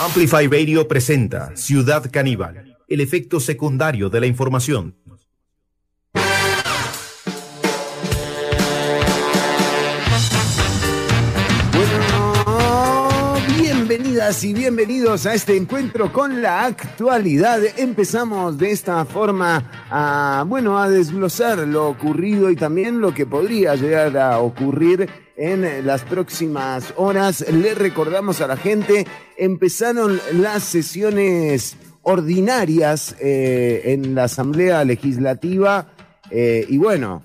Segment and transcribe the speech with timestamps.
[0.00, 4.96] Amplify Radio presenta Ciudad Caníbal, el efecto secundario de la información.
[11.74, 17.60] Bueno, bienvenidas y bienvenidos a este encuentro con la actualidad.
[17.76, 23.74] Empezamos de esta forma a, bueno, a desglosar lo ocurrido y también lo que podría
[23.74, 25.10] llegar a ocurrir
[25.40, 27.46] en las próximas horas.
[27.50, 29.06] Le recordamos a la gente,
[29.38, 35.92] empezaron las sesiones ordinarias eh, en la Asamblea Legislativa
[36.30, 37.22] eh, y bueno,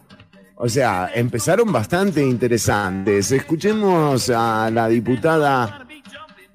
[0.56, 3.34] o sea, empezaron bastante interesantes.
[3.34, 5.85] Escuchemos a la diputada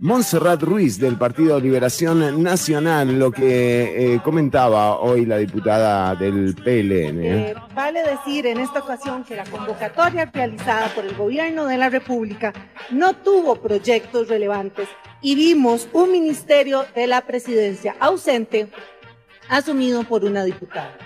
[0.03, 7.23] Montserrat Ruiz del Partido Liberación Nacional, lo que eh, comentaba hoy la diputada del PLN.
[7.23, 11.91] Eh, vale decir en esta ocasión que la convocatoria realizada por el gobierno de la
[11.91, 12.55] República
[12.91, 14.89] no tuvo proyectos relevantes
[15.21, 18.69] y vimos un ministerio de la presidencia ausente
[19.51, 20.97] asumido por una diputada.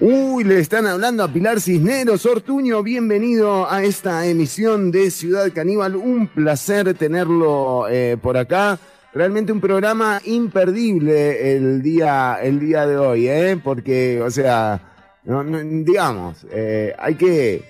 [0.00, 2.26] Uy, le están hablando a Pilar Cisneros.
[2.26, 5.94] Ortuño, bienvenido a esta emisión de Ciudad Caníbal.
[5.94, 8.76] Un placer tenerlo eh, por acá.
[9.12, 13.56] Realmente un programa imperdible el día, el día de hoy, ¿eh?
[13.62, 14.80] Porque, o sea,
[15.22, 17.62] no, no, digamos, eh, hay que,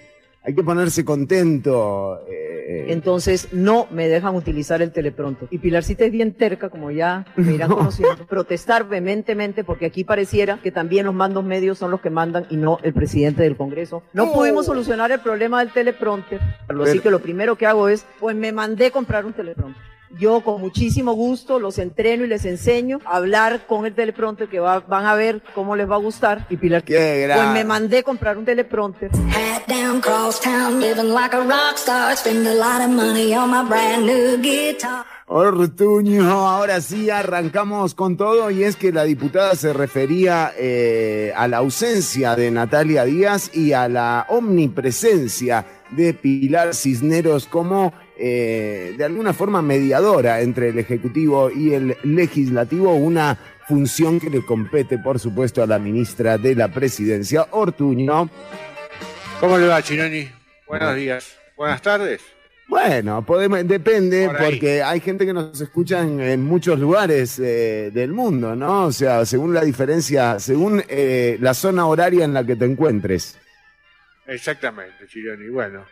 [0.44, 2.20] hay que ponerse contento.
[2.28, 5.48] eh, Entonces no me dejan utilizar el teleprompter.
[5.50, 7.76] Y Pilarcita es bien terca, como ya me irán No.
[7.78, 12.46] conociendo, protestar vehementemente porque aquí pareciera que también los mandos medios son los que mandan
[12.50, 14.02] y no el presidente del Congreso.
[14.12, 14.32] No No.
[14.32, 18.34] pudimos solucionar el problema del teleprompter, así Pero- que lo primero que hago es, pues
[18.36, 19.82] me mandé comprar un teleprompter.
[20.18, 24.60] Yo con muchísimo gusto los entreno y les enseño a hablar con el teleprompter que
[24.60, 26.46] va- van a ver cómo les va a gustar.
[26.50, 29.10] Y Pilar, Qué pues me mandé comprar un teleprompter.
[29.12, 32.16] Hat down, cross town, living like a rock star.
[32.16, 35.04] Spend a lot of money on my brand new guitar.
[35.26, 41.48] Ortuño, ahora sí arrancamos con todo y es que la diputada se refería eh, a
[41.48, 49.04] la ausencia de Natalia Díaz y a la omnipresencia de Pilar Cisneros como eh, de
[49.04, 55.18] alguna forma mediadora entre el Ejecutivo y el Legislativo, una función que le compete por
[55.18, 58.28] supuesto a la ministra de la Presidencia, Ortuño.
[59.40, 60.28] ¿Cómo le va, Chinoni?
[60.66, 61.36] Buenos días.
[61.56, 62.20] Buenas tardes.
[62.66, 67.90] Bueno, podemos, depende, Por porque hay gente que nos escucha en, en muchos lugares eh,
[67.92, 68.86] del mundo, ¿no?
[68.86, 73.38] O sea, según la diferencia, según eh, la zona horaria en la que te encuentres.
[74.26, 75.48] Exactamente, Chironi.
[75.50, 75.84] Bueno,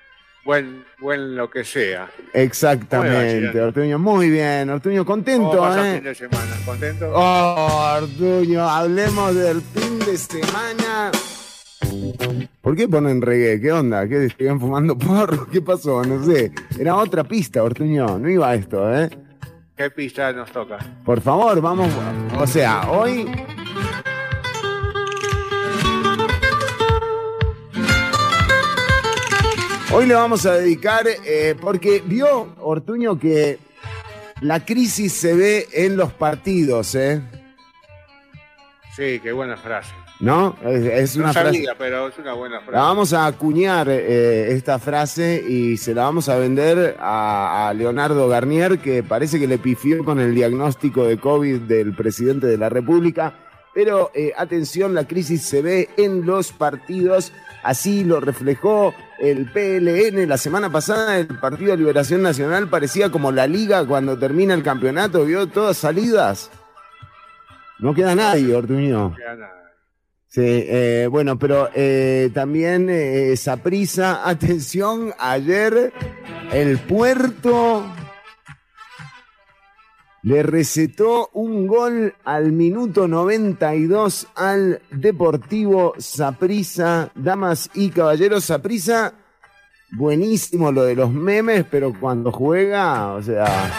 [0.44, 2.08] buen, buen lo que sea.
[2.32, 3.60] Exactamente.
[3.60, 3.98] Ortuño.
[3.98, 6.08] Muy bien, Ortuño, ¿Cómo contento, pasó el fin ¿eh?
[6.08, 6.56] de semana?
[6.64, 7.12] ¿Contento?
[7.14, 11.10] Oh, Ortuño, hablemos del fin de semana.
[12.60, 13.60] ¿Por qué ponen reggae?
[13.60, 14.06] ¿Qué onda?
[14.08, 15.48] ¿Qué siguen fumando porro?
[15.50, 16.04] ¿Qué pasó?
[16.04, 16.52] No sé.
[16.78, 18.18] Era otra pista, Ortuño.
[18.18, 19.10] No iba a esto, ¿eh?
[19.76, 20.78] ¿Qué pista nos toca?
[21.04, 21.90] Por favor, vamos.
[22.38, 23.26] O sea, hoy.
[29.94, 33.58] Hoy le vamos a dedicar, eh, porque vio Ortuño que
[34.40, 37.20] la crisis se ve en los partidos, ¿eh?
[38.96, 39.92] Sí, qué buena frase.
[40.20, 40.56] ¿No?
[40.64, 41.46] Es, es No una frase.
[41.48, 42.72] sabía, pero es una buena frase.
[42.72, 47.74] La vamos a acuñar eh, esta frase y se la vamos a vender a, a
[47.74, 52.56] Leonardo Garnier, que parece que le pifió con el diagnóstico de COVID del presidente de
[52.56, 53.34] la República.
[53.74, 57.32] Pero eh, atención, la crisis se ve en los partidos.
[57.62, 61.16] Así lo reflejó el PLN la semana pasada.
[61.18, 65.24] El Partido de Liberación Nacional parecía como la liga cuando termina el campeonato.
[65.24, 66.50] Vio todas salidas.
[67.78, 69.10] No queda nadie, Ortuño.
[69.10, 69.62] No queda nada.
[70.26, 75.92] Sí, eh, bueno, pero eh, también eh, Saprisa, atención, ayer
[76.52, 77.84] el puerto
[80.22, 89.14] le recetó un gol al minuto 92 al Deportivo Saprisa, damas y caballeros, Saprisa,
[89.90, 93.72] buenísimo lo de los memes, pero cuando juega, o sea.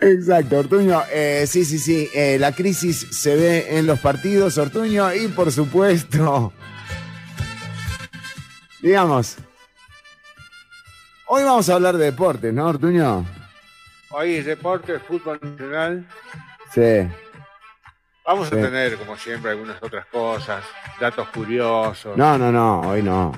[0.00, 1.02] Exacto, Ortuño.
[1.12, 2.08] Eh, sí, sí, sí.
[2.14, 6.52] eh, la crisis se ve en los partidos, Ortuño, y por supuesto,
[8.82, 9.36] digamos,
[11.32, 13.24] hoy vamos a hablar de deportes, ¿no, Ortuño?
[14.10, 16.06] Hoy es deporte, fútbol nacional.
[16.74, 17.08] Sí.
[18.26, 18.56] Vamos Sí.
[18.56, 20.64] a tener, como siempre, algunas otras cosas,
[21.00, 22.16] datos curiosos.
[22.16, 23.32] No, no, no, hoy no.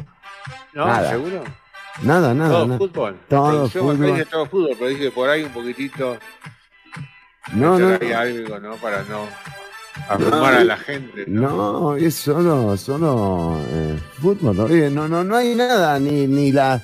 [0.72, 0.86] ¿No?
[0.86, 1.10] nada.
[1.10, 1.44] ¿Seguro?
[2.02, 2.50] Nada, nada.
[2.50, 2.78] Todo nada.
[2.78, 3.20] fútbol.
[3.28, 4.06] Todo acá fútbol.
[4.06, 6.16] dice todo fútbol, pero dice por ahí un poquitito.
[7.52, 8.76] No, no, ahí algo, ¿no?
[8.76, 9.26] Para no
[10.08, 11.24] abrumar a la gente.
[11.26, 14.58] no, es solo, solo eh, fútbol.
[14.60, 16.80] Oye, no, no, no hay nada, ni, ni la.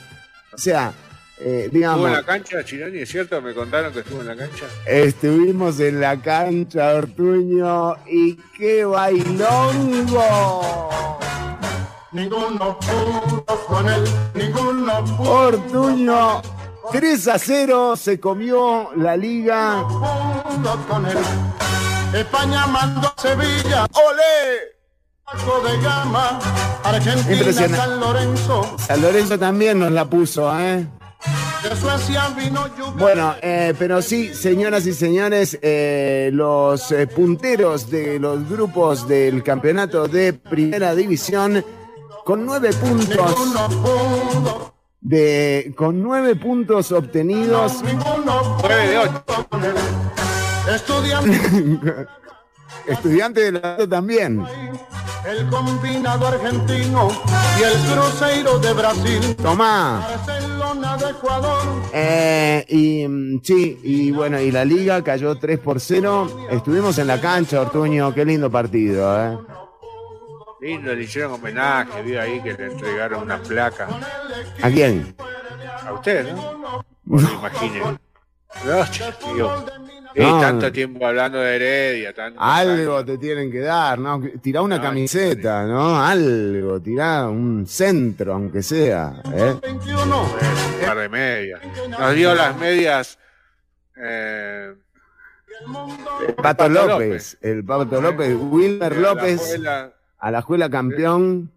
[0.59, 0.93] O sea,
[1.39, 2.99] eh, ¿Estuvo digamos, en la cancha, Chironi?
[2.99, 3.41] ¿Es cierto?
[3.41, 4.65] ¿Me contaron que estuvo en la cancha?
[4.87, 10.19] estuvimos en la cancha, Ortuño, y qué bailongo.
[12.11, 14.03] Ninguno pudo con él,
[14.35, 16.43] ninguno pudo Ortuño,
[16.91, 19.85] 3 a 0 se comió la liga.
[20.89, 21.19] con él.
[22.15, 24.78] España mandó a Sevilla, ¡Olé!
[27.31, 27.77] Impresionante.
[27.77, 30.87] San Lorenzo, San Lorenzo también nos la puso, ¿eh?
[31.63, 32.95] de Suecia vino lluvia.
[32.97, 39.43] Bueno, eh, pero sí, señoras y señores, eh, los eh, punteros de los grupos del
[39.43, 41.65] campeonato de primera división
[42.25, 43.35] con nueve puntos
[45.01, 47.83] de con nueve puntos obtenidos.
[48.63, 49.25] Nueve de ocho.
[52.89, 54.45] Estudiante, de la también.
[55.27, 57.09] el combinado argentino
[57.59, 59.37] y el cruzeiro de Brasil.
[59.37, 60.01] Tomá.
[60.27, 61.63] Barcelona de Ecuador,
[61.93, 66.49] Eh, y mm, sí, y bueno, y la liga cayó 3 por 0.
[66.51, 69.39] Estuvimos en la cancha, Ortuño, qué lindo partido, ¿eh?
[70.61, 73.87] Lindo, le hicieron homenaje, vi ahí que le entregaron una placa.
[74.63, 75.15] ¿A quién?
[75.87, 76.85] A usted, ¿no?
[77.05, 77.99] No se imaginen.
[78.65, 78.85] No,
[80.19, 80.41] digo, eh, No.
[80.41, 84.21] tanto tiempo hablando de Heredia, tanto Algo te tienen que dar, ¿no?
[84.43, 86.01] Tirá una No, camiseta, ¿no?
[86.03, 89.55] Algo, tirá un centro, aunque sea, ¿eh?
[89.63, 90.23] 21.
[90.23, 91.61] un par de medias.
[91.89, 93.19] Nos dio las medias
[93.97, 94.75] eh,
[96.37, 97.39] Pato Pato López, López.
[97.43, 99.61] el Pato López, Wilmer López,
[100.19, 101.51] a la escuela campeón.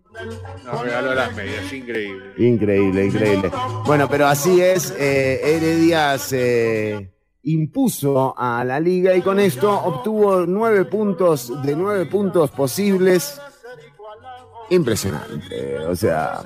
[0.66, 2.34] nos regaló las medias, increíble.
[2.38, 3.52] Increíble, increíble.
[3.86, 7.10] Bueno, pero así es, eh, Heredia se
[7.44, 13.40] impuso a la liga y con esto obtuvo nueve puntos de nueve puntos posibles.
[14.70, 16.42] Impresionante, o sea,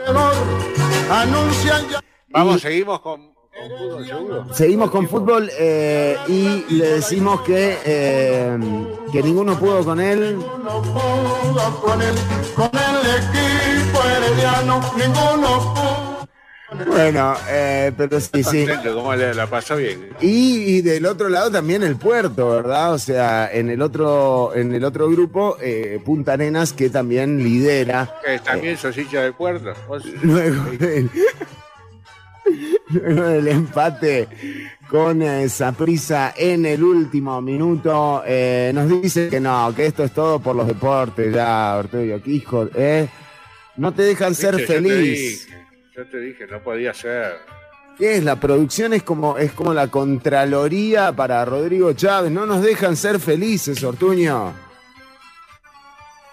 [1.11, 1.99] Anuncian ya
[2.29, 4.53] Vamos, seguimos con, con fútbol seguro.
[4.53, 8.57] seguimos con fútbol eh, y le decimos que, eh,
[9.11, 10.37] que ninguno pudo con él.
[10.37, 12.15] no pudo con él,
[12.55, 16.04] con el equipo herediano, ninguno pudo.
[16.71, 18.65] Bueno, eh, pero sí, sí.
[18.83, 20.09] Cómo le la pasó bien.
[20.19, 22.93] Y, y del otro lado también el puerto, ¿verdad?
[22.93, 28.15] O sea, en el otro, en el otro grupo, eh, Punta Arenas, que también lidera.
[28.25, 29.73] Que también sos hincha del puerto.
[30.23, 31.09] Luego del,
[32.89, 34.27] luego del empate
[34.89, 40.11] con esa prisa en el último minuto, eh, nos dice que no, que esto es
[40.11, 43.07] todo por los deportes, ya, Ortega, que hijo, ¿eh?
[43.77, 45.47] No te dejan ser Viste, feliz.
[45.95, 47.33] Yo te dije, no podía ser.
[47.97, 48.23] ¿Qué es?
[48.23, 52.31] La producción es como, es como la Contraloría para Rodrigo Chávez.
[52.31, 54.51] No nos dejan ser felices, Ortuño.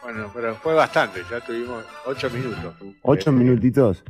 [0.03, 2.75] Bueno, pero fue bastante, ya tuvimos ocho minutos.
[3.03, 4.03] Ocho Eh, minutitos.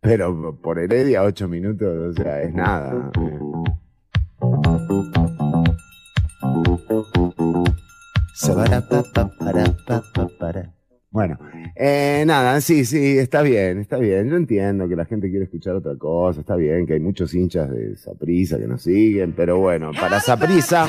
[0.00, 3.10] Pero por Heredia, ocho minutos, o sea, es nada.
[9.44, 10.70] Sabarapapaparapapará.
[11.14, 11.38] Bueno,
[11.76, 14.28] eh, nada, sí, sí, está bien, está bien.
[14.28, 17.70] Yo entiendo que la gente quiere escuchar otra cosa, está bien, que hay muchos hinchas
[17.70, 20.88] de Saprisa que nos siguen, pero bueno, para Saprisa,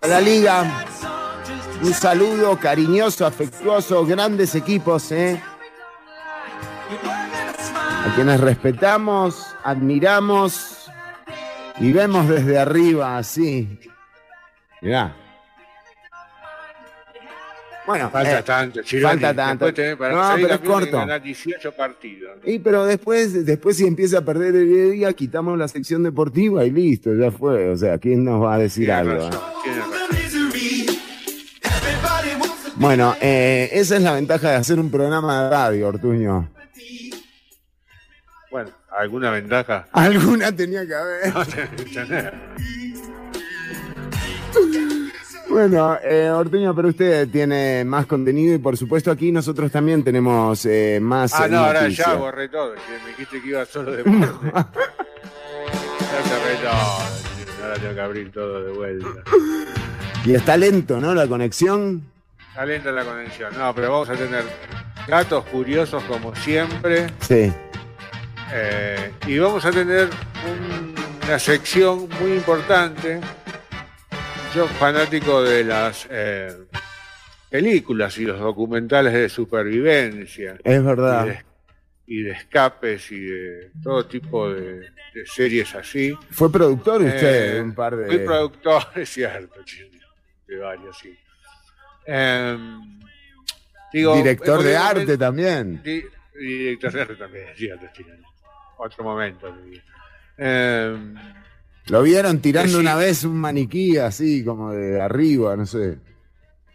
[0.00, 0.84] para la liga,
[1.80, 5.40] un saludo cariñoso, afectuoso, grandes equipos, ¿eh?
[8.04, 10.90] A quienes respetamos, admiramos
[11.78, 13.78] y vemos desde arriba, así.
[14.82, 15.25] Mirá.
[17.86, 19.12] Bueno, Falta eh, tanto, Chironi.
[19.20, 19.64] falta tanto.
[19.66, 20.96] Después tenés para No, pero es corto.
[20.98, 22.36] ganar 18 partidos.
[22.44, 26.70] y pero después, después si empieza a perder el día, quitamos la sección deportiva y
[26.72, 27.68] listo, ya fue.
[27.70, 29.14] O sea, ¿quién nos va a decir algo?
[29.14, 29.76] razón, eh?
[29.78, 30.96] razón.
[32.76, 36.48] Bueno, eh, esa es la ventaja de hacer un programa de radio, Ortuño.
[38.50, 39.86] Bueno, alguna ventaja.
[39.92, 41.32] Alguna tenía que haber.
[44.54, 44.90] No.
[45.48, 50.66] Bueno, eh, Ortuño, pero usted tiene más contenido y por supuesto aquí nosotros también tenemos
[50.66, 52.74] eh, más Ah, eh, no, ahora ya borré todo.
[52.74, 54.26] Me dijiste que iba solo de deporte.
[54.52, 57.62] ya cerré todo.
[57.64, 59.08] Ahora tengo que abrir todo de vuelta.
[60.24, 61.14] Y está lento, ¿no?
[61.14, 62.02] La conexión.
[62.50, 63.52] Está lenta la conexión.
[63.56, 64.44] No, pero vamos a tener
[65.06, 67.06] datos curiosos como siempre.
[67.20, 67.52] Sí.
[68.52, 70.08] Eh, y vamos a tener
[70.48, 70.94] un-
[71.26, 73.20] una sección muy importante.
[74.54, 76.50] Yo fanático de las eh,
[77.50, 81.26] películas y los documentales de supervivencia Es y verdad.
[81.26, 81.44] de,
[82.06, 84.80] y de escapes y de todo tipo de,
[85.14, 86.16] de series así.
[86.30, 88.24] Fue productor usted Eh, un par Fui de.
[88.24, 89.60] productor, es cierto,
[90.46, 91.14] de varios, sí.
[92.06, 92.98] Em,
[93.92, 95.82] digo, Director de arte también.
[95.82, 96.04] Di-
[96.38, 98.22] director de arte también decía Tostinelli.
[98.78, 99.54] Otro momento.
[100.38, 101.14] Eh,
[101.88, 102.78] Lo vieron tirando Sí.
[102.78, 105.98] una vez un maniquí así, como de arriba, no sé.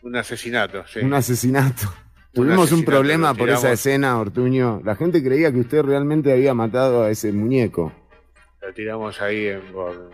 [0.04, 1.00] un asesinato, sí.
[1.00, 1.94] Un asesinato.
[2.34, 4.82] Tuvimos un problema por esa escena, Ortuño.
[4.86, 7.92] La gente creía que usted realmente había matado a ese muñeco.
[8.62, 10.10] Lo tiramos ahí en, por,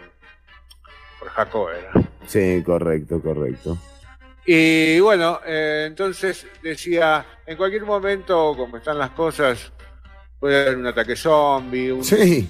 [1.20, 1.92] por Jacob era.
[2.25, 3.77] Sí, correcto, correcto.
[4.46, 9.72] Y bueno, eh, entonces decía, en cualquier momento, como están las cosas,
[10.39, 12.50] puede haber un ataque zombie, un, Sí,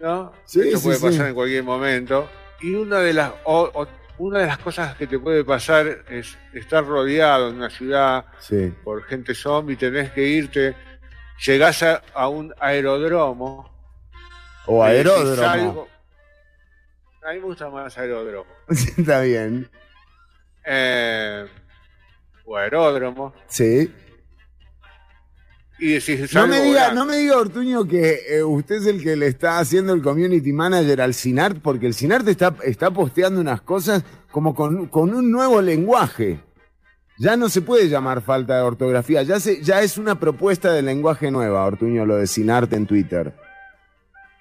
[0.00, 0.32] ¿no?
[0.44, 1.04] Sí, Esto sí, puede sí.
[1.06, 2.28] pasar en cualquier momento.
[2.60, 3.88] Y una de las o- o-
[4.18, 8.26] una de las cosas que te puede pasar es estar rodeado en una ciudad
[8.84, 10.74] por gente zombie, tenés que irte,
[11.46, 13.70] llegás a, a un aeródromo.
[14.66, 15.88] O aeródromo.
[17.22, 18.50] A mí me gusta más aeródromo.
[18.68, 19.70] Está bien.
[20.66, 21.46] Eh,
[22.44, 23.32] o aeródromo.
[23.46, 23.90] Sí.
[25.80, 26.94] Y decís No me diga, grande.
[26.94, 30.52] no me diga, Ortuño, que eh, usted es el que le está haciendo el community
[30.52, 35.30] manager al CINART, porque el CINART está, está posteando unas cosas como con, con un
[35.30, 36.38] nuevo lenguaje.
[37.18, 40.82] Ya no se puede llamar falta de ortografía, ya, se, ya es una propuesta de
[40.82, 43.32] lenguaje nueva, Ortuño, lo de CINART en Twitter.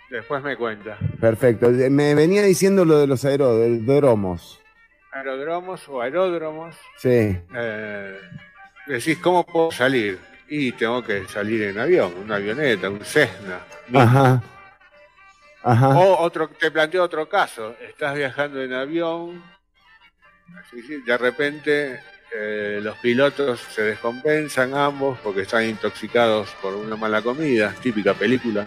[0.09, 0.97] Después me cuenta.
[1.21, 1.69] Perfecto.
[1.69, 4.59] Eh, Me venía diciendo lo de los aeródromos.
[5.11, 6.75] Aeródromos o aeródromos.
[6.97, 7.37] Sí.
[7.55, 8.17] eh,
[8.87, 10.17] decís, ¿cómo puedo salir?
[10.49, 13.59] Y tengo que salir en avión, una avioneta, un Cessna.
[13.93, 14.41] Ajá.
[15.61, 15.89] Ajá.
[15.89, 17.75] O otro, te planteo otro caso.
[17.81, 19.43] Estás viajando en avión,
[21.05, 21.99] de repente
[22.35, 28.65] eh, los pilotos se descompensan ambos porque están intoxicados por una mala comida, típica película.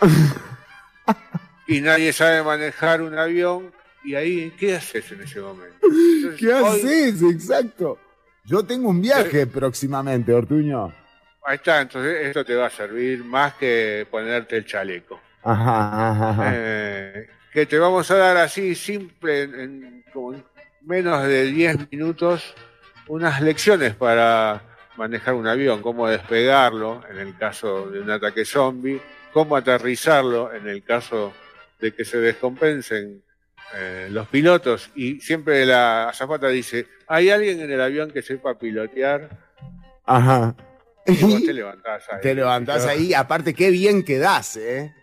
[1.66, 3.72] y nadie sabe manejar un avión.
[4.04, 5.78] Y ahí, ¿qué haces en ese momento?
[5.82, 7.22] Entonces, ¿Qué hoy- haces?
[7.22, 7.98] Exacto.
[8.44, 10.92] Yo tengo un viaje próximamente, Ortuño.
[11.44, 15.20] Ahí está, entonces esto te va a servir más que ponerte el chaleco.
[15.42, 16.52] Ajá, ajá, ajá.
[16.54, 20.44] Eh, que te vamos a dar así simple, en, como en
[20.80, 22.54] menos de 10 minutos,
[23.08, 24.62] unas lecciones para
[24.96, 30.66] manejar un avión, cómo despegarlo en el caso de un ataque zombie, cómo aterrizarlo en
[30.66, 31.34] el caso
[31.78, 33.22] de que se descompensen
[33.74, 34.90] eh, los pilotos.
[34.94, 39.28] Y siempre la azafata dice, ¿hay alguien en el avión que sepa pilotear?
[40.06, 40.54] Ajá.
[41.06, 42.20] Y vos te levantás ahí.
[42.22, 44.94] Te levantás ahí, aparte qué bien quedás, ¿eh?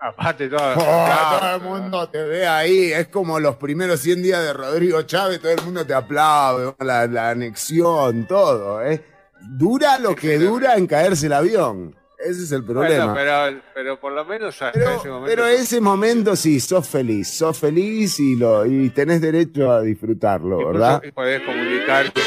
[0.00, 0.58] Aparte todo.
[0.76, 5.02] Oh, todo el mundo te ve ahí, es como los primeros 100 días de Rodrigo
[5.02, 9.02] Chávez, todo el mundo te aplaude, la, la anexión, todo, ¿eh?
[9.40, 13.12] Dura lo que dura en caerse el avión, ese es el problema.
[13.12, 15.26] Bueno, pero, pero por lo menos hasta Pero, ese momento.
[15.26, 20.64] pero ese momento sí, sos feliz, sos feliz y lo y tenés derecho a disfrutarlo,
[20.68, 21.02] ¿verdad?
[21.14, 22.20] podés comunicar que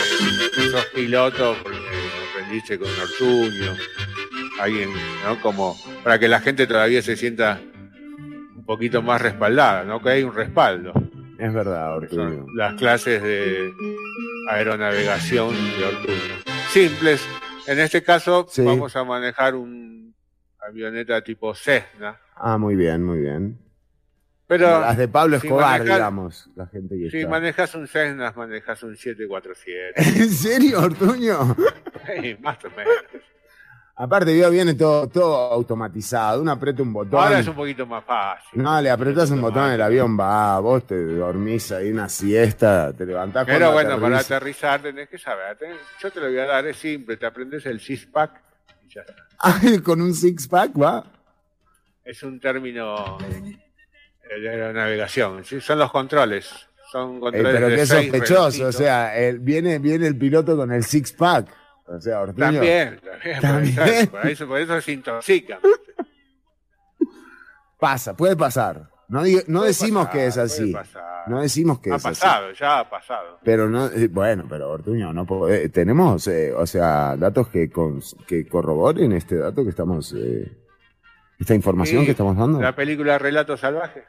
[0.69, 1.77] sos piloto porque
[2.61, 3.73] con Ortuño,
[4.59, 4.89] alguien,
[5.25, 5.41] ¿no?
[5.41, 7.59] Como para que la gente todavía se sienta
[8.55, 10.01] un poquito más respaldada, ¿no?
[10.01, 10.93] Que hay un respaldo.
[11.37, 12.45] Es verdad, Ortuño.
[12.55, 13.71] las clases de
[14.49, 16.43] aeronavegación de Ortuño.
[16.69, 17.27] Simples.
[17.67, 18.61] En este caso Sí.
[18.63, 20.13] vamos a manejar un
[20.67, 22.19] avioneta tipo Cessna.
[22.35, 23.59] Ah, muy bien, muy bien.
[24.47, 27.29] Pero Las de Pablo si Escobar, digamos, la gente que si está.
[27.29, 29.93] manejas un Cessna, manejas un 747.
[30.21, 31.55] ¿En serio, Ortuño?
[32.05, 32.93] Sí, más o menos.
[33.97, 36.41] Aparte, viene todo, todo automatizado.
[36.41, 37.17] Uno aprieta un botón.
[37.23, 38.61] Ahora es un poquito más fácil.
[38.61, 43.05] No, le apretás un botón, el avión va, vos te dormís ahí una siesta, te
[43.05, 44.35] levantás Pero bueno, para aterriza.
[44.35, 45.57] aterrizar tenés que saber.
[45.57, 47.15] tenés- yo te lo voy a dar, es simple.
[47.15, 48.41] Te aprendes el six-pack
[48.85, 49.15] y ya está.
[49.39, 51.03] Ay, con un six-pack, va.
[52.03, 53.17] Es un término
[54.29, 55.43] eh, de aeronavegación.
[55.45, 55.59] ¿sí?
[55.61, 56.49] Son los controles.
[56.91, 60.55] Son Eh, controles pero de qué seis sospechoso, o sea, el- viene, viene el piloto
[60.55, 61.47] con el six-pack.
[61.87, 62.45] O sea, Ortuño.
[62.51, 62.99] También,
[63.41, 63.41] también.
[63.41, 63.75] También.
[63.75, 65.59] Por, eso, por eso, por eso se intoxican.
[67.79, 68.89] Pasa, puede pasar.
[69.07, 70.75] No, digo- no Puede decimos pasar, que es así.
[71.27, 72.19] No decimos que Ha es así.
[72.21, 73.39] pasado, ya ha pasado.
[73.43, 77.69] Pero no, eh, bueno, pero Ortuño, no podés- tenemos, eh, o sea, datos que,
[78.27, 80.51] que corroboren este dato que estamos, eh,
[81.39, 82.61] esta información Sí, que estamos dando.
[82.61, 84.03] La película Relatos Salvajes,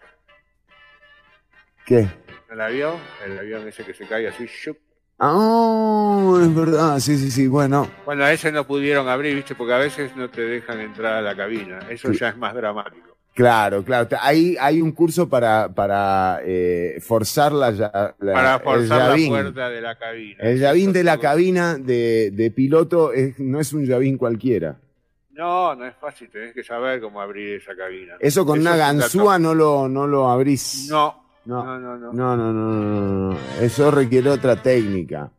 [1.84, 2.08] ¿Qué?
[2.50, 4.76] el avión, el avión ese que se cae así, ¡shup!
[5.18, 7.88] Ah, es verdad, sí, sí, sí, bueno.
[8.04, 9.54] Bueno, a ese no pudieron abrir, ¿viste?
[9.54, 11.78] Porque a veces no te dejan entrar a la cabina.
[11.88, 12.18] Eso Sí.
[12.18, 13.16] ya es más dramático.
[13.34, 14.08] Claro, claro.
[14.08, 19.28] te- Hay, hay un curso para, para eh, forzar la, la- Para forzar el la
[19.28, 20.36] puerta de la cabina.
[20.42, 24.78] El llavín de la cabina de, de piloto es, no es un llavín cualquiera.
[25.36, 28.14] No, no es fácil, tenés que saber cómo abrir esa cabina.
[28.20, 30.88] Eso con una ganzúa no lo, no lo abrís.
[30.90, 32.12] No, No, no, no.
[32.12, 32.12] no.
[32.12, 33.38] no, no, no, no.
[33.60, 35.30] Eso requiere otra técnica.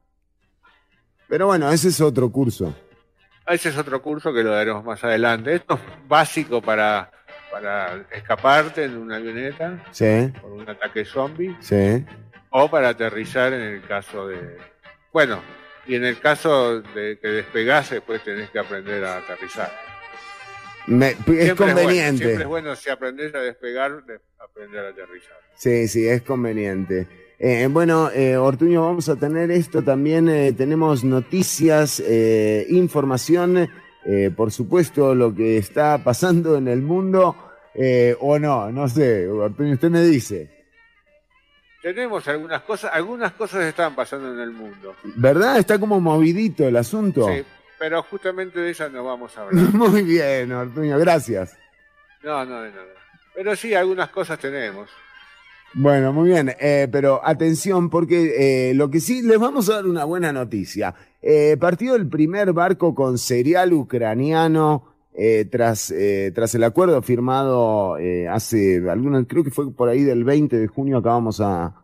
[1.27, 2.73] Pero bueno, ese es otro curso.
[3.47, 5.55] Ese es otro curso que lo daremos más adelante.
[5.55, 7.09] Esto es básico para,
[7.51, 12.05] para escaparte en una avioneta Sí, por un ataque zombie sí.
[12.51, 14.57] o para aterrizar en el caso de...
[15.11, 15.39] Bueno,
[15.87, 19.71] y en el caso de que despegase, después tenés que aprender a aterrizar.
[20.87, 22.23] Me- es Siempre bueno, conveniente.
[22.23, 25.35] siempre es bueno si aprendes a despegar, de- aprender a aterrizar.
[25.55, 27.07] Sí, sí, es conveniente.
[27.39, 30.27] Eh, bueno, eh, Ortuño, vamos a tener esto también.
[30.29, 33.67] eh, tenemos noticias, eh, información,
[34.05, 37.35] eh, por supuesto, lo que está pasando en el mundo,
[37.75, 40.56] eh, o no, no sé, Ortuño, usted me dice.
[41.81, 44.95] Tenemos algunas cosas, algunas cosas están pasando en el mundo.
[45.15, 45.57] ¿Verdad?
[45.59, 47.27] Está como movidito el asunto.
[47.27, 47.43] Sí,
[47.77, 49.63] pero justamente de esas no vamos a hablar.
[49.73, 51.57] Muy bien, Ortuño, gracias.
[52.23, 52.87] No, no, de nada.
[53.35, 54.89] Pero sí, algunas cosas tenemos.
[55.73, 59.85] Bueno, muy bien, eh, pero atención porque eh, lo que sí, les vamos a dar
[59.85, 60.95] una buena noticia.
[61.21, 67.97] Eh, partió el primer barco con cereal ucraniano eh, tras, eh, tras el acuerdo firmado
[67.97, 71.83] eh, hace algunos, creo que fue por ahí del 20 de junio, acabamos a,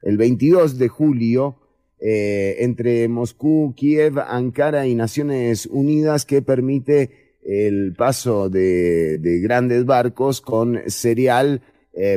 [0.00, 1.56] el 22 de julio,
[2.02, 10.40] entre Moscú, Kiev, Ankara y Naciones Unidas que permite el paso de, de grandes barcos
[10.40, 11.60] con cereal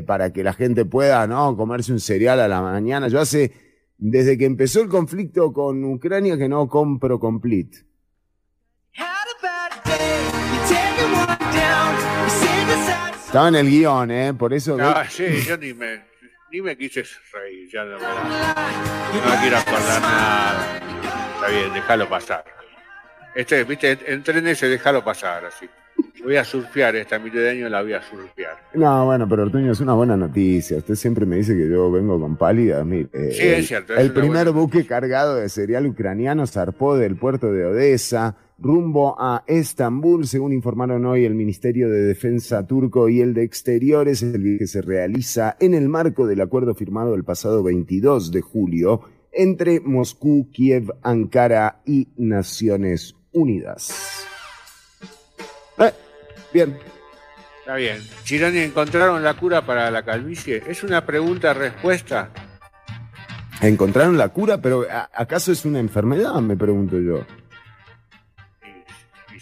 [0.06, 1.58] para que la gente pueda, ¿no?
[1.58, 3.10] Comerse un cereal a la mañana.
[3.10, 3.52] Yo hace,
[3.98, 7.80] desde que empezó el conflicto con Ucrania, que no compro complete.
[13.34, 14.32] Estaba en el guion, ¿eh?
[14.36, 14.78] Por eso...
[14.78, 16.04] No, sí, yo ni me,
[16.52, 20.80] ni me quise reír, ya no me, no me quiero acordar nada.
[21.34, 22.46] Está bien, déjalo pasar.
[23.34, 25.68] Este, viste, en trenes se déjalo pasar, así.
[26.24, 28.56] Voy a surfear esta mitad de año, la voy a surfear.
[28.76, 30.78] No, bueno, pero Ortuño, es una buena noticia.
[30.78, 32.84] Usted siempre me dice que yo vengo con pálida.
[32.84, 37.16] Mire, eh, Sí, es cierto, es El primer buque cargado de cereal ucraniano zarpó del
[37.16, 43.22] puerto de Odessa rumbo a Estambul, según informaron hoy el Ministerio de Defensa turco y
[43.22, 44.24] el de Exteriores.
[44.24, 49.02] El viaje se realiza en el marco del acuerdo firmado el pasado 22 de julio
[49.32, 54.26] entre Moscú, Kiev, Ankara y Naciones Unidas.
[55.80, 55.92] Eh,
[56.54, 56.78] bien.
[57.62, 57.98] Está bien.
[58.26, 60.62] Chironi, ¿encontraron la cura para la calvicie?
[60.68, 62.30] Es una pregunta-respuesta.
[63.62, 66.36] Encontraron la cura, pero ¿a- ¿acaso es una enfermedad?
[66.42, 67.26] Me pregunto yo.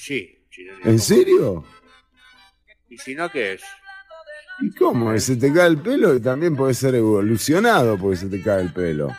[0.01, 0.35] Sí.
[0.83, 1.63] ¿En serio?
[2.89, 3.61] ¿Y si no, qué es?
[4.59, 5.15] ¿Y cómo?
[5.19, 6.19] ¿Se te cae el pelo?
[6.19, 9.15] También puede ser evolucionado porque se te cae el pelo.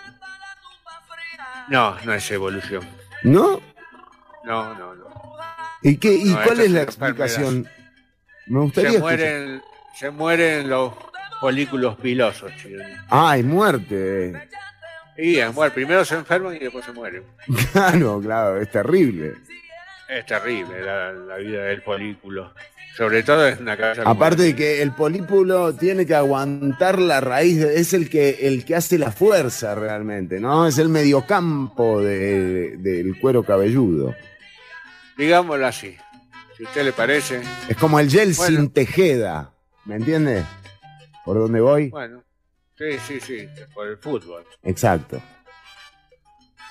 [1.69, 2.83] No, no es evolución.
[3.23, 3.61] ¿No?
[4.45, 5.05] No, no, no.
[5.83, 6.15] ¿Y qué?
[6.15, 7.69] ¿Y No, cuál es es la explicación?
[8.49, 9.19] Me gustaría Se escuchar.
[9.19, 9.63] mueren,
[9.95, 10.95] se mueren los
[11.41, 12.93] folículos pilosos, Chironi.
[13.09, 14.49] Ay, muerte.
[15.17, 15.77] Y es muerte.
[15.77, 17.23] Primero se enferman y después se mueren.
[17.73, 19.35] Claro, claro, es terrible.
[20.19, 22.53] Es terrible la, la vida del folículo.
[22.97, 27.59] Sobre todo en una cabeza Aparte de que el polípulo tiene que aguantar la raíz,
[27.59, 30.67] de- es el que, el que hace la fuerza realmente, ¿no?
[30.67, 34.15] Es el mediocampo de- del cuero cabelludo.
[35.17, 35.97] Digámoslo así.
[36.59, 37.41] Si a usted le parece.
[37.69, 38.57] Es como el gel Bueno.
[38.61, 39.53] sin tejeda,
[39.87, 40.45] ¿me entiende?
[41.25, 41.89] ¿Por dónde voy?
[41.89, 42.23] Bueno,
[42.77, 44.45] sí, sí, sí, por el fútbol.
[44.65, 45.23] Exacto.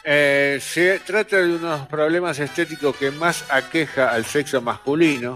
[0.04, 5.36] Eh, se trata de unos problemas estéticos que más aqueja al sexo masculino,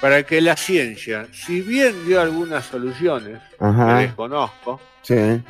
[0.00, 3.98] para que la ciencia, si bien dio algunas soluciones, Ajá.
[3.98, 5.42] que desconozco, Sí.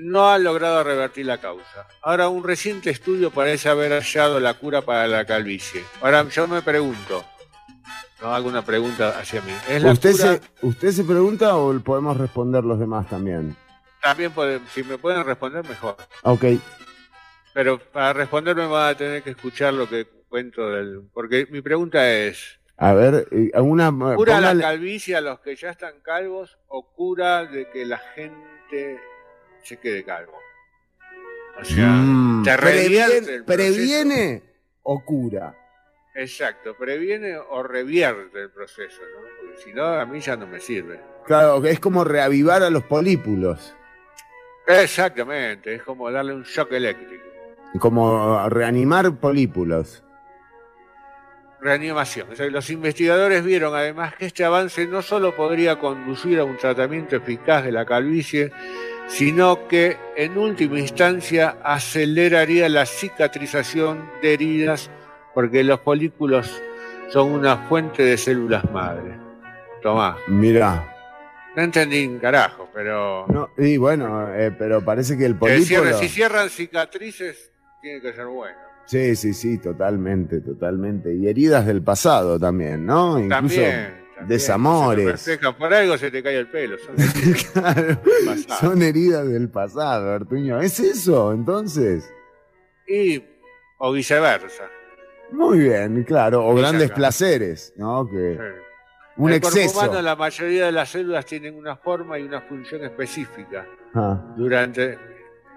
[0.00, 1.86] no ha logrado revertir la causa.
[2.02, 5.84] Ahora, un reciente estudio parece haber hallado la cura para la calvicie.
[6.00, 7.24] Ahora, yo me pregunto,
[8.20, 9.52] no hago una pregunta hacia mí.
[9.68, 10.24] ¿Es la ¿Usted cura?
[10.34, 13.56] se, ¿Usted se pregunta o podemos responder los demás también?
[14.02, 15.96] También, puede- si me pueden responder, mejor.
[16.22, 16.44] Ok.
[17.52, 21.02] Pero para responder me van a tener que escuchar lo que cuento del...
[21.12, 23.90] Porque mi pregunta es, A ver, una.
[24.14, 27.98] ¿cura póngale- la calvicie a los que ya están calvos o cura de que la
[27.98, 29.00] gente
[29.64, 30.38] se quede calvo?
[31.60, 33.44] O sea, Mm, te revierte el.
[33.44, 34.42] ¿Previene
[34.82, 35.54] o cura?
[36.14, 39.20] Exacto, previene o revierte el proceso, ¿no?
[39.40, 41.00] Porque si no, a mí ya no me sirve.
[41.26, 43.74] Claro, es como reavivar a los polípulos.
[44.66, 47.24] Exactamente, es como darle un shock eléctrico.
[47.78, 50.02] Como reanimar polípulos.
[51.60, 52.28] Reanimación.
[52.32, 56.56] O sea, los investigadores vieron además que este avance no solo podría conducir a un
[56.56, 58.50] tratamiento eficaz de la calvicie,
[59.08, 64.90] sino que en última instancia aceleraría la cicatrización de heridas
[65.34, 66.62] porque los folículos
[67.10, 69.18] son una fuente de células madre.
[69.82, 70.94] Tomá, Mirá.
[71.56, 73.26] no entendí un carajo, pero...
[73.28, 75.98] No, y bueno, eh, pero parece que el que cierre- polípulo.
[75.98, 77.50] si cierran cicatrices,
[77.80, 78.56] tiene que ser bueno.
[78.86, 81.14] Sí, sí, sí, totalmente, totalmente.
[81.14, 83.18] Y heridas del pasado también, ¿no?
[83.18, 83.70] Incluso También.
[84.16, 84.28] también.
[84.28, 85.20] desamores.
[85.20, 86.76] Se por algo se te cae el pelo.
[86.78, 86.96] son-
[87.52, 88.60] Claro, pasado.
[88.72, 90.60] son heridas del pasado, Artuño.
[90.60, 92.10] ¿Es eso, entonces?
[92.88, 93.22] y,
[93.78, 94.64] o viceversa.
[95.32, 96.44] Muy bien, claro.
[96.44, 98.04] O grandes placeres, ¿no?
[98.10, 98.40] Que Sí.
[99.18, 99.78] un el cuerpo exceso.
[99.78, 103.64] humano, la mayoría de las células tienen una forma y una función específica
[103.94, 104.34] Ah.
[104.36, 104.98] durante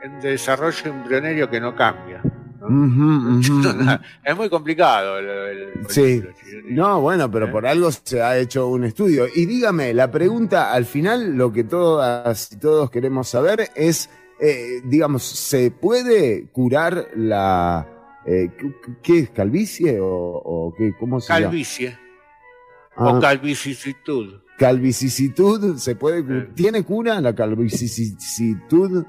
[0.03, 2.21] el desarrollo embrionario que no cambia.
[4.23, 6.23] Es muy complicado el, el Sí.
[6.69, 7.51] No, bueno, pero ¿Eh?
[7.51, 9.25] por algo se ha hecho un estudio.
[9.33, 14.81] Y dígame, la pregunta al final, lo que todas y todos queremos saber es, eh,
[14.85, 17.85] digamos, ¿se puede curar la...
[18.25, 19.29] eh, ¿qué- ¿Qué es?
[19.31, 20.93] ¿Calvicie o, o qué?
[20.97, 21.45] ¿Cómo se llama?
[21.47, 21.97] Calvicie
[22.95, 24.41] Ah, o calvicitud.
[24.57, 26.43] calvicitud, ¿se puede.
[26.53, 29.03] ¿Tiene cura la calvicitud?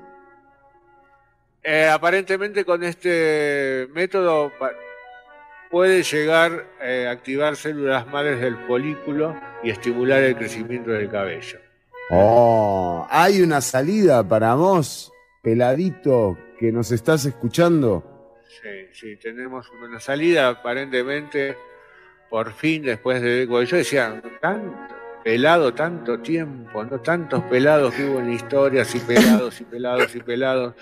[1.67, 4.53] Eh, aparentemente con este método
[5.71, 11.59] puede llegar eh, a activar células madres del folículo y estimular el crecimiento del cabello.
[12.11, 15.11] Oh, hay una salida para vos,
[15.43, 18.43] peladito, que nos estás escuchando.
[18.47, 21.57] Sí, sí, tenemos una salida aparentemente
[22.29, 23.47] por fin después de...
[23.47, 24.94] Yo decía, tanto
[25.25, 27.01] pelado, tanto tiempo, ¿no?
[27.01, 30.75] Tantos pelados que hubo en la historia, así pelados y pelados y pelados,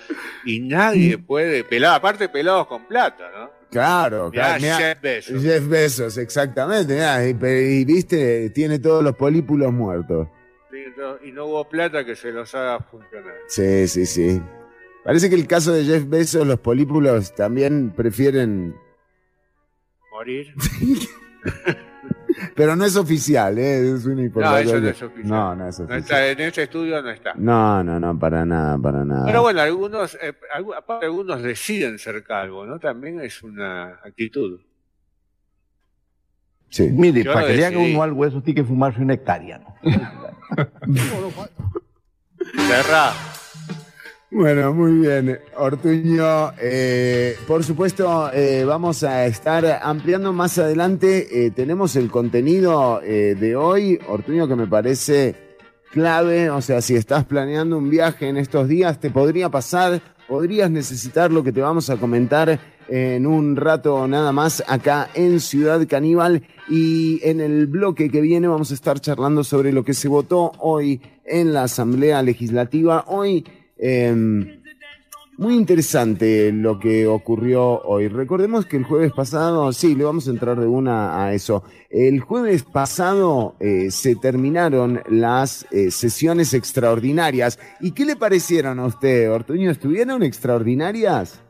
[0.45, 3.51] y nadie puede, pelado, aparte pelados con plata, ¿no?
[3.71, 4.61] Claro, Mirá, claro.
[4.61, 5.43] mirá, Jeff Bezos.
[5.43, 6.93] Jeff Bezos, exactamente.
[6.95, 10.29] mirá, y, y viste, tiene todos los polípulos muertos.
[10.71, 13.33] Sí, no- y no hubo plata que se los haga funcionar.
[13.47, 14.43] Sí, sí, sí.
[15.05, 18.75] Parece que el caso de Jeff Bezos, los polípulos también prefieren.
[20.11, 20.55] Morir.
[22.55, 23.93] Pero no es oficial, ¿eh?
[23.95, 24.69] Es una No, información.
[24.69, 25.29] eso no es oficial.
[25.29, 26.01] No, no es No oficial.
[26.01, 27.33] está, en este estudio no está.
[27.37, 29.27] No, no, no, para nada, para nada.
[29.27, 30.35] Pero bueno, algunos, eh,
[30.77, 32.79] aparte algunos deciden ser calvos, ¿no?
[32.79, 34.61] También es una actitud.
[36.71, 36.89] Sí.
[36.91, 39.75] Mire, Yo para que le haga uno algo eso, tiene que fumarse una hectárea, ¿no?
[42.69, 43.13] Cerrá.
[44.35, 46.53] Bueno, muy bien, Ortuño.
[46.59, 51.45] eh, por supuesto, eh, vamos a estar ampliando más adelante.
[51.47, 55.35] eh, tenemos el contenido eh, de hoy, Ortuño, que me parece
[55.91, 56.49] clave.
[56.49, 61.31] O sea, si estás planeando un viaje en estos días, te podría pasar, podrías necesitar
[61.31, 66.43] lo que te vamos a comentar en un rato nada más acá en Ciudad Caníbal.
[66.71, 70.53] Y en el bloque que viene vamos a estar charlando sobre lo que se votó
[70.59, 73.05] hoy en la Asamblea Legislativa.
[73.09, 73.45] Hoy.
[73.85, 74.61] Eh,
[75.39, 78.07] muy interesante lo que ocurrió hoy.
[78.07, 81.65] Recordemos que el jueves pasado, sí, le vamos a entrar de una a eso.
[81.91, 87.59] El jueves pasado eh, se terminaron las eh, sesiones extraordinarias.
[87.81, 89.73] ¿Y qué le parecieron a usted, Ortuño?
[89.73, 91.43] ¿Estuvieron extraordinarias?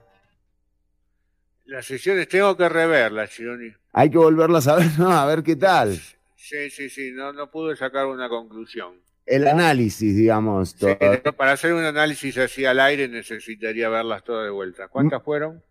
[1.67, 3.75] Las sesiones tengo que reverlas, Chironi.
[3.93, 5.11] Hay que volverlas a ver, ¿no?
[5.11, 6.01] A ver qué tal.
[6.37, 8.95] Sí, sí, sí, no, no pude sacar una conclusión.
[9.27, 10.71] El análisis, digamos.
[10.71, 10.97] Sí, todo.
[10.99, 14.89] pero para hacer un análisis así al aire necesitaría verlas todas de vuelta.
[14.89, 15.63] ¿Cuántas fueron?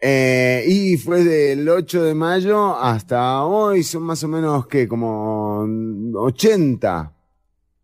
[0.00, 5.66] Eh, y fue del 8 de mayo hasta hoy, son más o menos que como
[6.14, 7.12] 80.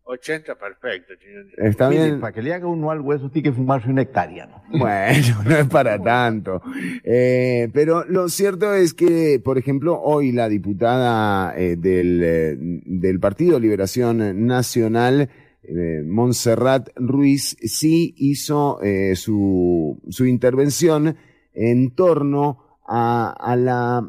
[0.08, 1.14] 80, perfecto.
[1.58, 2.20] Está Mire, bien.
[2.20, 4.62] para que le haga uno algo eso, tiene que fumarse una hectárea, ¿no?
[4.78, 6.62] Bueno, no es para tanto.
[7.02, 13.18] Eh, pero lo cierto es que, por ejemplo, hoy la diputada eh, del, eh, del
[13.18, 15.28] Partido Liberación Nacional,
[15.64, 21.16] eh, Montserrat Ruiz, sí hizo eh, su, su intervención
[21.52, 24.08] en torno a, a la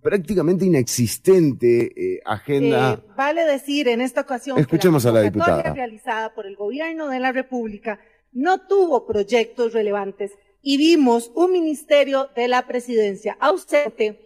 [0.00, 2.94] prácticamente inexistente eh, agenda.
[2.94, 5.74] Eh, vale decir en esta ocasión Escuchemos que a la diputada.
[5.74, 8.00] realizada por el gobierno de la República
[8.32, 14.20] no tuvo proyectos relevantes y vimos un ministerio de la presidencia ausente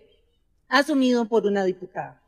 [0.69, 2.23] asumido por una diputada.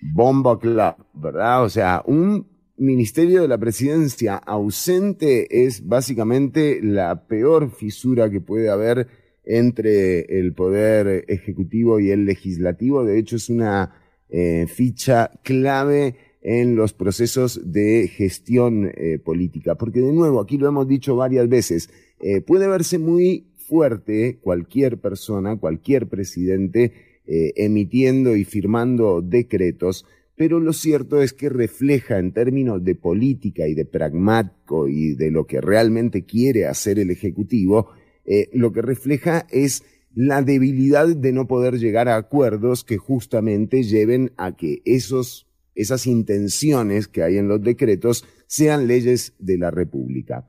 [0.00, 1.64] Bomba Club, ¿verdad?
[1.64, 8.68] O sea, un ministerio de la presidencia ausente es básicamente la peor fisura que puede
[8.68, 13.04] haber entre el poder ejecutivo y el legislativo.
[13.04, 13.94] De hecho, es una
[14.30, 19.76] eh, ficha clave en los procesos de gestión eh, política.
[19.76, 24.98] Porque de nuevo, aquí lo hemos dicho varias veces, eh, puede verse muy fuerte cualquier
[24.98, 26.92] persona, cualquier presidente,
[27.26, 30.04] emitiendo y firmando decretos,
[30.36, 35.30] pero lo cierto es que refleja en términos de política y de pragmático y de
[35.30, 37.88] lo que realmente quiere hacer el Ejecutivo,
[38.24, 39.84] eh, lo que refleja es
[40.14, 46.06] la debilidad de no poder llegar a acuerdos que justamente lleven a que esos, esas
[46.06, 50.46] intenciones que hay en los decretos sean leyes de la República.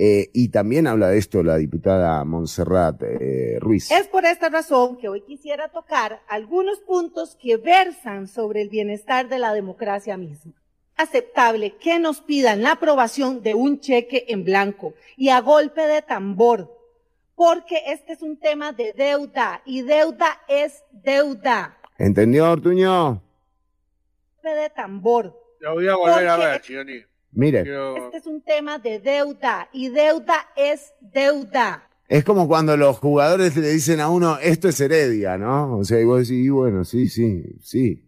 [0.00, 3.90] Eh, y también habla de esto la diputada Montserrat eh, Ruiz.
[3.90, 9.28] Es por esta razón que hoy quisiera tocar algunos puntos que versan sobre el bienestar
[9.28, 10.52] de la democracia misma.
[10.94, 16.00] Aceptable que nos pidan la aprobación de un cheque en blanco y a golpe de
[16.02, 16.77] tambor,
[17.38, 21.78] porque este es un tema de deuda y deuda es deuda.
[21.96, 23.22] ¿Entendió, Ortuño?
[24.42, 25.40] Golpe de tambor.
[25.60, 27.00] Lo voy a volver a ver, Chironi.
[27.30, 31.84] Mire, Quiero- Este es un tema de deuda y deuda es deuda.
[32.08, 35.78] es como cuando los jugadores le dicen a uno, esto es heredia, ¿no?
[35.78, 38.02] O sea, y vos decís, y bueno, sí, sí, sí.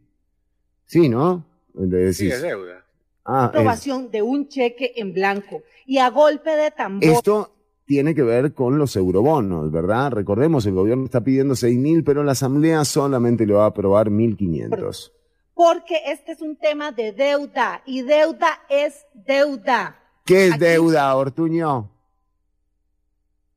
[0.86, 1.46] Sí, ¿no?
[1.74, 2.84] Le decís, Sí, es deuda.
[3.26, 7.04] ah, es- Aprobación de un cheque en blanco y a golpe de tambor.
[7.08, 7.54] Esto
[7.90, 10.12] tiene que ver con los eurobonos, ¿verdad?
[10.12, 14.10] Recordemos, el gobierno está pidiendo seis mil, pero la asamblea solamente le va a aprobar
[14.10, 15.10] 1.500.
[15.54, 19.98] Porque este es un tema de deuda y deuda es deuda.
[20.24, 21.90] ¿Qué es Aquí- deuda, Ortuño?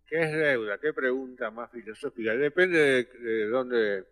[0.09, 0.79] ¿Qué es deuda?
[0.79, 2.33] ¿Qué pregunta más filosófica?
[2.33, 4.03] Depende de, de dónde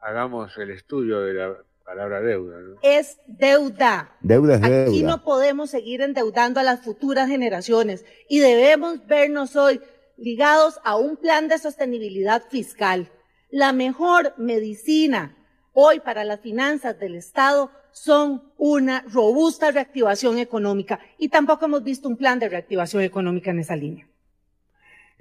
[0.00, 2.58] hagamos el estudio de la palabra deuda.
[2.60, 2.76] ¿no?
[2.82, 4.16] Es deuda.
[4.20, 5.08] Deuda es Aquí deuda.
[5.08, 9.80] no podemos seguir endeudando a las futuras generaciones y debemos vernos hoy
[10.16, 13.10] ligados a un plan de sostenibilidad fiscal.
[13.50, 15.36] La mejor medicina
[15.72, 22.08] hoy para las finanzas del Estado son una robusta reactivación económica y tampoco hemos visto
[22.08, 24.08] un plan de reactivación económica en esa línea.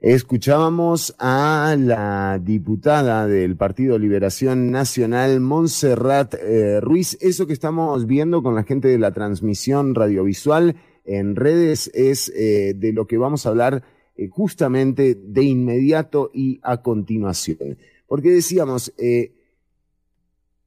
[0.04, 7.18] Escuchábamos a la diputada del Partido Liberación Nacional, Montserrat eh, Ruiz.
[7.22, 12.74] Eso que estamos viendo con la gente de la transmisión radiovisual en redes es eh,
[12.76, 13.86] de lo que vamos a hablar
[14.18, 17.78] eh, justamente de inmediato y a continuación.
[18.06, 18.94] Porque decíamos,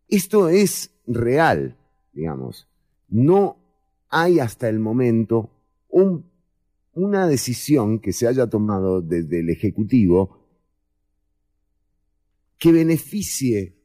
[0.09, 1.77] esto es real,
[2.15, 2.69] digamos.
[3.11, 3.59] No
[4.09, 5.51] hay hasta el momento
[5.91, 6.25] un
[6.97, 10.39] una decisión que se haya tomado desde el Ejecutivo
[12.59, 13.77] que beneficie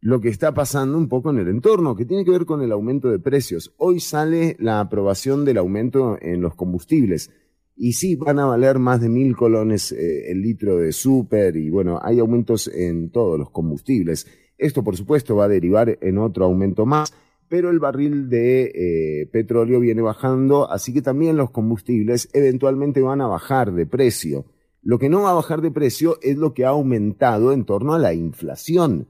[0.00, 2.70] lo que está pasando un poco en el entorno, que tiene que ver con el
[2.70, 3.74] aumento de precios.
[3.78, 7.32] Hoy sale la aprobación del aumento en los combustibles.
[7.74, 11.68] Y sí, van a valer más de mil colones eh, el litro de súper y
[11.68, 14.28] bueno, hay aumentos en todos los combustibles.
[14.56, 17.12] Esto, por supuesto, va a derivar en otro aumento más
[17.48, 23.20] pero el barril de eh, petróleo viene bajando, así que también los combustibles eventualmente van
[23.20, 24.46] a bajar de precio.
[24.82, 27.94] Lo que no va a bajar de precio es lo que ha aumentado en torno
[27.94, 29.08] a la inflación.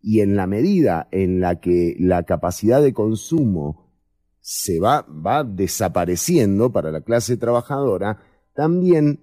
[0.00, 3.90] Y en la medida en la que la capacidad de consumo
[4.40, 8.22] se va, va desapareciendo para la clase trabajadora,
[8.54, 9.20] también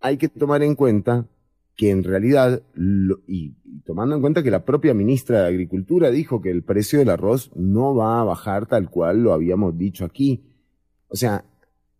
[0.00, 1.26] hay que tomar en cuenta
[1.78, 2.64] que en realidad,
[3.28, 7.08] y tomando en cuenta que la propia ministra de Agricultura dijo que el precio del
[7.08, 10.42] arroz no va a bajar tal cual lo habíamos dicho aquí.
[11.06, 11.44] O sea,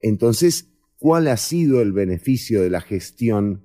[0.00, 3.62] entonces, ¿cuál ha sido el beneficio de la gestión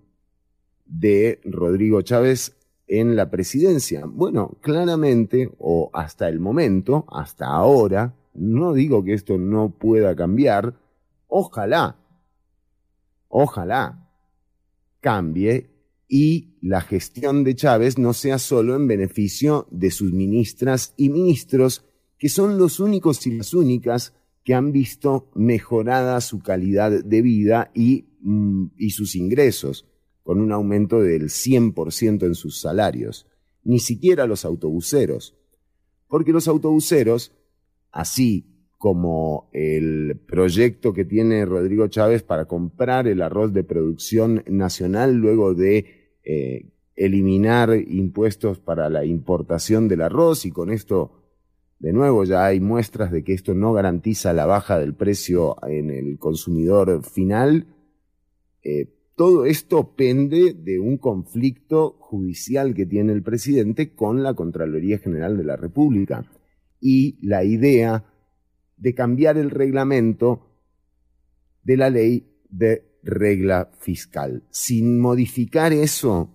[0.86, 4.06] de Rodrigo Chávez en la presidencia?
[4.06, 10.76] Bueno, claramente, o hasta el momento, hasta ahora, no digo que esto no pueda cambiar,
[11.26, 11.98] ojalá,
[13.30, 14.12] ojalá
[15.02, 15.73] cambie
[16.16, 21.86] y la gestión de Chávez no sea solo en beneficio de sus ministras y ministros,
[22.20, 27.72] que son los únicos y las únicas que han visto mejorada su calidad de vida
[27.74, 29.88] y, mm, y sus ingresos,
[30.22, 33.26] con un aumento del 100% en sus salarios.
[33.64, 35.36] Ni siquiera los autobuseros.
[36.08, 37.32] Porque los autobuseros,
[37.92, 45.16] así como el proyecto que tiene Rodrigo Chávez para comprar el arroz de producción nacional
[45.16, 51.24] luego de eh, eliminar impuestos para la importación del arroz y con esto,
[51.80, 55.90] de nuevo, ya hay muestras de que esto no garantiza la baja del precio en
[55.90, 57.68] el consumidor final.
[58.64, 64.98] Eh, todo esto pende de un conflicto judicial que tiene el presidente con la Contraloría
[64.98, 66.26] General de la República
[66.80, 68.06] y la idea
[68.78, 70.48] de cambiar el reglamento
[71.64, 74.44] de la ley de regla fiscal.
[74.50, 76.30] Sin modificar eso,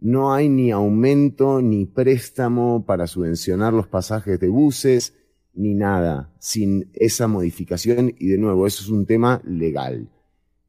[0.00, 5.14] no hay ni aumento ni préstamo para subvencionar los pasajes de buses,
[5.54, 8.14] ni nada, sin esa modificación.
[8.18, 10.10] Y de nuevo, eso es un tema legal.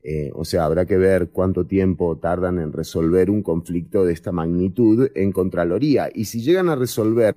[0.03, 4.31] Eh, o sea, habrá que ver cuánto tiempo tardan en resolver un conflicto de esta
[4.31, 6.09] magnitud en Contraloría.
[6.13, 7.35] Y si llegan a resolver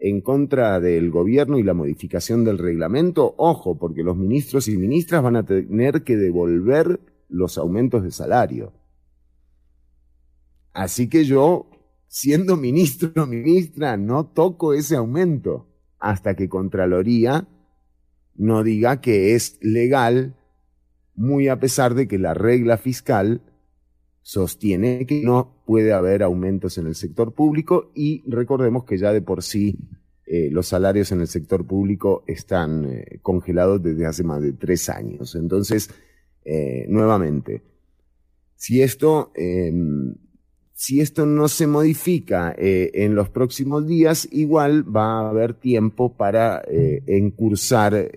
[0.00, 5.22] en contra del gobierno y la modificación del reglamento, ojo, porque los ministros y ministras
[5.22, 8.72] van a tener que devolver los aumentos de salario.
[10.72, 11.70] Así que yo,
[12.06, 17.48] siendo ministro o ministra, no toco ese aumento hasta que Contraloría
[18.34, 20.36] no diga que es legal
[21.14, 23.42] muy a pesar de que la regla fiscal
[24.22, 29.22] sostiene que no puede haber aumentos en el sector público y recordemos que ya de
[29.22, 29.76] por sí
[30.26, 34.90] eh, los salarios en el sector público están eh, congelados desde hace más de tres
[34.90, 35.34] años.
[35.34, 35.90] Entonces,
[36.48, 37.62] eh, nuevamente,
[38.56, 40.14] si esto, em,
[40.72, 46.62] si esto no se modifica en los próximos días, igual va a haber tiempo para
[46.68, 48.12] encursar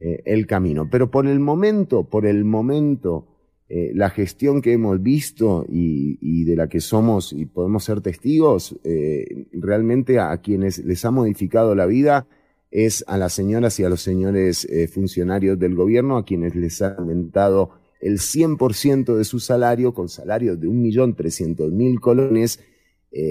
[0.00, 0.88] el camino.
[0.90, 3.36] Pero por el momento, por el momento,
[3.68, 8.78] eh, la gestión que hemos visto y, de la que somos y podemos ser testigos,
[8.84, 12.28] eh, realmente a quienes les ha modificado la vida
[12.70, 16.80] es a las señoras y a los señores eh, funcionarios del gobierno, a quienes les
[16.82, 22.60] ha aumentado el 100% de su salario con salarios de 1.300.000 colones,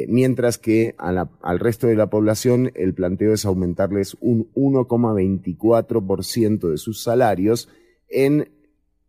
[0.08, 7.04] mientras que al resto de la población el planteo es aumentarles un 1,24% de sus
[7.04, 7.70] salarios
[8.10, 8.50] en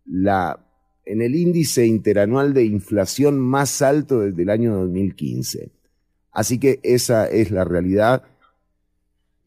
[0.05, 0.67] la
[1.07, 5.71] en el índice interanual de inflación más alto desde el año 2015.
[6.33, 8.25] Así que esa es la realidad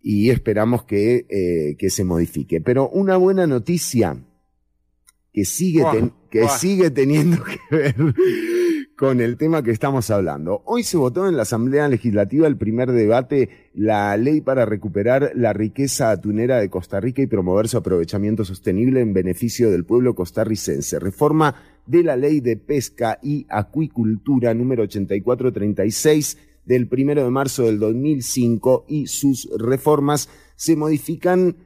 [0.01, 2.61] y esperamos que, eh, que se modifique.
[2.61, 4.17] Pero una buena noticia
[5.33, 5.83] que sigue,
[6.29, 7.95] que sigue teniendo que ver
[8.99, 10.61] con el tema que estamos hablando.
[10.65, 15.53] Hoy se votó en la Asamblea Legislativa el primer debate, la ley para recuperar la
[15.53, 20.99] riqueza atunera de Costa Rica y promover su aprovechamiento sostenible en beneficio del pueblo costarricense.
[20.99, 26.37] Reforma de la ley de pesca y acuicultura número 8436
[26.69, 31.57] del primero de marzo del 2005 y sus reformas se modifican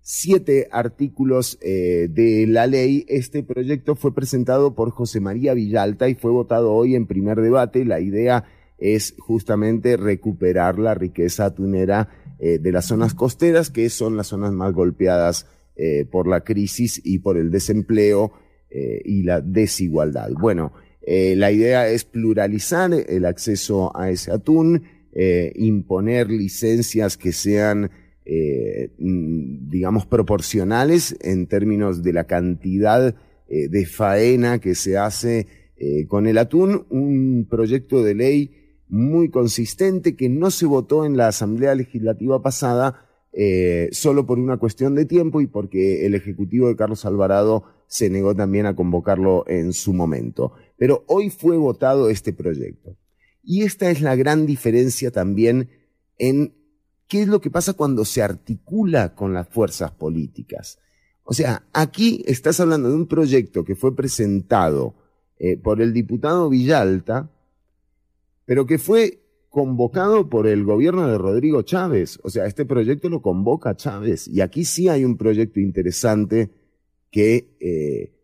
[0.00, 3.04] siete artículos eh, de la ley.
[3.08, 7.84] Este proyecto fue presentado por José María Villalta y fue votado hoy en primer debate.
[7.84, 8.44] La idea
[8.78, 14.52] es justamente recuperar la riqueza atunera eh, de las zonas costeras, que son las zonas
[14.52, 18.32] más golpeadas eh, por la crisis y por el desempleo
[19.04, 20.30] y la desigualdad.
[20.32, 20.72] Bueno,
[21.06, 24.84] la idea es pluralizar el acceso a ese atún,
[25.54, 27.90] imponer licencias que sean
[28.24, 33.16] eh, mm, digamos, proporcionales en términos de la cantidad
[33.48, 39.28] eh, de faena que se hace eh, con el atún, un proyecto de ley muy
[39.28, 43.08] consistente que no se votó en la Asamblea Legislativa pasada
[43.92, 48.34] solo por una cuestión de tiempo y porque el Ejecutivo de Carlos Alvarado se negó
[48.36, 50.52] también a convocarlo en su momento.
[50.82, 52.96] Pero hoy fue votado este proyecto.
[53.40, 55.70] Y esta es la gran diferencia también
[56.18, 56.56] en
[57.06, 60.80] qué es lo que pasa cuando se articula con las fuerzas políticas.
[61.22, 64.96] O sea, aquí estás hablando de un proyecto que fue presentado
[65.38, 67.30] eh, por el diputado Villalta,
[68.44, 72.18] pero que fue convocado por el gobierno de Rodrigo Chávez.
[72.24, 74.26] O sea, este proyecto lo convoca Chávez.
[74.26, 76.50] Y aquí sí hay un proyecto interesante
[77.12, 78.21] que eh,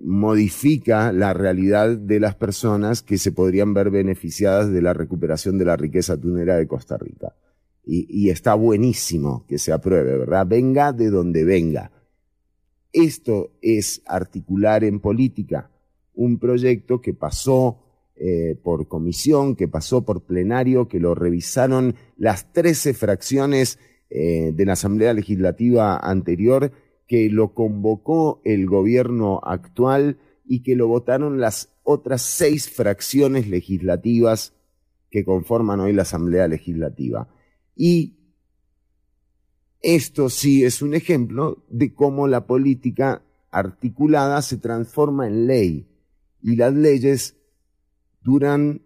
[0.00, 5.66] modifica la realidad de las personas que se podrían ver beneficiadas de la recuperación de
[5.66, 7.34] la riqueza tunera de Costa Rica
[7.84, 10.46] y, está buenísimo que se apruebe, ¿verdad?
[10.46, 11.90] Venga de donde venga.
[12.92, 15.70] Esto es articular en política
[16.14, 17.78] un proyecto que pasó
[18.16, 23.78] eh, por comisión, que pasó por plenario, que lo revisaron las 13 fracciones
[24.10, 26.70] eh, de la Asamblea Legislativa anterior,
[27.06, 34.54] que lo convocó el gobierno actual y que lo votaron las otras seis fracciones legislativas
[35.10, 37.28] que conforman hoy la Asamblea Legislativa.
[37.76, 38.16] Y
[39.80, 45.88] esto sí es un ejemplo de cómo la política articulada se transforma en ley
[46.40, 47.36] y las leyes
[48.22, 48.82] duran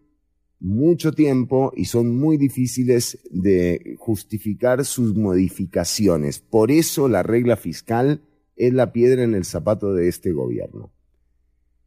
[0.59, 6.39] mucho tiempo y son muy difíciles de justificar sus modificaciones.
[6.39, 8.23] Por eso la regla fiscal
[8.57, 10.91] es la piedra en el zapato de este gobierno.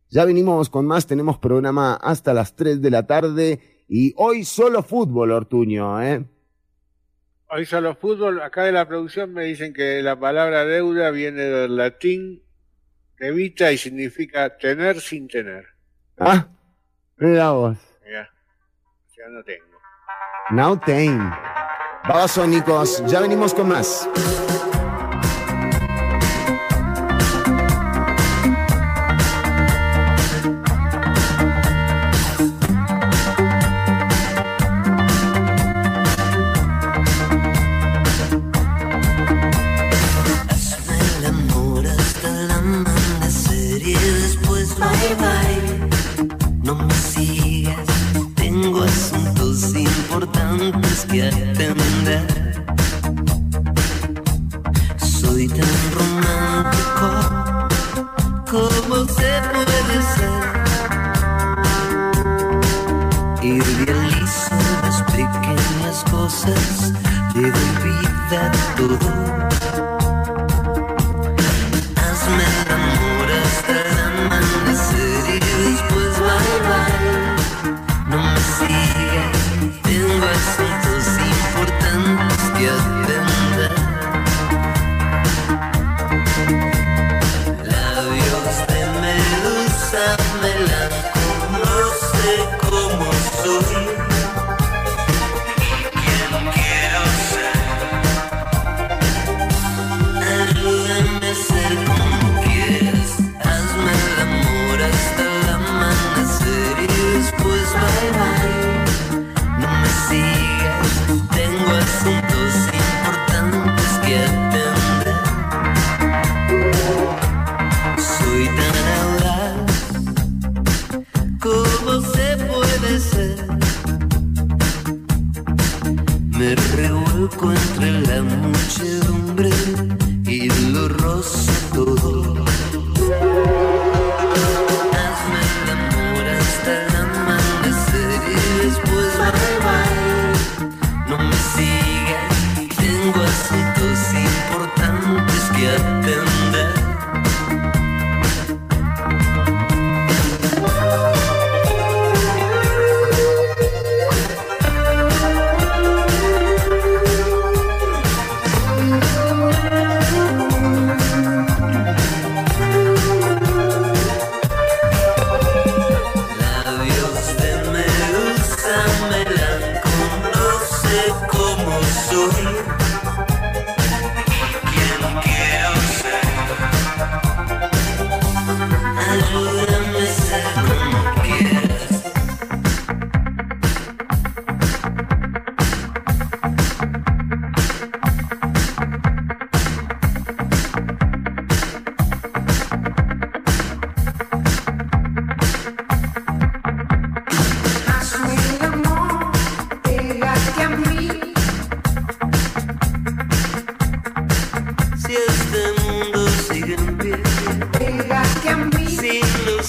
[0.10, 4.84] Ya venimos con más, tenemos programa hasta las 3 de la tarde y hoy solo
[4.84, 6.26] fútbol, Ortuño, ¿eh?
[7.52, 11.76] Hoy solo fútbol, acá de la producción me dicen que la palabra deuda viene del
[11.76, 12.44] latín
[13.18, 15.66] debita y significa tener sin tener.
[16.18, 16.48] Ah,
[17.18, 17.89] mira vos.
[19.20, 19.66] Ya, no tengo.
[20.52, 21.30] Now time.
[22.08, 24.08] Babasónicos, ya venimos con más.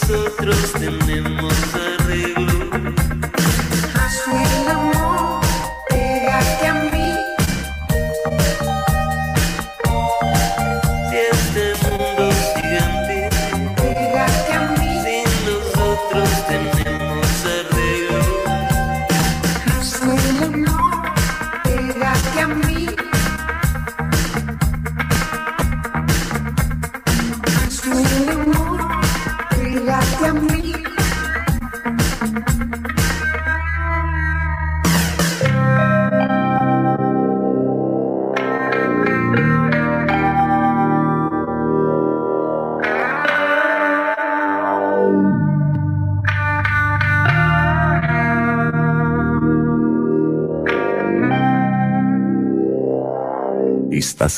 [0.08, 1.39] Nosotros tenemos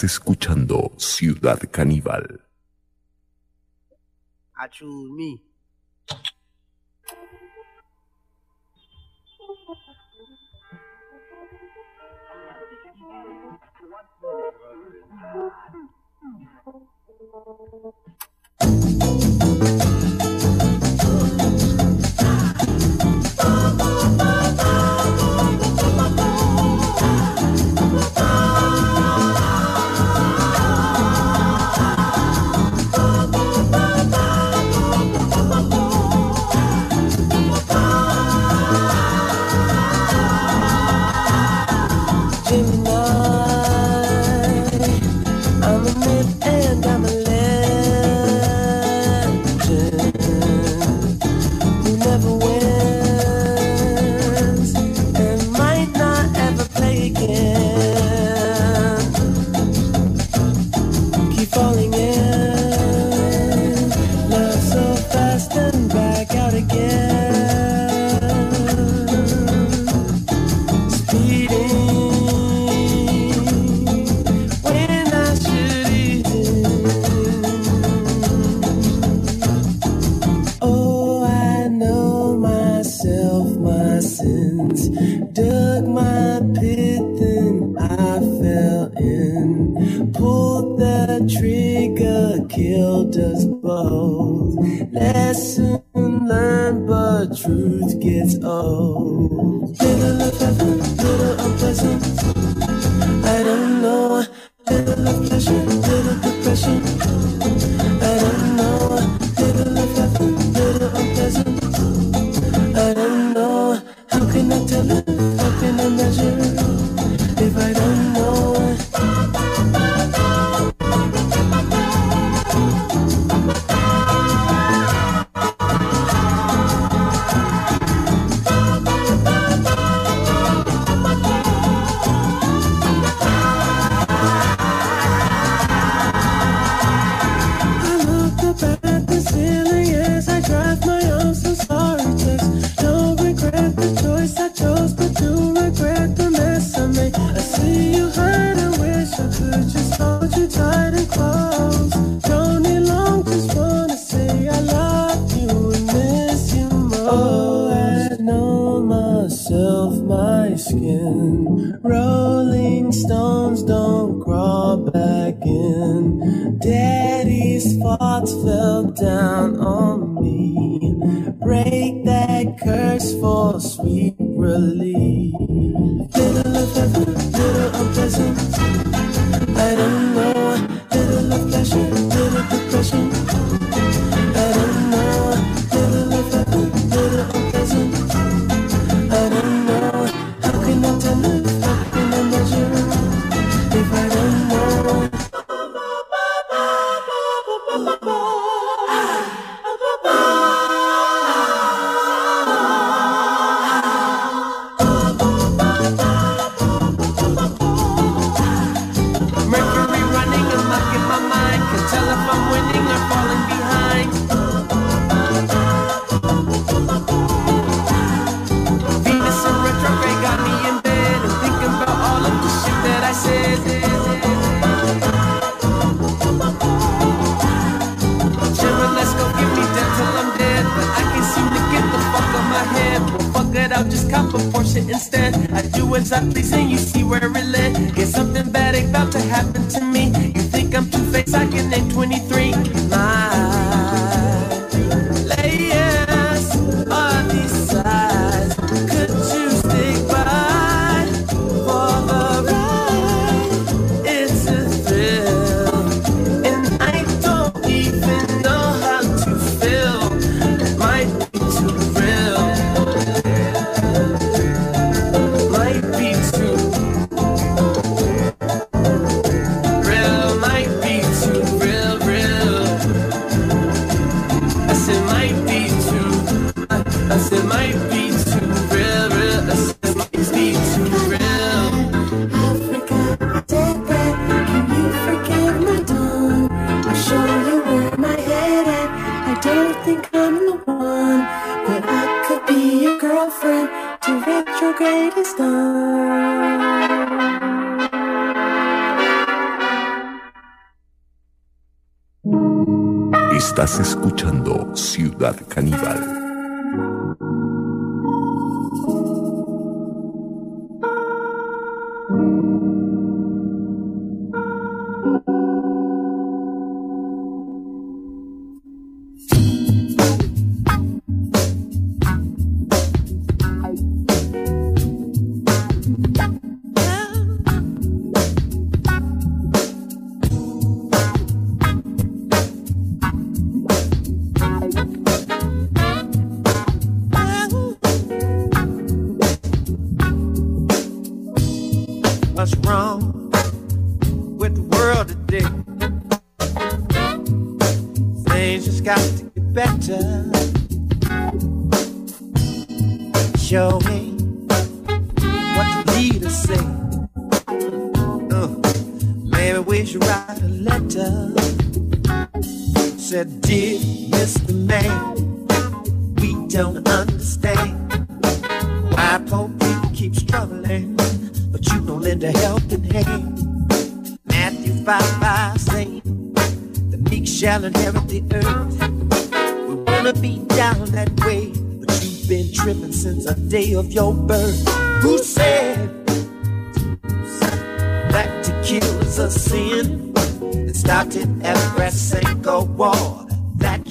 [0.03, 2.45] Escuchando Ciudad Caníbal.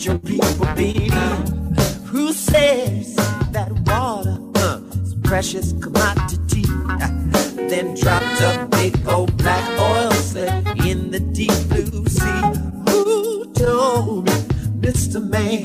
[0.05, 1.09] your people, baby.
[2.05, 3.15] Who says
[3.51, 6.63] that water uh, is a precious commodity?
[7.69, 10.49] then dropped a big old black oil slick
[10.85, 12.41] in the deep blue sea.
[12.89, 14.31] Who told me,
[14.81, 15.21] Mr.
[15.21, 15.61] Man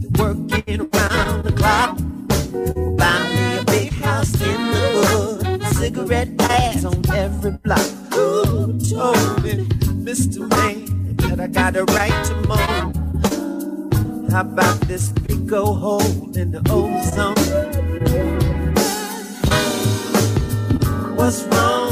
[0.00, 1.98] that working around the clock?
[2.96, 7.86] Buy me a big house in the hood, cigarette ads on every block.
[8.14, 9.66] Who told me,
[10.08, 10.48] Mr.
[10.48, 12.73] Man, that I got a right to moan?
[14.34, 17.36] How about this big old hole in the ozone?
[21.14, 21.83] What's wrong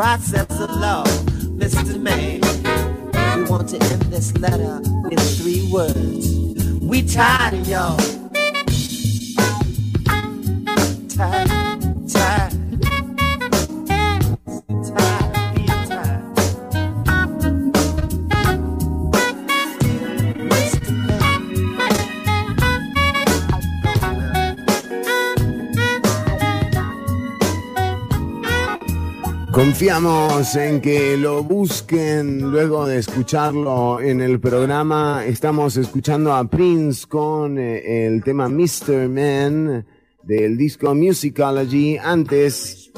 [0.00, 1.04] process of law.
[1.60, 2.00] Mr.
[2.00, 2.40] Man,
[3.36, 4.80] we want to end this letter
[5.10, 6.34] with three words.
[6.80, 8.19] We tired of y'all.
[30.52, 35.24] En que lo busquen luego de escucharlo en el programa.
[35.24, 39.08] Estamos escuchando a Prince con eh, el tema Mr.
[39.08, 39.86] Man
[40.24, 41.98] del disco Musicology.
[41.98, 42.90] Antes,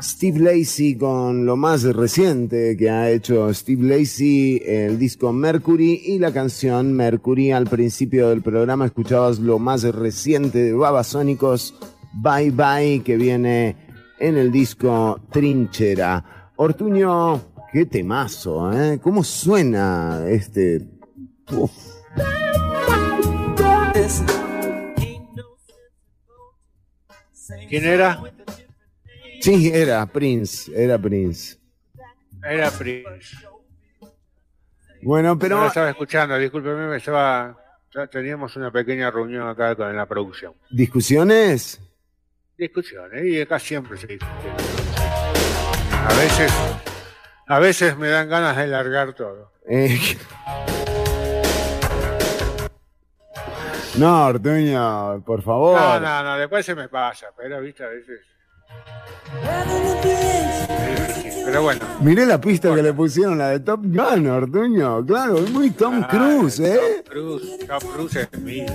[0.00, 6.18] Steve Lacey con lo más reciente que ha hecho Steve Lacey, el disco Mercury y
[6.18, 7.52] la canción Mercury.
[7.52, 11.76] Al principio del programa escuchabas lo más reciente de Babasónicos,
[12.12, 13.76] Bye Bye, que viene
[14.18, 16.41] en el disco Trinchera.
[16.64, 17.42] Ortuño,
[17.72, 19.00] qué temazo, ¿eh?
[19.02, 20.80] ¿Cómo suena este?
[21.50, 21.72] Uf.
[27.68, 28.22] ¿Quién era?
[29.40, 31.58] Sí, era Prince, era Prince.
[32.48, 33.36] Era Prince.
[35.02, 35.56] Bueno, pero...
[35.56, 37.58] No lo estaba escuchando, discúlpeme, me estaba...
[37.92, 40.54] ya teníamos una pequeña reunión acá con la producción.
[40.70, 41.80] ¿Discusiones?
[42.56, 44.81] Discusiones, y acá siempre se discute.
[46.08, 46.52] A veces,
[47.46, 49.52] a veces me dan ganas de largar todo.
[49.68, 50.18] Eh,
[53.96, 55.78] No, Ortuño, por favor.
[55.80, 58.20] No, no, no, después se me pasa, pero viste, a veces.
[61.44, 61.80] Pero bueno.
[62.00, 65.04] Miré la pista que le pusieron, la de Top Gun, Ortuño.
[65.04, 67.04] Claro, es muy Tom Ah, Cruise, ¿eh?
[67.04, 68.66] Tom Cruise, Tom Cruise es mío.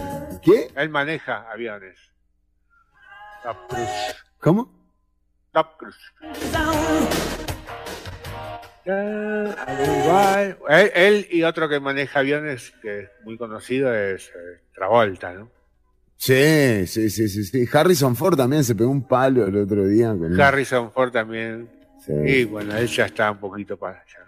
[0.44, 0.72] ¿Qué?
[0.76, 1.98] Él maneja aviones.
[3.44, 4.16] Tom Cruise.
[4.40, 4.77] ¿Cómo?
[5.78, 5.98] Cruise.
[10.70, 15.50] Él, él y otro que maneja aviones, que es muy conocido, es eh, Travolta, ¿no?
[16.16, 17.68] Sí, sí, sí, sí.
[17.72, 20.10] Harrison Ford también se pegó un palo el otro día.
[20.10, 21.70] Con Harrison Ford también.
[22.04, 22.14] Sí.
[22.14, 24.26] Y bueno, él ya está un poquito para allá.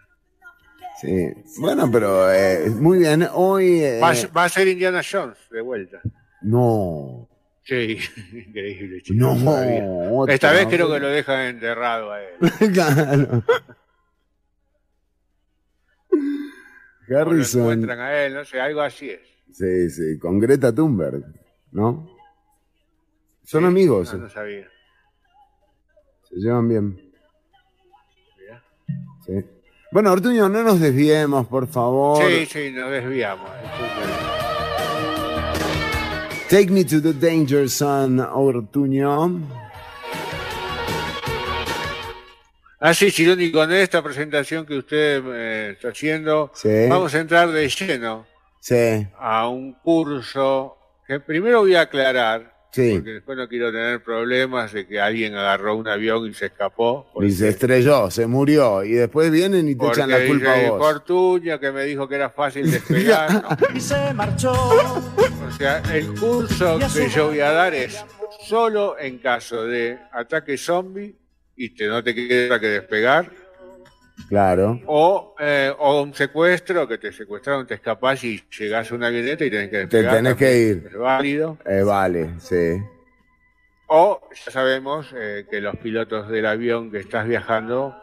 [1.02, 1.34] Sí.
[1.60, 3.28] Bueno, pero eh, muy bien.
[3.34, 3.82] Hoy.
[3.82, 6.02] eh, va a ser Indiana Jones de vuelta.
[6.42, 7.28] no.
[7.70, 8.00] Sí,
[8.48, 9.02] increíble.
[9.04, 12.36] chico, No, otra Esta vez creo que lo dejan enterrado a él.
[12.74, 13.44] claro.
[16.12, 17.62] O lo Harrison.
[17.62, 19.22] encuentran a él, no sé, algo así es.
[19.52, 21.24] Sí, sí, con Greta Thunberg,
[21.72, 22.10] ¿no?
[23.44, 24.68] Son amigos, No, no sabía.
[26.24, 27.12] se llevan bien.
[29.26, 29.34] Sí.
[29.92, 32.24] Bueno, Ortuño, no nos desviemos, por favor.
[32.24, 33.50] Sí, sí, nos desviamos.
[36.50, 39.39] Take me to the danger zone, Ortuño.
[42.80, 46.88] Así, Chironi, Ah, con esta presentación que usted eh, está haciendo, Sí.
[46.89, 48.26] vamos a entrar de lleno
[48.62, 50.76] Sí, a un curso
[51.06, 52.94] que primero voy a aclarar, sí.
[52.96, 57.08] porque después no quiero tener problemas de que alguien agarró un avión y se escapó.
[57.22, 58.84] Y se estrelló, se murió.
[58.84, 60.80] Y después vienen y te Porque echan la culpa dice, a vos.
[60.80, 63.32] Fortuño, que me dijo que era fácil despegar.
[63.44, 63.50] ¿no?
[63.76, 64.52] Y se marchó.
[64.52, 68.04] O sea, el curso que yo voy a dar es
[68.48, 71.16] solo en caso de ataque zombie
[71.56, 73.32] y te, no te queda que despegar.
[74.28, 74.80] Claro.
[74.86, 79.46] O, eh, o un secuestro, que te secuestraron, te escapás y llegás a una avioneta
[79.46, 80.16] y tenés que Te despegar.
[80.16, 80.88] tenés que ir.
[80.92, 81.58] Es válido.
[81.66, 82.78] Eh, vale, sí.
[83.88, 87.96] O ya sabemos eh, que los pilotos del avión que estás viajando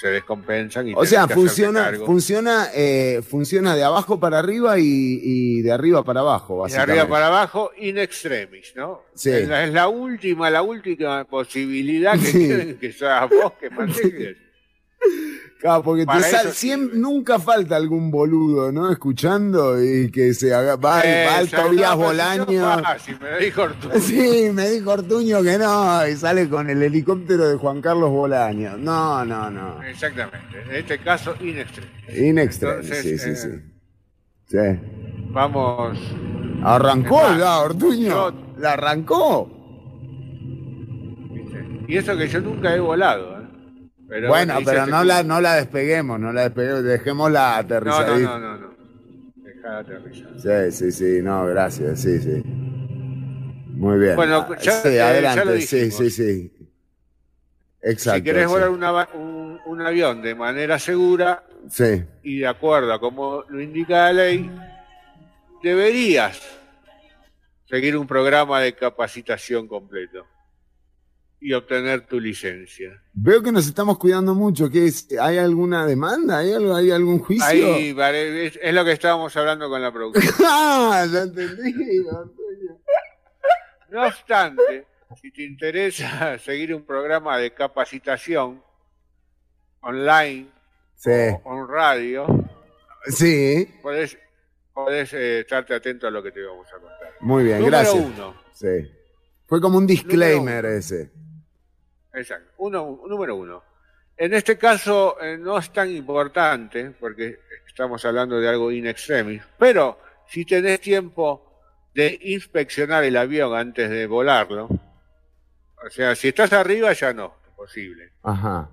[0.00, 4.84] se descompensan y O sea, funciona, funciona, eh, funciona de abajo para arriba y,
[5.22, 7.00] y de arriba para abajo, de básicamente.
[7.00, 9.02] arriba para abajo, in extremis, ¿no?
[9.14, 9.30] Sí.
[9.30, 12.38] Es, la, es la última, la última posibilidad que Sí.
[12.46, 14.36] tienen que seas vos que manejes.
[15.58, 18.90] Claro, porque te sal- siempre, nunca falta algún boludo, ¿no?
[18.92, 20.76] Escuchando y que se haga.
[20.76, 22.82] Va, Eh, va el si Bolaño.
[22.82, 23.94] fácil, me dijo Ortuño.
[24.00, 28.76] Sí, me dijo Ortuño que no, y sale con el helicóptero de Juan Carlos Bolaño.
[28.76, 29.82] No, no, no.
[29.82, 30.62] Exactamente.
[30.68, 31.90] En este caso, in extremis.
[32.18, 33.48] In extremis, Entonces, sí, sí, eh, sí.
[34.48, 35.30] Sí.
[35.30, 35.98] Vamos.
[36.62, 38.08] Arrancó más, ya, Ortuño.
[38.08, 39.50] yo- La arrancó.
[41.88, 43.35] Y eso que yo nunca he volado.
[44.08, 48.38] Pero bueno, pero no la, no la despeguemos, no la despeguemos, dejémosla No, no, aterrizadita.
[48.38, 48.76] no, no, no.
[49.36, 50.70] Dejá de aterrizar.
[50.70, 52.42] Sí, sí, sí, no, gracias, sí, sí.
[53.74, 54.16] Muy bien.
[54.16, 56.52] Bueno, Ah, ya- sí, eh, ya adelante, lo sí, sí, sí.
[57.82, 58.18] Exacto.
[58.18, 58.48] si querés sí.
[58.48, 63.60] volar una un, un avión de manera segura Sí, y de acuerdo a como lo
[63.60, 64.50] indica la ley,
[65.62, 66.40] deberías
[67.68, 70.26] seguir un programa de capacitación completo
[71.40, 73.02] y obtener tu licencia.
[73.12, 74.70] Veo que nos estamos cuidando mucho.
[74.70, 75.08] ¿Qué es?
[75.20, 76.38] ¿Hay alguna demanda?
[76.38, 77.44] ¿Hay, algo, ¿Hay algún juicio?
[77.46, 80.34] Ahí es, es lo que estábamos hablando con la producción.
[80.46, 82.04] ah, ya entendí.
[83.90, 84.86] No obstante,
[85.20, 88.62] si te interesa seguir un programa de capacitación
[89.80, 90.48] online
[90.96, 91.10] Sí,
[91.44, 92.26] o en radio,
[93.04, 94.16] sí, podés,
[94.72, 97.14] podés eh, estarte atento a lo que te vamos a contar.
[97.20, 98.02] muy bien, Número gracias.
[98.02, 98.34] uno.
[98.54, 98.90] Sí.
[99.46, 101.10] Fue como un disclaimer ese.
[102.16, 102.52] Exacto.
[102.58, 103.62] Uno, número uno.
[104.16, 109.42] En este caso eh, no es tan importante porque estamos hablando de algo in extremis,
[109.58, 111.60] pero si tenés tiempo
[111.94, 117.54] de inspeccionar el avión antes de volarlo, o sea, si estás arriba ya no, es
[117.54, 118.12] posible.
[118.22, 118.70] Ajá,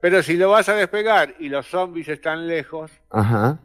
[0.00, 3.60] Pero si lo vas a despegar y los zombies están lejos, ajá.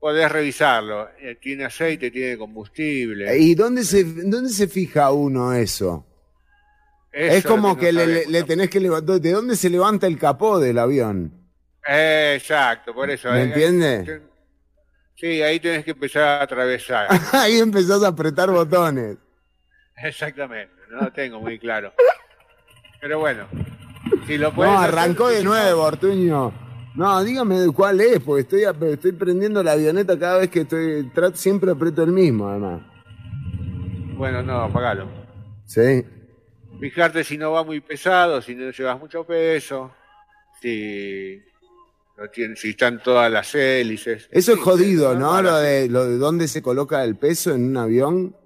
[0.00, 1.10] podés revisarlo.
[1.20, 3.36] Eh, Tiene aceite, tiene combustible.
[3.38, 6.06] ¿Y dónde se, dónde se fija uno eso?
[7.12, 9.20] Eso es como que, no le, tenés que levantar.
[9.20, 11.32] ¿De dónde se levanta el capó del avión?
[11.86, 13.28] Exacto, por eso.
[13.30, 14.04] ¿Me eh, entiende?
[14.08, 14.20] eh,
[15.14, 17.06] Sí, ahí tenés que empezar a atravesar.
[17.32, 19.18] Ahí empezás a apretar botones.
[20.02, 21.92] Exactamente, no lo tengo muy claro.
[23.00, 23.46] Pero bueno,
[24.26, 26.52] si lo puedes No, hacer, arrancó de nuevo, Ortuño.
[26.96, 31.10] No, dígame cuál es, porque estoy, estoy prendiendo la avioneta cada vez que estoy.
[31.34, 32.80] siempre aprieto el mismo, además.
[32.80, 35.08] no- Bueno, no, apagalo.
[35.66, 36.04] Sí.
[36.82, 39.94] Fijarte si no va muy pesado, si no llevas mucho peso,
[40.60, 41.40] si,
[42.16, 44.28] no tiene, si están todas las hélices.
[44.32, 45.40] Eso es jodido, ¿no?
[45.40, 48.36] Lo de, lo de dónde se coloca el peso en un avión.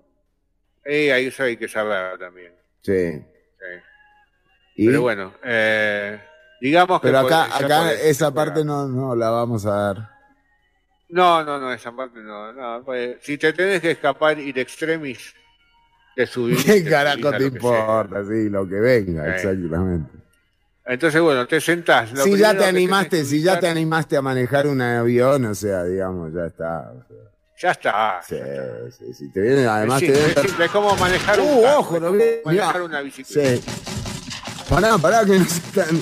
[0.85, 2.53] Eh, ahí eso hay que saber también.
[2.83, 3.13] Sí.
[3.13, 4.83] sí.
[4.83, 4.87] ¿Y?
[4.87, 6.21] Pero bueno, eh,
[6.61, 7.07] digamos que...
[7.07, 10.11] Pero acá, acá esa parte no, no la vamos a dar.
[11.09, 12.53] No, no, no, esa parte no.
[12.53, 15.35] no pues, si te tenés que escapar ir extremis,
[16.17, 16.65] te subís.
[16.65, 18.25] ¿Qué te carajo subís te importa?
[18.25, 19.31] Sí, lo que venga, Sí.
[19.49, 20.11] exactamente.
[20.89, 22.13] Entonces, bueno, te sentás.
[22.13, 25.83] Lo Si ya te animaste, si ya te animaste a manejar un avión, o sea,
[25.85, 26.93] digamos, ya está.
[26.93, 27.17] o sea,
[27.61, 28.21] Ya está.
[28.23, 28.37] sí,
[28.97, 30.33] sí, sí, te viene, además es te viene.
[30.49, 32.83] es es como manejar un Uh, carro, ojo, no manejar mirá.
[32.85, 33.57] una bicicleta.
[33.57, 33.65] Sí.
[34.71, 36.01] Pará, pará, que no se están.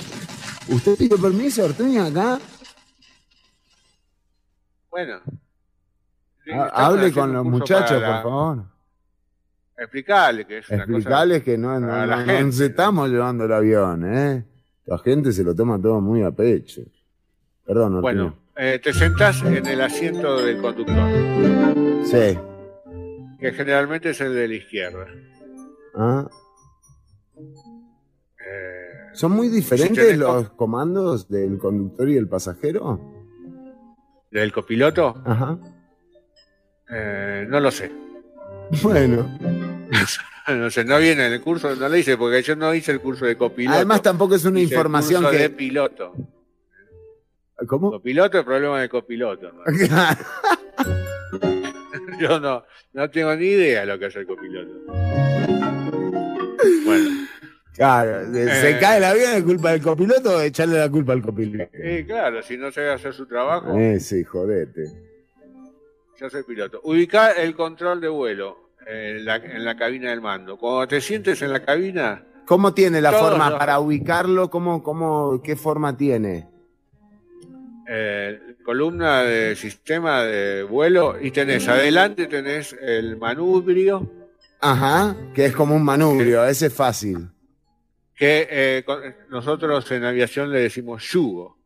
[0.69, 2.39] ¿Usted pidió permiso, Ortuño, acá?
[4.91, 5.21] Bueno.
[6.45, 8.65] Estamos Hable con un los muchachos, la- por favor.
[9.77, 10.97] Explicale que es una cosa...
[10.99, 12.69] Explicarles que no, no, la no- no gente, se ¿no?
[12.71, 14.45] estamos llevando el avión, ¿eh?
[14.87, 16.83] La gente se lo toma todo muy a pecho.
[17.67, 18.01] Perdón.
[18.01, 20.95] Bueno, eh, te sentás en el asiento del conductor,
[22.05, 22.39] Sí.
[23.41, 25.07] que generalmente es el de la izquierda.
[25.97, 26.29] Ah.
[28.39, 33.01] Eh, ¿Son muy diferentes los comandos del conductor y el pasajero?
[34.31, 35.23] ¿Del copiloto?
[35.25, 35.59] Ajá.
[36.91, 37.91] Eh, no lo sé.
[38.83, 39.39] Bueno.
[40.47, 43.01] No sé, no viene en el curso, no lo hice porque yo no hice el
[43.01, 43.77] curso de copiloto.
[43.77, 45.43] Además, tampoco es una Hice el información curso que.
[45.43, 46.13] de piloto.
[47.67, 47.91] ¿Cómo?
[47.93, 49.51] Copiloto, el problema de copiloto.
[49.51, 49.63] ¿no?
[52.21, 52.63] Yo no,
[52.93, 54.71] no tengo ni idea de lo que hace el copiloto.
[56.85, 57.11] Bueno,
[57.73, 58.79] claro, se se Eh.
[58.79, 61.71] cae el avión, ¿es culpa del copiloto o echarle la culpa al copiloto?
[61.73, 65.14] eh, claro, si no sabe hacer su trabajo, Eh, sí, jodete.
[66.19, 66.81] Yo soy piloto.
[66.85, 70.57] Ubicar el control de vuelo en la, en la cabina del mando.
[70.59, 74.51] Cuando te sientes en la cabina, ¿Cómo tiene la forma los- para ubicarlo?
[74.51, 76.49] ¿Cómo, cómo, ¿Qué forma tiene?
[77.89, 84.11] eh, columna de sistema de vuelo y tenés adelante tenés el manubrio
[84.61, 87.29] Ajá, que es como un manubrio, ese es fácil.
[88.17, 91.59] que eh, con- nosotros en aviación le decimos yugo.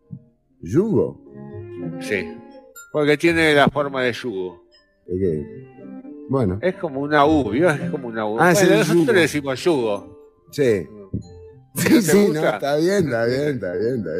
[0.61, 1.20] ¿Yugo?
[2.01, 2.34] Sí,
[2.93, 4.64] porque tiene la forma de yugo.
[5.07, 5.68] Ok.
[6.30, 7.70] Bueno, Es como una U, ¿vio?
[7.70, 8.39] Es como una U.
[8.39, 9.12] Ah, Bueno, nosotros yugo.
[9.12, 10.18] le decimos yugo.
[10.51, 10.86] sí.
[10.91, 10.99] ¿No
[11.74, 14.11] Sí, sí, no, está bien, está bien, está bien, está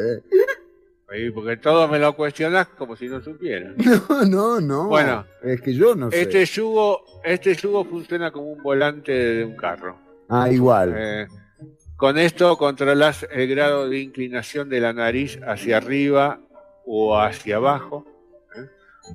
[1.11, 1.33] bien.
[1.33, 3.73] Porque todo me lo cuestionás como si no supiera.
[4.09, 4.87] No, no, no.
[4.87, 6.21] Bueno, es que yo no sé.
[6.21, 9.97] Este yugo, este yugo funciona como un volante de un carro.
[10.29, 10.93] Ah, igual.
[10.95, 11.27] Eh,
[11.97, 16.39] con esto controlas el grado de inclinación de la nariz hacia arriba
[16.85, 18.05] o hacia abajo.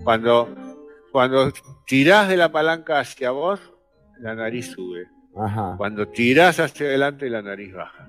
[0.02, 0.48] Cuando,
[1.12, 1.52] cuando
[1.86, 3.60] tirás de la palanca hacia vos,
[4.18, 5.06] la nariz sube.
[5.36, 5.74] Ajá.
[5.76, 8.06] Cuando tirás hacia adelante, la nariz baja.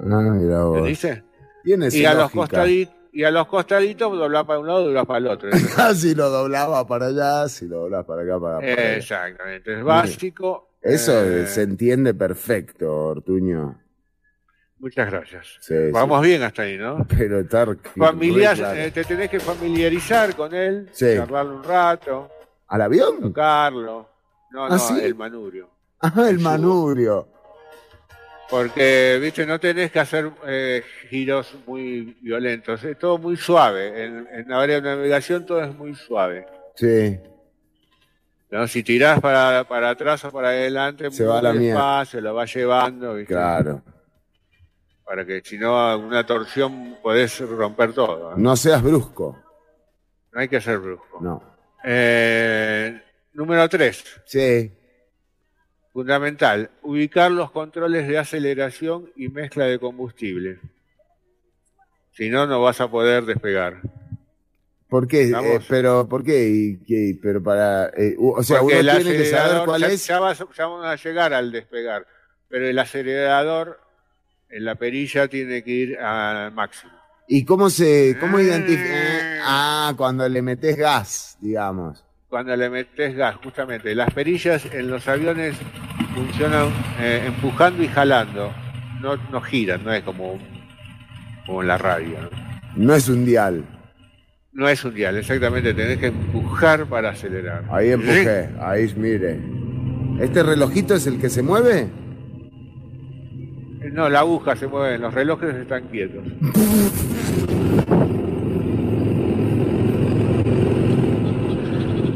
[0.00, 0.86] Ah, mira ¿Se vos.
[0.86, 1.24] dice?
[1.62, 5.06] Tiene Y a, los costaditos, y a los costaditos doblás para un lado y doblás
[5.06, 5.50] para el otro.
[5.94, 8.96] Si lo doblaba para allá, si lo doblaba para acá, para, para.
[8.96, 9.78] Exactamente.
[9.78, 10.68] Es básico.
[10.82, 13.78] Eso eh, se entiende perfecto, Ortuño.
[14.84, 15.46] Muchas gracias.
[15.60, 16.28] Sí, Vamos sí.
[16.28, 17.06] bien hasta ahí, ¿no?
[17.18, 18.80] Pero estar Familiar, re claro.
[18.80, 21.06] eh, te tenés que familiarizar con él, Sí.
[21.16, 22.30] charlarlo un rato,
[22.68, 23.18] ¿Al avión?
[23.18, 24.10] tocarlo.
[24.50, 25.70] No, ¿Ah, no, el manubrio.
[26.00, 27.26] Ajá, el manubrio.
[28.50, 32.84] Porque, viste, no tenés que hacer eh, giros muy violentos.
[32.84, 34.04] Es todo muy suave.
[34.04, 36.44] En, en la área de navegación todo es muy suave.
[36.74, 37.18] Sí.
[38.50, 38.68] ¿no?
[38.68, 42.44] Si tirás para, para atrás o para adelante, Se muy va la despacio, lo va
[42.44, 43.14] llevando.
[43.14, 43.32] ¿viste?
[43.32, 43.82] Claro.
[45.04, 48.30] Para que si no, una torsión podés romper todo.
[48.32, 48.36] ¿no?
[48.36, 49.38] No seas brusco.
[50.32, 51.18] No hay que ser brusco.
[51.20, 51.42] No.
[51.84, 53.00] Eh,
[53.34, 54.04] número 3.
[54.24, 54.72] Sí.
[55.92, 56.70] Fundamental.
[56.82, 60.58] Ubicar los controles de aceleración y mezcla de combustible.
[62.12, 63.80] Si no, no vas a poder despegar.
[64.88, 65.30] ¿Por qué?
[65.30, 66.48] Eh, pero, ¿por qué?
[66.48, 67.18] ¿Y qué?
[67.20, 70.06] Pero para, eh, o sea, Porque uno tiene que saber acelerador, cuál ya, es.
[70.06, 72.06] Ya, vas- ya vamos a llegar al despegar.
[72.48, 73.80] Pero el acelerador
[74.54, 76.92] en la perilla tiene que ir al máximo.
[77.26, 79.40] ¿Y cómo se, cómo identifica?
[79.42, 82.04] Ah, cuando le metes gas, digamos.
[82.28, 83.94] Cuando le metes gas, justamente.
[83.94, 85.56] Las perillas en los aviones
[86.14, 86.68] funcionan
[87.00, 88.52] eh, empujando y jalando.
[89.00, 90.38] No, no giran, no es como,
[91.46, 92.20] como en la radio.
[92.20, 92.30] ¿no?
[92.76, 93.64] No es un dial.
[94.52, 95.74] No es un dial, exactamente.
[95.74, 97.64] Tenés que empujar para acelerar.
[97.72, 99.40] Ahí empujé, ahí mire.
[100.20, 102.03] ¿Este relojito es el que se mueve?
[103.94, 106.24] No, la aguja se mueve, los relojes están quietos.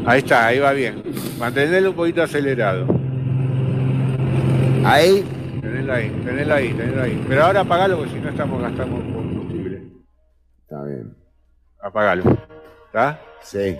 [0.05, 1.01] Ahí está, ahí va bien.
[1.39, 2.85] Mantenerlo un poquito acelerado.
[4.83, 5.23] Ahí.
[5.61, 7.25] Tenelo ahí, tenelo ahí, tenelo ahí.
[7.29, 9.81] Pero ahora apagalo porque si no estamos gastando combustible.
[10.63, 11.15] Está bien.
[11.81, 12.23] Apagalo.
[12.87, 13.21] ¿Está?
[13.41, 13.77] Sí.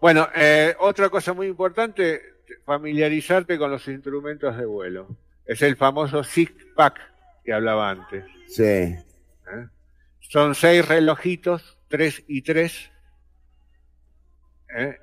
[0.00, 2.20] Bueno, eh, otra cosa muy importante,
[2.64, 5.25] familiarizarte con los instrumentos de vuelo.
[5.46, 6.94] Es el famoso SIG-PAC
[7.44, 8.24] que hablaba antes.
[8.48, 8.62] Sí.
[8.62, 8.96] ¿eh?
[10.20, 12.90] Son seis relojitos, tres y tres.
[14.76, 14.96] ¿eh?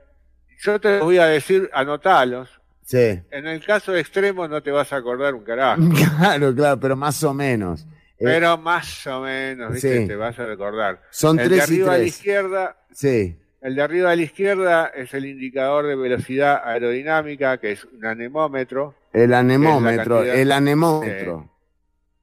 [0.59, 2.49] Yo te voy a decir, anotalos.
[2.83, 3.21] Sí.
[3.31, 5.81] En el caso extremo no te vas a acordar un carajo.
[6.17, 7.85] Claro, claro, pero más o menos.
[8.19, 10.01] Eh, Pero más o menos, ¿viste?
[10.01, 10.07] Sí.
[10.07, 11.01] te vas a recordar.
[11.09, 12.07] Son el tres de y arriba a la tres.
[12.15, 13.37] izquierda, sí.
[13.63, 18.05] El de arriba a la izquierda es el indicador de velocidad aerodinámica, que es un
[18.05, 18.95] anemómetro.
[19.13, 21.49] El anemómetro, cantidad- el anemómetro.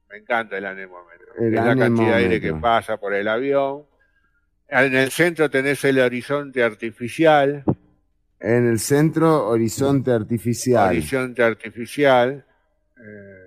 [0.09, 1.33] Me encanta el anemómetro.
[1.39, 3.83] El es la cantidad de aire que pasa por el avión.
[4.67, 7.63] En el centro tenés el horizonte artificial.
[8.39, 10.87] En el centro, horizonte artificial.
[10.89, 12.45] Horizonte artificial.
[12.97, 13.37] eh,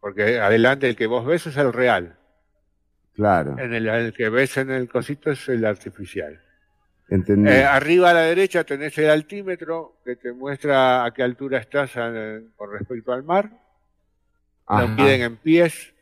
[0.00, 2.16] porque adelante el que vos ves es el real.
[3.14, 6.40] Claro, En el, el que ves en el cosito es el artificial.
[7.08, 7.50] Entendí.
[7.50, 11.92] Eh, arriba a la derecha tenés el altímetro que te muestra a qué altura estás
[12.56, 13.50] con respecto al mar.
[14.66, 14.82] Ajá.
[14.82, 15.92] Lo piden en pies.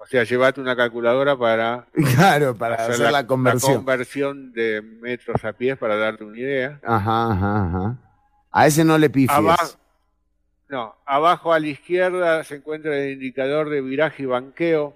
[0.00, 1.86] O sea, llevate una calculadora para
[2.16, 3.76] Claro, para hacer, la, conversión.
[3.76, 6.80] conversión de metros a pies para darte una idea.
[6.84, 7.96] Ajá, ajá, ajá.
[8.50, 9.36] A ese no le pifies.
[9.36, 9.76] Abajo,
[10.68, 14.94] no, abajo a la izquierda se encuentra el indicador de viraje y banqueo.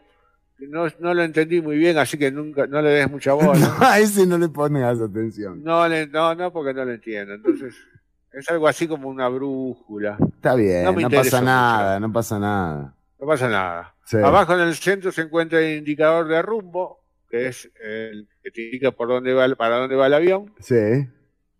[0.69, 3.77] No, no lo entendí muy bien, así que nunca no le des mucha bola.
[3.81, 5.63] a ese no le pongas atención.
[5.63, 7.35] No, le- no, no, porque no lo entiendo.
[7.35, 7.75] Entonces,
[8.33, 10.17] es algo así como una brújula.
[10.35, 11.43] Está bien, No no, pasa mucho.
[11.43, 12.95] nada, no pasa nada.
[13.21, 13.95] No pasa nada.
[14.05, 14.17] Sí.
[14.19, 17.01] Abajo en el centro se encuentra el indicador de rumbo,
[17.31, 20.53] que es el que te indica por dónde va, para dónde va el avión.
[20.61, 21.07] Sí.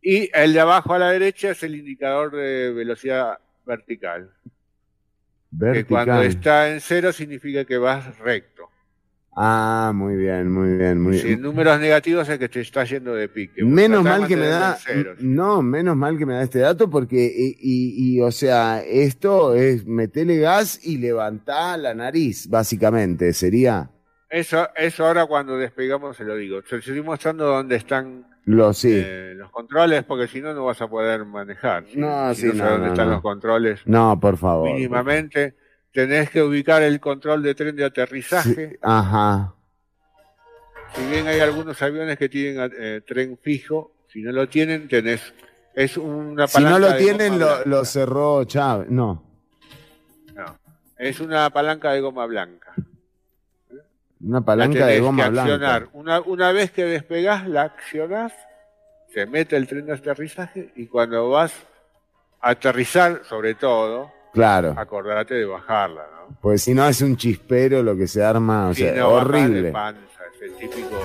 [0.03, 4.31] Y el de abajo a la derecha es el indicador de velocidad vertical.
[5.73, 6.23] Que cuando Vertical.
[6.25, 8.71] está en cero significa que vas recto.
[9.35, 11.35] Ah, muy bien, muy bien, muy Si bien.
[11.39, 13.65] en números negativos es que te está yendo de pique.
[13.65, 14.79] Menos mal que me da,
[15.21, 19.55] no, menos mal que me da este dato porque, y, y- y, o sea, esto
[19.55, 23.91] es metele gas y levantá la nariz, básicamente, sería
[24.29, 26.61] Eso, eso ahora cuando despegamos se lo digo.
[26.63, 28.91] Te estoy mostrando dónde están lo sí.
[28.93, 31.85] eh, los controles, porque si no, no vas a poder manejar.
[31.95, 33.13] No, si sí, no no, dónde no, están no.
[33.15, 34.69] los controles, No, por favor.
[34.75, 35.55] mínimamente
[35.93, 38.71] tenés que ubicar el control de tren de aterrizaje.
[38.71, 39.55] Sí, Ajá.
[40.95, 45.33] Si bien hay algunos aviones que tienen eh, tren fijo, si no lo tienen, tenés.
[45.75, 48.91] Es una Si no palanca lo tienen, lo, lo cerró Chávez.
[48.91, 49.23] No,
[50.35, 50.59] No,
[50.99, 52.75] es una palanca de goma blanca.
[54.21, 55.81] una La palanca de goma que accionar.
[55.83, 55.99] blanca.
[55.99, 58.33] Una, una vez que despegás, la accionás,
[59.15, 61.55] se mete el tren de aterrizaje y cuando vas
[62.43, 66.37] a aterrizar, sobre todo, Claro, acordate de bajarla, ¿no?
[66.41, 69.29] pues si no es un chispero lo que se arma, o Si sea, no, bajás
[69.33, 69.71] de horrible.
[69.73, 70.01] panza,
[70.35, 70.99] es el típico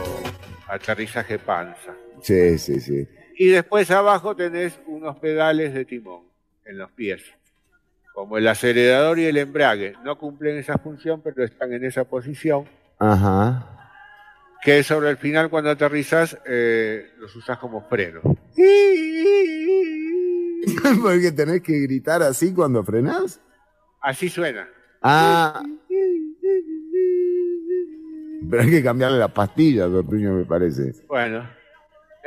[0.67, 1.93] aterrizaje panza.
[2.21, 3.07] Sí, sí, sí.
[3.37, 6.23] Y después abajo tenés unos pedales de timón
[6.65, 7.21] en los pies.
[8.13, 9.93] Como el acelerador y el embrague.
[10.03, 12.65] No cumplen esa función, pero están en esa posición.
[12.97, 13.91] Ajá.
[14.63, 18.21] Que sobre el final, cuando aterrizas, eh, los usas como freno.
[21.01, 23.39] Porque tenés que gritar así cuando frenás.
[24.01, 24.67] Así suena.
[25.01, 25.63] Ah.
[28.49, 30.93] Pero hay que cambiarle las pastillas, Ortuño, me parece.
[31.07, 31.47] Bueno.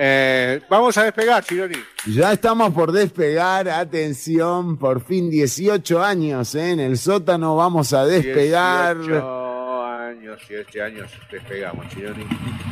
[0.03, 1.77] Eh, vamos a despegar, Chironi.
[2.07, 6.71] Ya estamos por despegar, atención, por fin 18 años ¿eh?
[6.71, 8.97] en el sótano, vamos a despegar.
[8.97, 9.50] 18
[10.31, 12.25] años y este año despegamos, Chironi.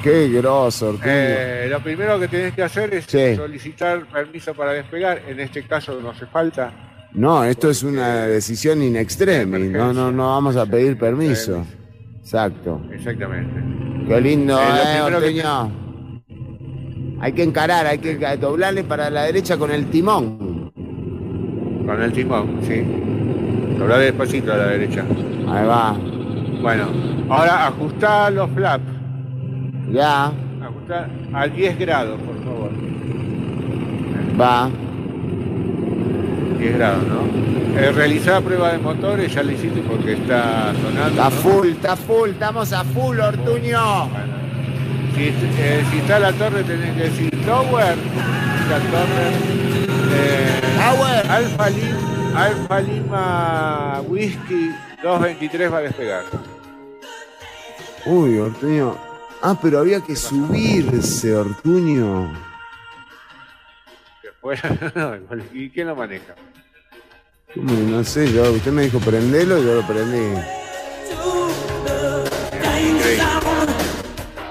[0.02, 0.98] Qué grosso.
[1.04, 3.36] Eh, lo primero que tenés que hacer es Sí.
[3.36, 5.22] solicitar permiso para despegar.
[5.28, 6.72] En este caso no hace falta.
[7.12, 11.64] no, esto es una decisión in extremis, no, no, no vamos a pedir permiso.
[12.20, 12.82] Exacto.
[12.92, 13.54] Exactamente.
[14.06, 15.44] Qué lindo, Eh, eh, que-.
[17.20, 20.70] Hay que encarar, hay que doblarle para la derecha con el timón.
[21.86, 22.82] Con el timón, sí.
[23.78, 25.04] Dobla despacito a la derecha.
[25.48, 25.96] Ahí va,
[26.61, 26.86] Bueno,
[27.28, 28.84] ahora ajustá los flaps.
[29.92, 30.26] ya,
[30.62, 32.70] Ajustá a 10 grados, por favor.
[34.40, 34.68] va.
[36.59, 37.78] 10 grados, ¿no?
[37.80, 41.09] Eh, realizá prueba de motores, ya lo hiciste porque está sonando.
[41.11, 44.09] Está full, está full, estamos a full, Ortuño.
[44.09, 44.38] Bueno.
[45.14, 47.96] Si, eh, si está la torre, tenés que decir Tower.
[48.68, 49.28] La torre.
[50.12, 51.30] Eh, Tower.
[51.30, 54.70] Alfa, Lim- Alfa Lima Whisky
[55.02, 56.22] 223 va a despegar.
[58.09, 58.96] Uy, Ortuño.
[59.42, 62.32] Ah, pero había que subirse, Ortuño.
[64.22, 64.61] Después,
[65.52, 66.34] ¿Y quién lo maneja?
[67.54, 67.70] ¿Cómo?
[67.74, 70.40] No sé, yo, usted me dijo prendelo y yo lo prendí.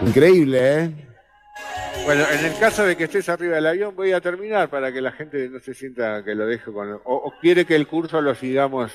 [0.05, 0.91] Increíble, ¿eh?
[2.05, 5.01] Bueno, en el caso de que estés arriba del avión, voy a terminar para que
[5.01, 6.91] la gente no se sienta que lo dejo con.
[6.91, 8.91] O, o quiere que el curso lo sigamos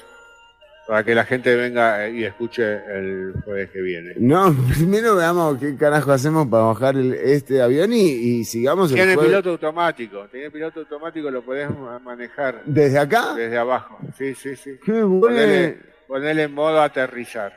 [0.86, 2.62] para que la gente venga eh, y escuche
[2.94, 4.14] el jueves que viene.
[4.16, 8.96] No, primero veamos qué carajo hacemos para bajar el- este avión y, y sigamos el
[8.96, 9.30] Tiene jueves.
[9.30, 10.26] piloto automático.
[10.30, 13.34] Tiene piloto automático, lo podés ma- manejar ¿Desde acá?
[13.34, 13.98] desde abajo.
[14.18, 14.78] Sí, sí, sí.
[14.84, 15.20] Qué bueno.
[15.20, 15.78] Ponele,
[16.08, 17.52] ponele en modo aterrizar.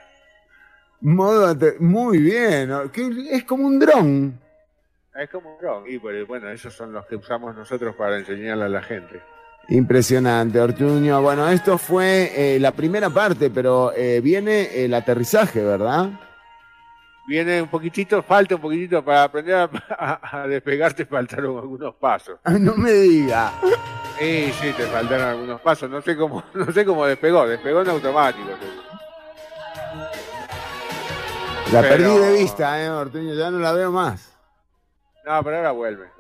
[1.02, 2.72] Modo ate- Muy bien.
[3.32, 4.40] Es como un dron.
[5.16, 5.84] Es como un dron.
[5.88, 9.22] Y bueno, esos son los que usamos nosotros para enseñarle a la gente.
[9.70, 11.22] Impresionante, Ortuño.
[11.22, 16.09] Bueno, esto fue eh, la primera parte, pero eh, viene el aterrizaje, ¿verdad?
[17.28, 22.38] Viene un poquitito, falta un poquitito para aprender a, a- a despegarte, faltaron algunos pasos.
[22.43, 23.51] Ah, No me diga.
[24.20, 25.89] Sí, sí, te faltaron algunos pasos.
[25.89, 28.49] No sé cómo, no sé cómo despegó, despegó en automático.
[31.74, 33.34] La Pero- perdí de vista, ¿eh, Ortuño?
[33.34, 34.32] Ya no la veo más.
[35.26, 36.14] No, pero ahora vuelve.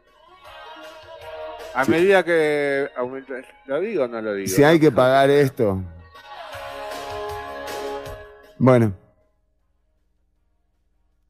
[1.75, 3.33] A medida que aumenta,
[3.65, 4.47] ¿lo digo o no lo digo?
[4.47, 5.81] Si hay que pagar esto.
[8.57, 8.93] Bueno.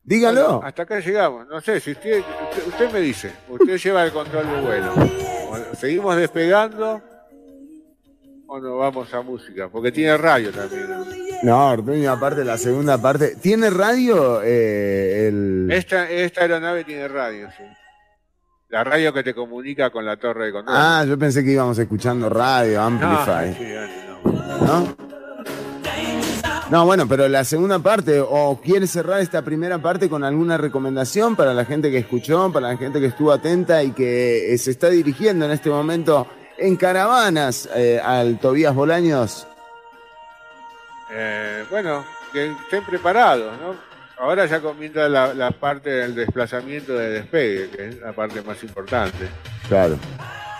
[0.04, 0.62] Dígalo.
[0.64, 1.48] Hasta acá llegamos.
[1.48, 4.94] No sé, si usted, usted, usted me dice, usted lleva el control del vuelo.
[5.80, 7.02] ¿Seguimos despegando
[8.46, 9.68] o nos vamos a música?
[9.68, 10.88] Porque tiene radio también.
[10.88, 11.06] ¿no?
[11.42, 13.36] No, Ortuño, aparte la segunda parte.
[13.36, 15.70] ¿Tiene radio eh, el...?
[15.72, 17.64] Esta, esta aeronave tiene radio, sí.
[18.76, 20.76] La radio que te comunica con la torre de control.
[20.78, 23.54] Ah, yo pensé que íbamos escuchando radio, no, Amplify.
[23.54, 23.74] sí,
[24.26, 24.68] no.
[24.68, 24.98] ¿No?
[26.70, 31.38] No, bueno, pero la segunda parte, o quiere cerrar esta primera parte con alguna recomendación
[31.38, 34.72] para la gente que escuchó, para la gente que estuvo atenta y que eh, se
[34.72, 39.48] está dirigiendo en este momento en caravanas eh, al Tobías Bolaños.
[41.14, 42.04] eh, bueno,
[42.34, 43.95] que estén preparados, ¿no?
[44.18, 48.64] Ahora ya comienza la, la parte del desplazamiento de despegue, que es la parte más
[48.64, 49.28] importante.
[49.68, 49.98] Claro.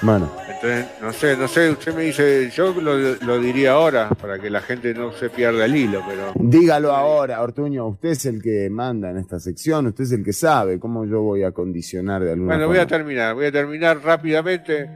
[0.02, 4.38] Bueno, Entonces, no sé, no sé, usted me dice, yo lo, lo diría ahora para
[4.38, 7.88] que la gente no se pierda el hilo, pero dígalo ahora, Ortuño.
[7.88, 11.22] Usted es el que manda en esta sección, usted es el que sabe cómo yo
[11.22, 14.90] voy a condicionar de alguna bueno, voy a terminar, voy a terminar rápidamente.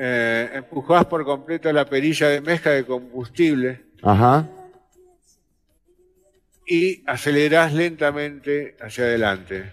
[0.00, 4.48] Eh, empujás por completo la perilla de mezcla de combustible Ajá.
[6.68, 9.70] Y acelerás lentamente hacia adelante.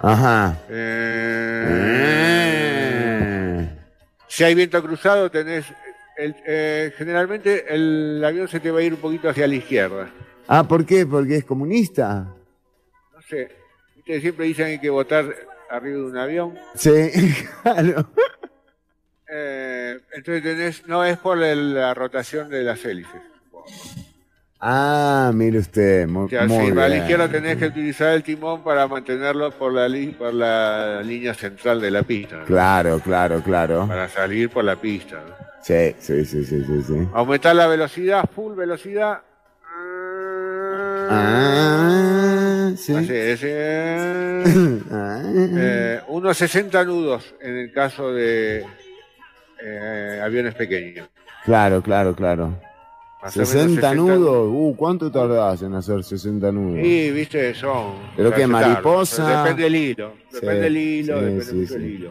[0.00, 0.58] Ajá.
[2.78, 3.68] Eh,
[4.28, 5.64] Si hay viento cruzado, tenés.
[6.18, 10.08] el- eh, generalmente el avión se te va a ir un poquito hacia la izquierda.
[10.48, 11.04] Ah, ¿por qué?
[11.06, 12.26] ¿Porque es comunista?
[13.14, 13.48] No sé.
[13.98, 15.26] Ustedes siempre dicen que hay que votar
[15.70, 16.58] arriba de un avión.
[16.74, 16.90] Sí,
[17.62, 18.08] claro.
[19.28, 20.86] Eh, entonces tenés.
[20.86, 23.20] No es por el- la rotación de las hélices.
[24.60, 26.98] Ah, mire usted, muy, O sea, muy a la bien.
[27.00, 31.80] izquierda tenés que utilizar el timón para mantenerlo por la, li- por la línea central
[31.80, 32.36] de la pista.
[32.36, 32.44] ¿no?
[32.46, 33.86] Claro, claro, claro.
[33.86, 35.16] Para salir por la pista.
[35.16, 35.34] ¿no?
[35.62, 36.82] Sí, sí, sí, sí, sí.
[36.86, 37.08] sí.
[37.12, 39.20] Aumentar la velocidad, full velocidad.
[41.08, 42.94] Ah, sí.
[42.94, 44.42] Así es, eh,
[44.90, 45.20] Ah.
[45.34, 48.64] eh, unos 60 nudos en el caso de
[49.62, 51.08] eh, aviones pequeños.
[51.44, 52.58] Claro, claro, claro.
[53.26, 54.48] Más o menos 60 nudos.
[54.52, 56.78] Uh, ¿cuánto tardás en hacer 60 nudos?
[56.84, 57.94] Y, viste, son.
[58.16, 59.42] Pero se que mariposa.
[59.42, 60.12] Depende del hilo.
[60.30, 61.74] Sí, Depende del hilo, sí, depende sí, mucho sí.
[61.78, 62.10] del hilo.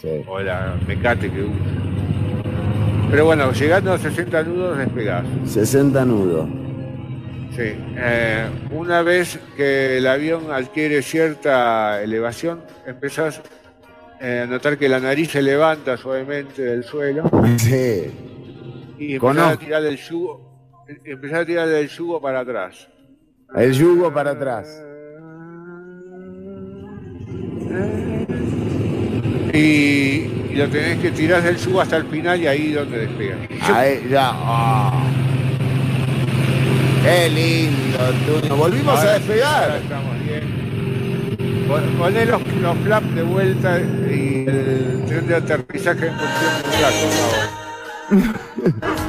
[0.00, 0.08] Sí.
[0.26, 1.54] O la mecate que usa.
[3.10, 5.24] Pero bueno, llegando a 60 nudos despegás.
[5.46, 6.48] 60 nudos.
[7.56, 7.62] Sí.
[7.96, 13.42] eh, una vez que el avión adquiere cierta elevación, empezás
[14.20, 18.10] eh, a notar que la nariz se levanta suavemente del suelo Sí.
[18.98, 20.49] y empezás a tirar del yugo,
[21.04, 22.88] empezás a tirar del yugo para atrás.
[23.54, 24.82] El yugo para atrás.
[29.52, 33.36] Y, y lo tenés que tirar del yugo hasta el final y ahí donde despega.
[33.62, 34.30] Ahí, ya.
[34.32, 35.02] ah.
[37.02, 38.56] Qué lindo, Ortuño.
[38.56, 39.76] Volvimos Ahora a despegar.
[39.82, 41.64] estamos bien.
[41.66, 46.70] Pon- Poné los, los flaps de vuelta y el tren de aterrizaje en función de
[48.10, 48.96] por favor.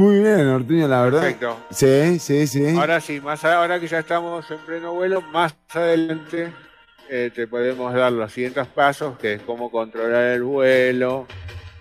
[0.00, 1.20] Muy bien, Ortuño, la verdad.
[1.20, 1.58] Perfecto.
[1.70, 2.74] Sí, sí, sí.
[2.74, 6.50] Ahora sí, más ahora que ya estamos en pleno vuelo, más adelante
[7.10, 11.26] eh, te podemos dar los siguientes pasos, que es cómo controlar el vuelo,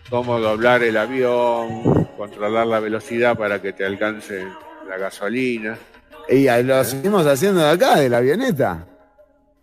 [0.09, 4.45] cómo doblar el avión, controlar la velocidad para que te alcance
[4.89, 5.77] la gasolina.
[6.27, 8.85] Y ahí lo seguimos haciendo de acá, de la avioneta.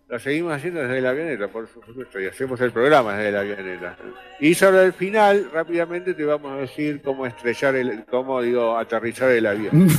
[0.09, 3.97] Lo seguimos haciendo desde la avioneta, por supuesto, y hacemos el programa desde la avioneta.
[4.39, 9.31] Y sobre el final, rápidamente te vamos a decir cómo estrellar el, cómo digo, aterrizar
[9.31, 9.89] el avión.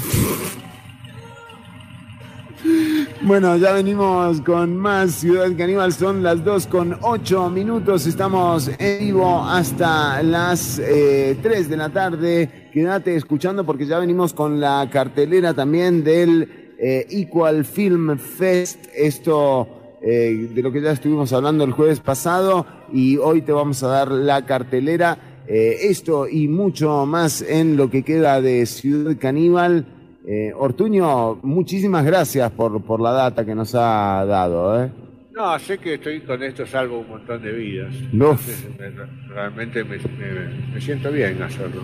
[3.23, 5.93] Bueno, ya venimos con más Ciudad Caníbal.
[5.93, 8.07] Son las 2 con 8 minutos.
[8.07, 12.69] Estamos en vivo hasta las eh, 3 de la tarde.
[12.73, 18.87] Quédate escuchando porque ya venimos con la cartelera también del eh, Equal Film Fest.
[18.93, 22.67] Esto eh, de lo que ya estuvimos hablando el jueves pasado.
[22.93, 25.19] Y hoy te vamos a dar la cartelera.
[25.47, 29.87] Eh, esto y mucho más en lo que queda de Ciudad Caníbal.
[30.27, 34.85] Eh, Ortuño, muchísimas gracias por, por la data que nos ha dado.
[34.85, 34.91] ¿eh?
[35.35, 37.95] No, sé que estoy con esto salvo un montón de vidas.
[38.13, 38.33] No.
[38.33, 41.81] Entonces, me- realmente me, me- me siento bien hacerlo.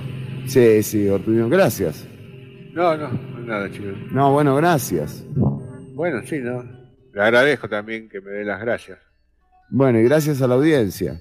[0.46, 2.06] Sí, sí, Ortuño, gracias.
[2.74, 3.08] No, no,
[3.46, 3.94] nada, chicos.
[4.10, 5.24] No, bueno, gracias.
[5.94, 6.64] Bueno, sí, no.
[7.14, 8.98] Le agradezco también que me dé las gracias.
[9.70, 11.20] Bueno, y gracias a la audiencia.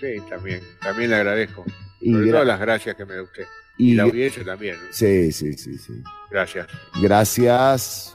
[0.00, 0.60] Sí, también.
[0.80, 1.64] También le agradezco.
[2.00, 3.44] Y Sobre gra- todo las gracias que me da usted.
[3.76, 4.76] y Y, la audiencia también.
[4.76, 4.82] ¿no?
[4.90, 6.02] Sí, sí, sí, sí.
[6.30, 6.66] Gracias.
[7.02, 8.14] Gracias.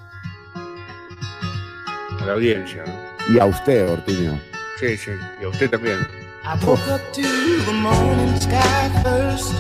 [2.19, 3.34] A la audiencia, ¿no?
[3.34, 4.40] Y a usted, Ortuño.
[4.80, 5.11] Sí, sí.
[5.41, 5.99] Y a usted también.
[6.45, 9.53] I woke up to the morning sky first.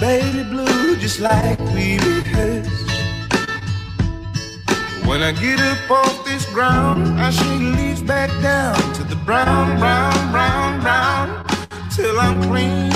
[0.00, 2.89] Baby blue, just like we rehearsed.
[5.10, 9.76] When I get up off this ground, I shake leaves back down to the brown,
[9.80, 11.44] brown, brown, brown,
[11.90, 12.90] till I'm clean.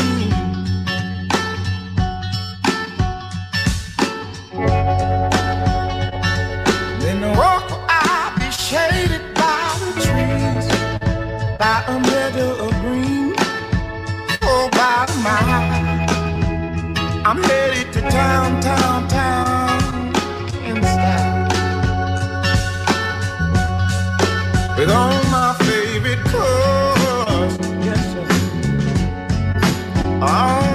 [7.02, 10.66] Then the walk I'll be shaded by the trees,
[11.58, 13.34] by a meadow of green,
[14.42, 15.66] oh, by the mile.
[17.26, 19.53] I'm headed to town, town, town,
[24.84, 28.26] With all my favorite cars, yes, sir.
[30.20, 30.73] All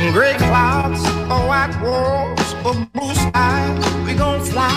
[0.00, 1.00] and gray clouds
[1.30, 4.06] or white walls or blue skies.
[4.06, 4.70] We gon' fly,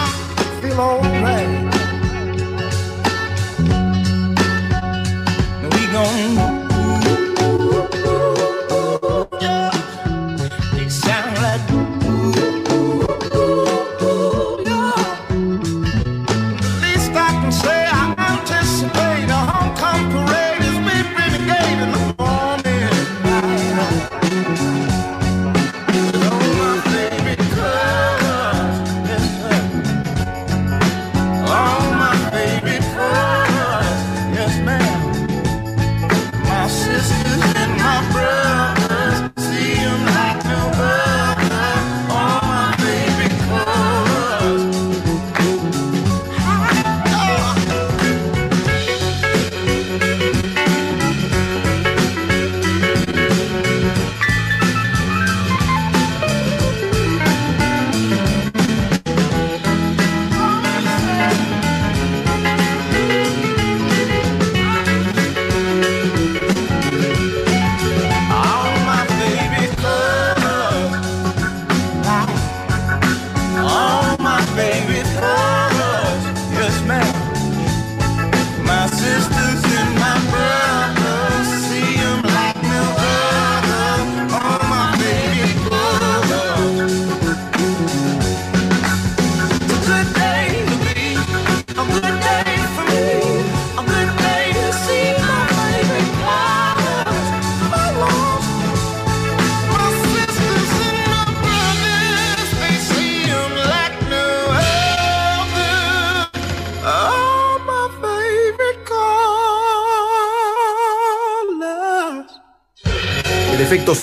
[0.61, 1.49] feel alright.
[5.73, 6.52] We gon'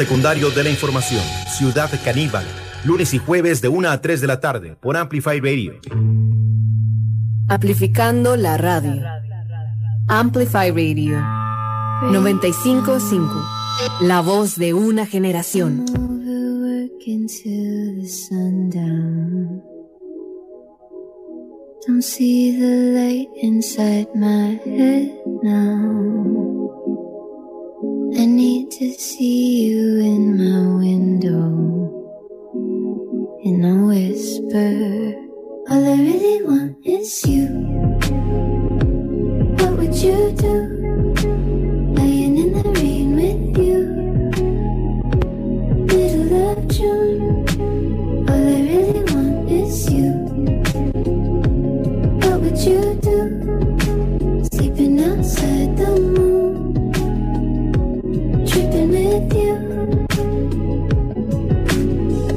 [0.00, 2.46] secundario de la información, Ciudad Caníbal,
[2.86, 5.74] lunes y jueves de 1 a 3 de la tarde por Amplify Radio.
[7.46, 9.02] Amplificando la radio.
[10.08, 11.18] Amplify Radio
[12.10, 13.30] 955,
[14.00, 15.84] la voz de una generación.
[28.12, 31.46] I need to see you in my window,
[33.44, 35.14] in a whisper.
[35.70, 37.46] All I really want is you.
[39.58, 41.49] What would you do?
[59.20, 60.06] with you.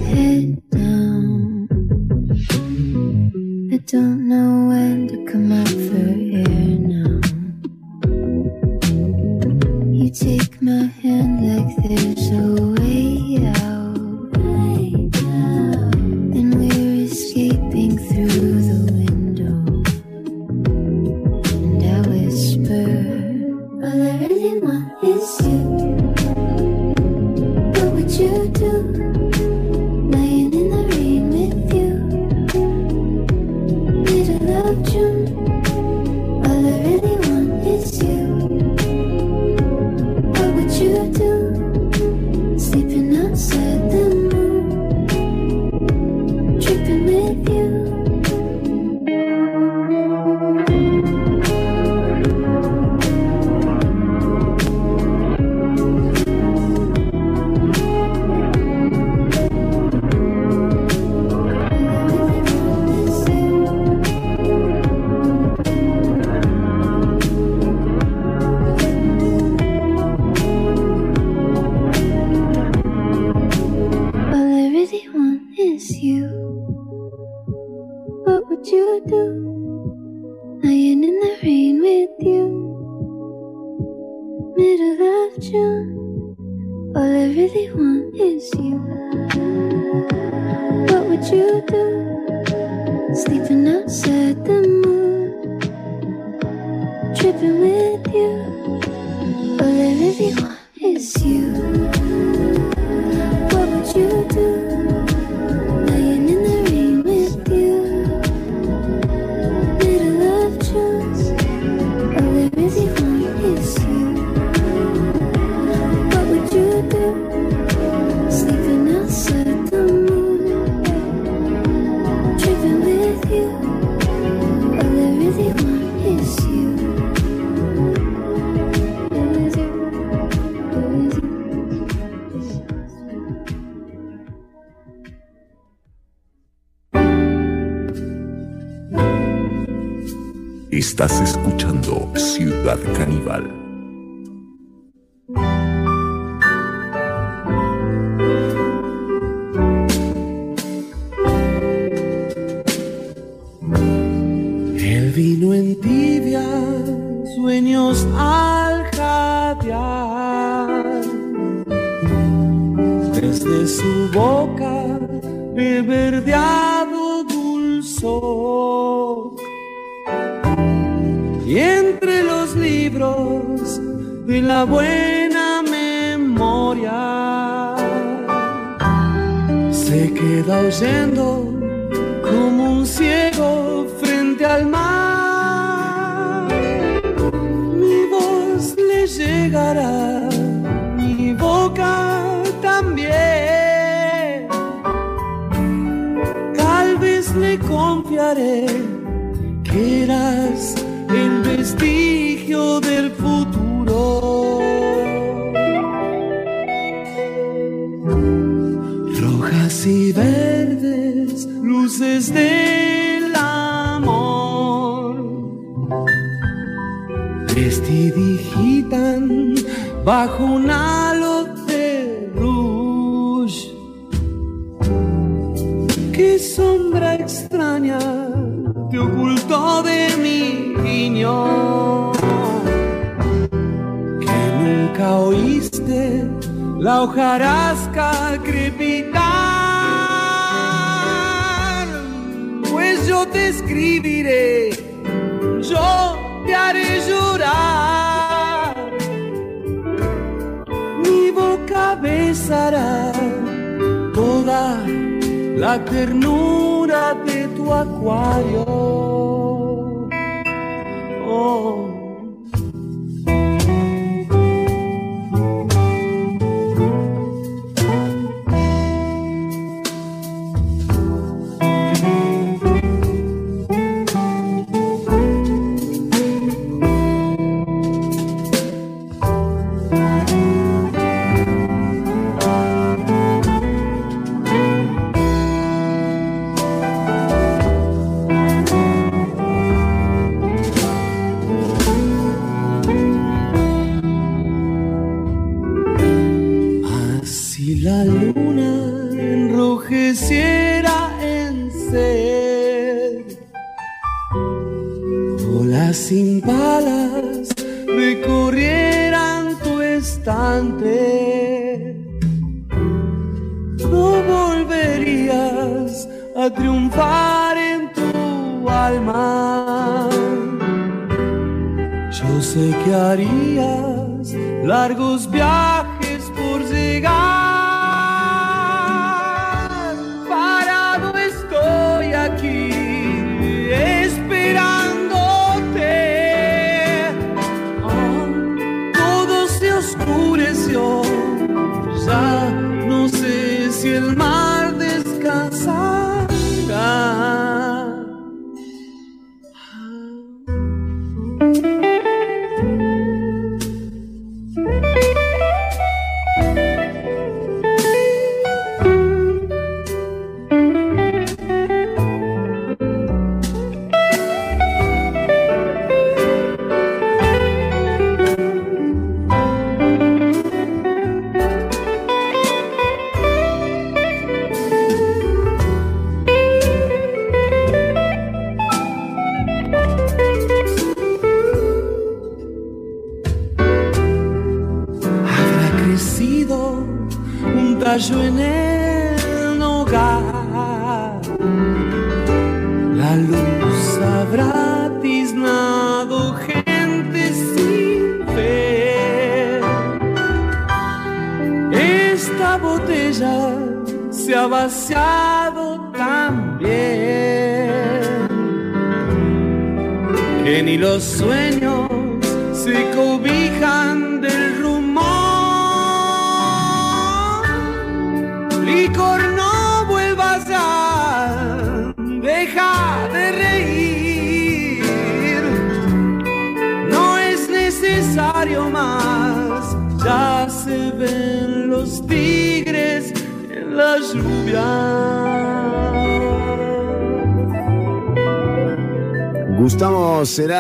[0.10, 1.68] Head down.
[3.72, 4.62] I don't know.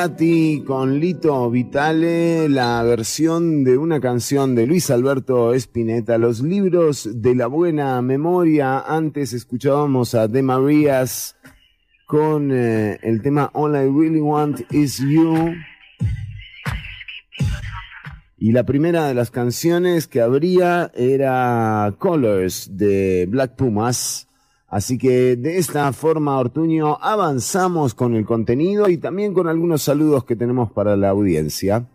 [0.03, 7.33] Con Lito Vitale, la versión de una canción de Luis Alberto Spinetta, Los libros de
[7.35, 8.79] la buena memoria.
[8.79, 11.37] Antes escuchábamos a The Marías
[12.05, 15.53] con eh, el tema All I Really Want Is You.
[18.37, 24.27] Y la primera de las canciones que habría era Colors de Black Pumas.
[24.73, 30.25] Así que de esta forma, Ortuño, avanzamos con el contenido y también con algunos saludos
[30.25, 31.87] que tenemos para la audiencia.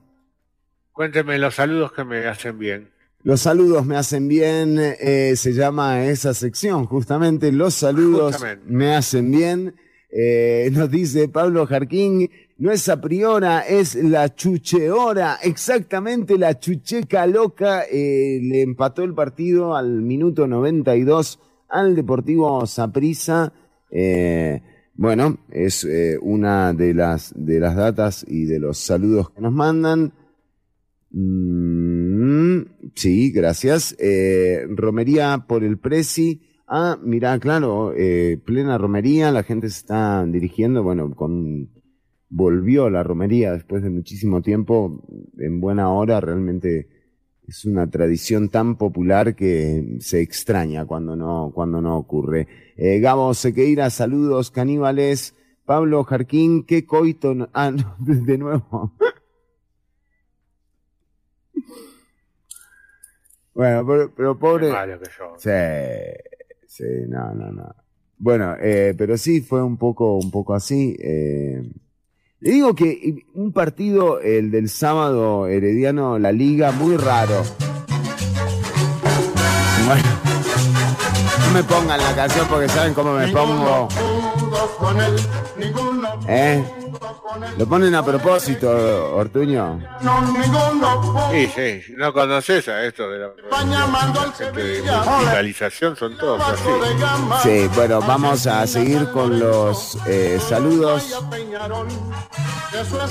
[0.93, 2.89] Cuénteme los saludos que me hacen bien.
[3.25, 8.65] Los saludos me hacen bien, eh, se llama esa sección, justamente los saludos Justamente.
[8.69, 9.75] me hacen bien.
[10.13, 17.27] Eh, nos dice Pablo Jarquín, no es a priora, es la chucheora, exactamente la chucheca
[17.27, 23.53] loca, eh, le empató el partido al minuto 92 al Deportivo Saprissa.
[23.90, 24.62] Eh,
[24.95, 29.53] bueno, es eh, una de las, de las datas y de los saludos que nos
[29.53, 30.12] mandan.
[31.11, 32.62] Mm,
[32.95, 33.97] sí, gracias.
[33.99, 36.43] Eh, romería por el Prezi.
[36.66, 41.70] Ah, mira, claro, eh, plena romería, la gente se está dirigiendo, bueno, con
[42.28, 45.03] volvió la romería después de muchísimo tiempo,
[45.39, 46.89] en buena hora, realmente
[47.49, 52.47] es una tradición tan popular que se extraña cuando no, cuando no ocurre.
[52.77, 55.35] Eh, Gabo Sequeira, saludos, caníbales.
[55.65, 57.35] Pablo Jarquín, qué coito.
[57.35, 58.93] no- Ah, no, de nuevo.
[63.55, 64.70] Bueno, pero, pero pobre.
[64.70, 65.35] Malo que yo.
[65.39, 67.75] Sí, sí, no, no, no.
[68.19, 70.97] Bueno, eh, pero sí fue un poco, un poco así.
[70.99, 71.62] eh.
[72.40, 77.43] Le digo que un partido, el del sábado Herediano, la Liga, muy raro.
[79.86, 80.05] Bueno,
[81.40, 83.89] no me pongan la canción porque saben cómo me pongo.
[86.26, 86.64] ¿Eh?
[87.56, 89.80] Lo ponen a propósito, Ortuño.
[91.30, 93.30] Sí, sí, no conoces a esto de la
[95.18, 96.68] musicalización, son todos así.
[97.43, 101.22] Sí, bueno, vamos a seguir con los eh, saludos.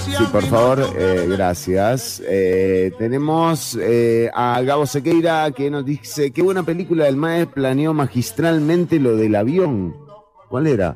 [0.06, 2.22] Sí, por favor, eh, gracias.
[2.26, 7.94] Eh, tenemos eh, a Gabo Sequeira que nos dice, qué buena película del MAE planeó
[7.94, 9.96] magistralmente lo del avión.
[10.50, 10.96] ¿Cuál era?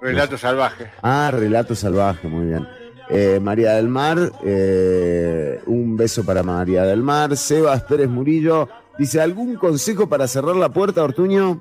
[0.00, 0.90] Relato salvaje.
[1.02, 2.66] Ah, Relato Salvaje, muy bien.
[3.08, 7.36] Eh, María del Mar, eh, un beso para María del Mar.
[7.36, 8.68] Sebas Pérez Murillo
[8.98, 11.60] dice, ¿algún consejo para cerrar la puerta, Ortuño?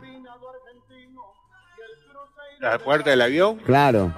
[2.60, 3.58] La puerta del avión.
[3.66, 4.14] Claro.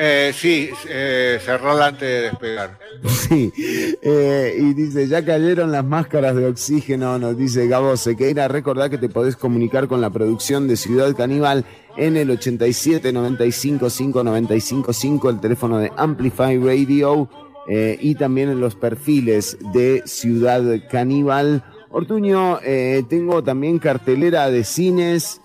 [0.00, 2.78] Eh, sí, eh, antes de despegar.
[3.08, 3.52] Sí,
[4.00, 8.96] eh, y dice, ya cayeron las máscaras de oxígeno, nos dice Gabo Sequeira, recordá que
[8.96, 11.64] te podés comunicar con la producción de Ciudad Caníbal
[11.96, 17.28] en el 87 95 5 95 5, el teléfono de Amplify Radio,
[17.68, 21.64] eh, y también en los perfiles de Ciudad Caníbal.
[21.90, 25.40] Ortuño, eh, tengo también cartelera de cines,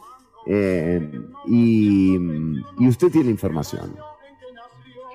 [0.48, 1.02] eh,
[1.48, 2.18] y
[2.88, 4.13] usted tiene información.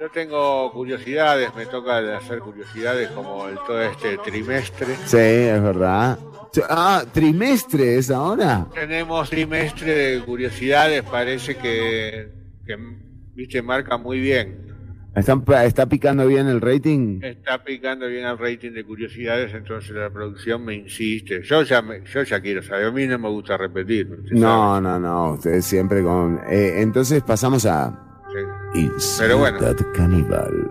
[0.00, 4.94] Yo tengo curiosidades, me toca hacer curiosidades como el, todo este trimestre.
[5.06, 6.18] Sí, es verdad.
[6.68, 8.66] Ah, trimestre es ahora.
[8.72, 12.28] Tenemos trimestre de curiosidades, parece que,
[12.64, 12.76] que
[13.34, 14.66] viste, marca muy bien.
[15.16, 17.18] ¿Están- ¿Está picando bien el rating?
[17.22, 21.42] Está picando bien el rating de curiosidades, entonces la producción me insiste.
[21.42, 24.06] Yo ya, me- yo ya quiero saber, a mí no me gusta repetir.
[24.08, 26.40] usted No, no, no, ustedes siempre con...
[26.48, 28.04] eh, entonces pasamos a...
[28.32, 28.80] Sí.
[28.80, 29.58] Y Pero bueno.
[29.94, 30.70] Caníbal.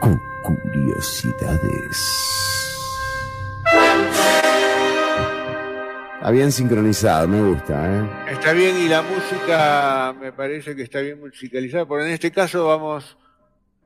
[0.00, 2.30] Con curiosidades.
[6.24, 8.10] Está bien sincronizado, me gusta, ¿eh?
[8.32, 12.66] Está bien y la música me parece que está bien musicalizada, pero en este caso
[12.66, 13.18] vamos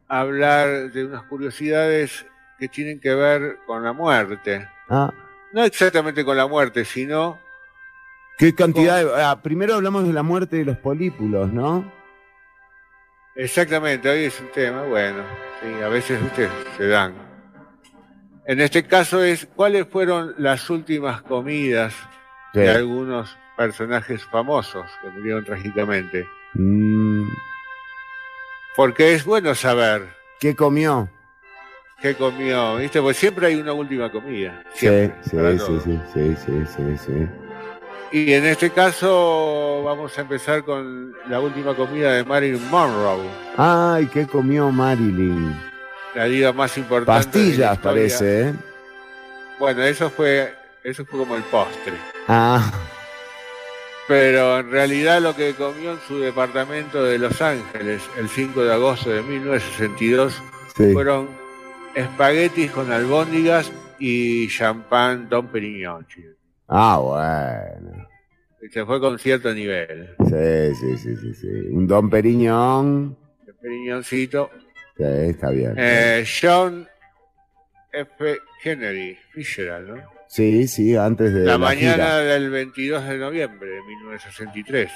[0.06, 2.26] a hablar de unas curiosidades
[2.58, 4.68] que tienen que ver con la muerte.
[4.88, 5.12] Ah,
[5.52, 7.38] No exactamente con la muerte, sino
[8.36, 9.20] ¿Qué cantidad de...
[9.20, 11.90] ah, primero hablamos de la muerte de los polípulos, ¿no?
[13.38, 15.22] Exactamente, hoy es un tema, bueno,
[15.62, 17.14] sí, a veces ustedes se dan.
[18.46, 21.94] En este caso es cuáles fueron las últimas comidas
[22.52, 22.60] Sí.
[22.60, 26.26] de algunos personajes famosos que murieron trágicamente.
[26.54, 27.28] Mm,
[28.76, 30.08] Porque es bueno saber
[30.40, 31.08] ¿Qué comió?
[32.00, 33.02] qué comió, ¿viste?
[33.02, 34.62] Pues siempre hay una última comida.
[34.72, 35.82] Sí, Siempre, sí, sí, todos.
[35.82, 37.28] sí, sí, sí, sí, sí.
[38.10, 43.26] Y en este caso vamos a empezar con la última comida de Marilyn Monroe,
[43.56, 45.54] Ay, ¿qué comió Marilyn?
[46.14, 47.22] la diva más importante.
[47.26, 48.54] Pastillas, parece, ¿eh?
[49.58, 51.92] Bueno, eso fue, eso fue como el postre.
[52.28, 52.72] Ah,
[54.08, 58.72] pero en realidad lo que comió en su departamento de Los Ángeles el 5 de
[58.72, 60.42] agosto de 1962
[60.74, 60.92] Sí.
[60.92, 61.28] fueron
[61.94, 66.06] espaguetis con albóndigas y champán Don Perignon.
[66.68, 68.06] Ah, bueno.
[68.72, 70.14] Se fue con cierto nivel.
[70.26, 71.48] Sí, sí, sí, sí, sí.
[71.70, 73.16] Un Don Periñón.
[73.46, 74.50] El Perignoncito.
[74.96, 75.74] Sí, está bien.
[75.78, 76.86] Eh, John
[77.92, 78.36] F.
[78.62, 80.02] Kennedy, Fitzgerald, ¿no?
[80.28, 82.16] Sí, sí, antes de La, la, mañana gira.
[82.18, 84.90] del 22 de noviembre de 1963.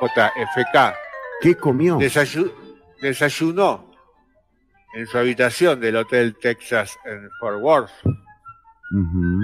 [0.00, 0.94] JFK.
[1.40, 1.98] ¿Qué comió?
[1.98, 2.52] Desayu-
[3.00, 3.90] desayunó
[4.94, 7.90] en su habitación del Hotel Texas en Fort Worth.
[8.04, 9.40] Ujú.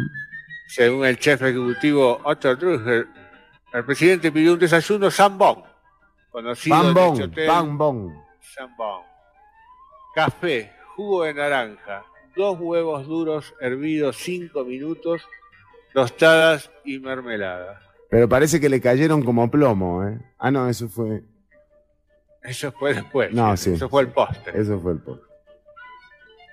[0.71, 3.09] Según el chef ejecutivo Otto Druger,
[3.73, 5.65] el presidente pidió un desayuno sambón,
[6.31, 8.15] conocido en este bon.
[8.41, 9.03] sambón.
[10.15, 12.05] Café, jugo de naranja,
[12.37, 15.23] dos huevos duros hervidos cinco minutos,
[15.93, 17.81] tostadas y mermelada.
[18.09, 20.21] Pero parece que le cayeron como plomo, ¿eh?
[20.39, 21.25] Ah, no, eso fue.
[22.45, 23.33] Eso fue después.
[23.33, 23.73] No, sí.
[23.73, 24.61] Eso fue el postre.
[24.61, 25.30] Eso fue el post.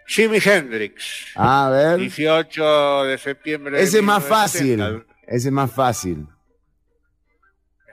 [0.07, 1.27] Jimi Hendrix.
[1.35, 1.97] A ver.
[1.99, 3.81] 18 de septiembre.
[3.81, 4.77] Ese es más fácil.
[4.77, 5.15] 1970.
[5.27, 6.27] Ese es más fácil.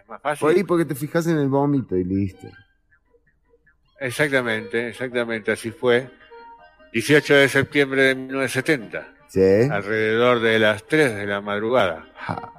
[0.00, 0.40] Es más fácil.
[0.40, 2.46] Por ahí porque te fijas en el vómito y listo.
[4.00, 6.10] Exactamente, exactamente, así fue.
[6.92, 9.40] 18 de septiembre de 1970, Sí.
[9.70, 12.06] alrededor de las 3 de la madrugada.
[12.16, 12.52] Ja.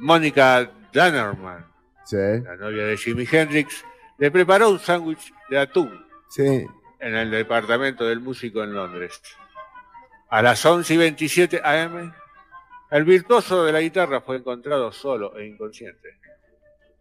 [0.00, 1.66] Mónica Dannerman,
[2.04, 2.16] Sí.
[2.16, 3.84] la novia de Jimi Hendrix,
[4.18, 5.90] le preparó un sándwich de atún
[6.28, 6.66] Sí.
[7.02, 9.20] En el departamento del músico en Londres.
[10.30, 12.12] A las 11 y 27 am,
[12.90, 16.16] el virtuoso de la guitarra fue encontrado solo e inconsciente.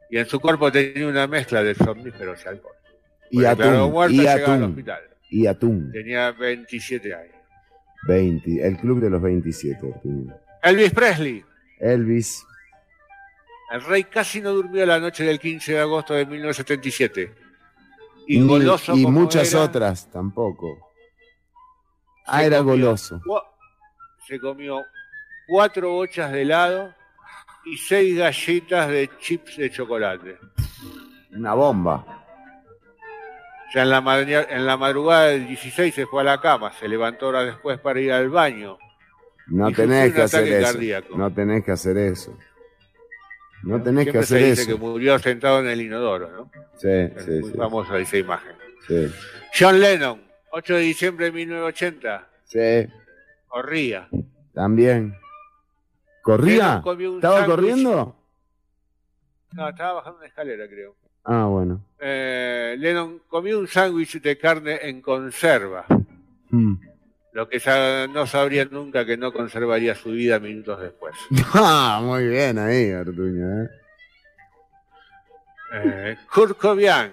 [0.10, 2.76] Y en su cuerpo tenía una mezcla de somníferos y alcohol.
[3.30, 3.92] Y atún.
[3.92, 4.64] muerto Y llegar al atún.
[4.64, 5.02] hospital.
[5.30, 5.92] Y atún.
[5.94, 7.36] Tenía 27 años.
[8.08, 8.68] 20.
[8.68, 9.94] El club de los 27.
[9.96, 10.40] Arturo.
[10.64, 11.46] Elvis Presley.
[11.80, 12.46] Elvis.
[13.72, 17.34] El rey casi no durmió la noche del 15 de agosto de 1977.
[18.28, 20.78] Y Ni- goloso y como muchas era, otras tampoco.
[22.26, 23.22] Ah, se era comió goloso.
[24.28, 24.82] Se comió
[25.48, 26.94] cuatro bochas de helado
[27.66, 30.38] y seis galletas de chips de chocolate.
[31.34, 32.06] Una bomba.
[33.74, 37.30] Ya en la, en la madrugada del 16 se fue a la cama, se levantó
[37.30, 38.78] horas después para ir al baño.
[39.48, 40.72] No tenés que hacer eso.
[40.74, 41.18] cardíaco.
[41.18, 42.38] No tenés que hacer eso.
[43.64, 44.72] No tenés que Siempre se hacer dice eso.
[44.72, 46.52] que murió sentado en el inodoro, ¿no?
[46.78, 47.58] Sí, Es sí, muy sí.
[47.58, 48.56] famosa esa imagen.
[48.88, 49.08] Sí.
[49.58, 50.22] John Lennon,
[50.52, 52.88] 8 de diciembre de 1980, Sí.
[53.48, 54.08] corría.
[54.54, 55.16] También.
[56.24, 56.82] ¿Corría?
[56.86, 57.46] ¿Estaba sándwich.
[57.48, 58.16] corriendo?
[59.54, 60.96] No, estaba bajando una escalera, creo.
[61.24, 61.84] Ah, bueno.
[62.00, 65.86] Eh, Lennon comió un sándwich de carne en conserva,
[66.50, 66.76] Mm.
[67.34, 71.16] Lo que ya no sabría nunca que no conservaría su vida minutos después.
[71.54, 73.64] Ah, muy bien ahí, Artuño.
[73.64, 73.70] ¿eh?
[75.74, 77.12] Eh, Kurt Cobain,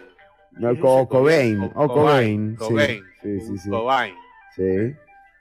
[0.53, 1.61] No, Co- Cobain.
[1.63, 2.57] O O Cobain.
[2.59, 2.65] sí.
[2.65, 3.71] Cobain, Sí, sí, sí.
[3.71, 4.15] Cobain,
[4.57, 4.95] Sí.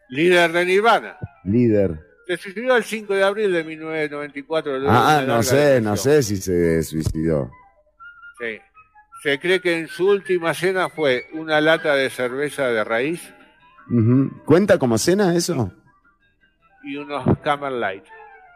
[0.10, 1.18] líder de Nirvana.
[1.44, 2.00] Líder.
[2.28, 4.78] Se suicidó el 5 de abril de 1994.
[4.80, 7.50] luego de Ah, no sé, no sé si se suicidó.
[8.40, 8.60] Sí.
[9.24, 13.34] Se cree que en su última cena fue una lata de cerveza de raíz
[13.90, 14.32] Ujú.
[14.46, 15.72] ¿Cuenta como cena eso?
[16.84, 18.04] y unos Camel Light.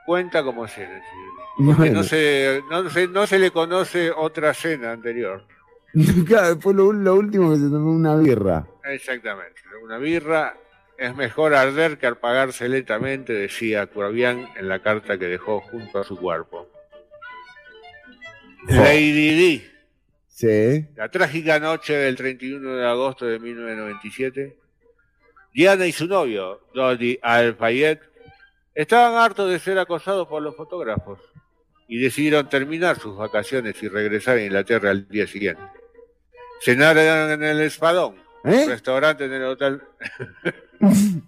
[0.05, 0.99] Cuenta como cena.
[0.99, 1.17] sí.
[1.57, 1.95] Porque Bueno.
[1.95, 5.43] no, se, no, se, no se le conoce otra cena anterior.
[6.25, 8.65] Claro, fue lo, lo último que se tomó una birra.
[8.85, 9.59] Exactamente.
[9.83, 10.55] Una birra
[10.97, 16.03] es mejor arder que apagarse lentamente, decía Corbien en la carta que dejó junto a
[16.05, 16.69] su cuerpo.
[18.67, 19.67] Lady Di,
[20.27, 20.85] Sí.
[20.95, 24.55] la trágica noche del 31 de agosto de 1997,
[25.53, 27.99] Diana y su novio, Dodi Al-Fayed,
[28.73, 31.19] estaban hartos de ser acosados por los fotógrafos
[31.87, 35.61] y decidieron terminar sus vacaciones y regresar a Inglaterra al día siguiente.
[36.61, 38.15] Cenaron en el Espadón,
[38.45, 38.63] ¿Eh?
[38.63, 39.81] un restaurante en el hotel.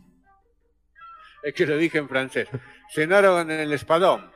[1.44, 2.48] es que lo dije en francés.
[2.94, 4.32] Cenaron en el Espadón,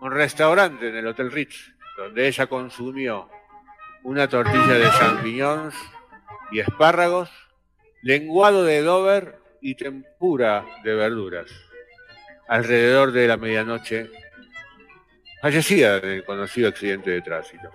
[0.00, 3.28] un restaurante en el Hotel Ritz, donde ella consumió
[4.02, 5.74] una tortilla de champiñones
[6.52, 7.30] y espárragos,
[8.02, 11.50] lenguado de Dover y tempura de verduras.
[12.48, 14.10] Alrededor de la medianoche,
[15.40, 17.70] fallecida en el conocido accidente de tránsito.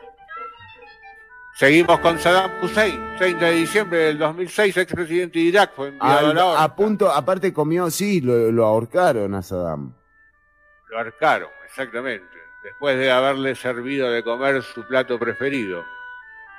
[1.56, 6.34] Seguimos con Saddam Hussein, 30 de diciembre del 2006, expresidente de Irak, fue enviado a
[6.34, 9.95] la a punto, aparte comió, sí, lo, lo ahorcaron a Saddam.
[10.89, 12.26] Lo arcaron, exactamente,
[12.61, 15.85] después de haberle servido de comer su plato preferido,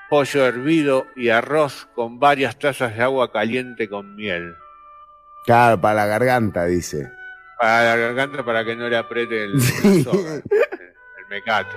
[0.09, 4.55] pollo hervido y arroz con varias tazas de agua caliente con miel.
[5.45, 7.11] Claro, para la garganta, dice.
[7.61, 10.07] Para la garganta para que no le apriete el, el Sí.
[10.12, 11.77] el Mecate.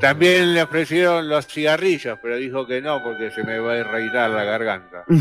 [0.00, 4.28] También le ofrecieron los cigarrillos, pero dijo que no porque se me va a irritar
[4.30, 5.04] la garganta.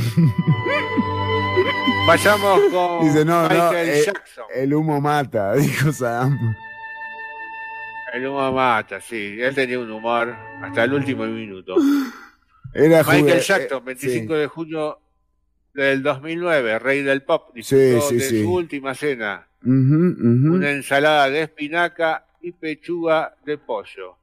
[2.07, 4.45] Vayamos con Dice, no, no, Michael eh, Jackson.
[4.53, 6.55] el humo mata, dijo Saddam.
[8.15, 9.35] El humor mata, sí.
[9.41, 11.75] Él tenía un humor hasta el último minuto.
[12.73, 14.39] Era Michael juve- Jackson, eh, 25 sí.
[14.39, 14.99] de junio
[15.73, 18.41] del 2009, rey del pop, disfrutó sí, de sí.
[18.43, 19.45] su última cena.
[19.63, 24.17] Una ensalada de espinaca y pechuga de pollo.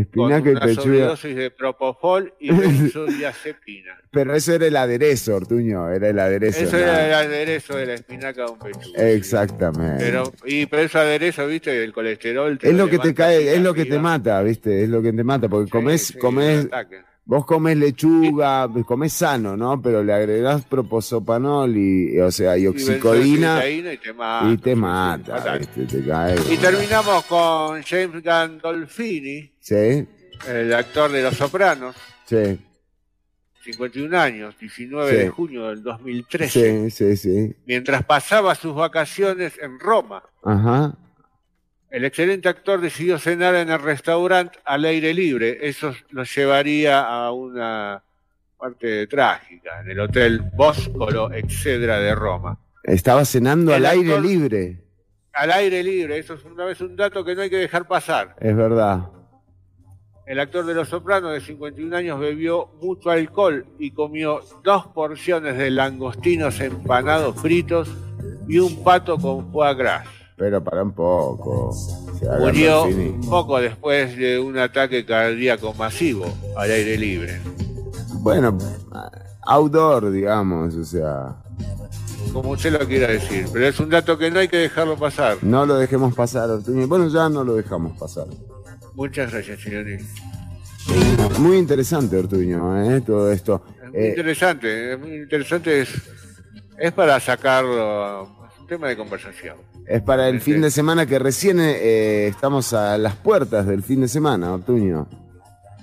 [0.00, 0.82] Espinaca con y pechuga.
[0.82, 3.92] sobredosis de propofol y benzodiazepina.
[4.10, 6.60] Pero eso era el aderezo, Ortuño, era el aderezo.
[6.64, 9.08] Eso era el aderezo de la espinaca con pechuga.
[9.10, 10.04] Exactamente.
[10.04, 12.58] Pero, y, pero ese aderezo, viste, el colesterol.
[12.58, 14.82] te es lo que te cae, es lo que te mata, ¿viste?
[14.84, 15.66] Es lo que te mata, porque
[15.98, 17.00] Sí, comés, un ataque.
[17.24, 19.80] vos comés lechuga, comés sano, ¿no?
[19.82, 24.50] Pero le agregás proposopanol y, o sea, y oxicodina y te mata.
[24.50, 25.58] y te mata, fatal.
[25.60, 25.84] ¿viste?
[25.86, 26.36] Te cae.
[26.50, 30.06] Y terminamos con James Gandolfini, Sí,
[30.46, 31.96] el actor de Los Sopranos,
[32.26, 32.60] sí,
[33.62, 35.16] 51 años, 19 Sí.
[35.16, 37.56] de junio del 2013, sí, sí, sí.
[37.64, 40.22] mientras pasaba sus vacaciones en Roma.
[40.42, 40.94] Ajá.
[41.90, 45.60] El excelente actor decidió cenar en el restaurante al aire libre.
[45.62, 48.02] Eso lo llevaría a una
[48.58, 52.58] parte trágica, en el Hotel Boscolo Excedra de Roma.
[52.82, 54.82] Estaba cenando El al aire libre,
[55.32, 58.36] Al aire libre, eso es una vez un dato que no hay que dejar pasar.
[58.40, 59.08] es verdad.
[60.26, 65.58] El actor de Los Sopranos de 51 años bebió mucho alcohol y comió dos porciones
[65.58, 67.90] de langostinos empanados fritos
[68.48, 70.06] y un pato con foie gras.
[70.36, 71.72] Pero para un poco.
[72.18, 72.86] Se Murió
[73.28, 76.24] poco después de un ataque cardíaco masivo
[76.56, 77.40] al aire libre.
[78.20, 78.56] Bueno,
[79.42, 81.36] outdoor, digamos, o sea,
[82.32, 85.36] Como usted lo quiera decir, pero es un dato que no hay que dejarlo pasar.
[85.42, 86.88] no lo dejemos pasar, Ortuño.
[86.88, 88.26] Bueno, ya no lo dejamos pasar.
[88.94, 90.04] Muchas gracias, señorita.
[91.38, 93.00] Muy interesante, Ortuño, ¿eh?
[93.00, 93.64] todo esto.
[93.92, 95.80] Muy Eh, interesante, es muy interesante.
[95.82, 95.88] Es,
[96.78, 98.22] es para sacarlo,
[98.52, 99.56] es un tema de conversación.
[99.86, 104.00] es para el fin de semana que recién eh, estamos a las puertas del fin
[104.02, 105.08] de semana, Ortuño.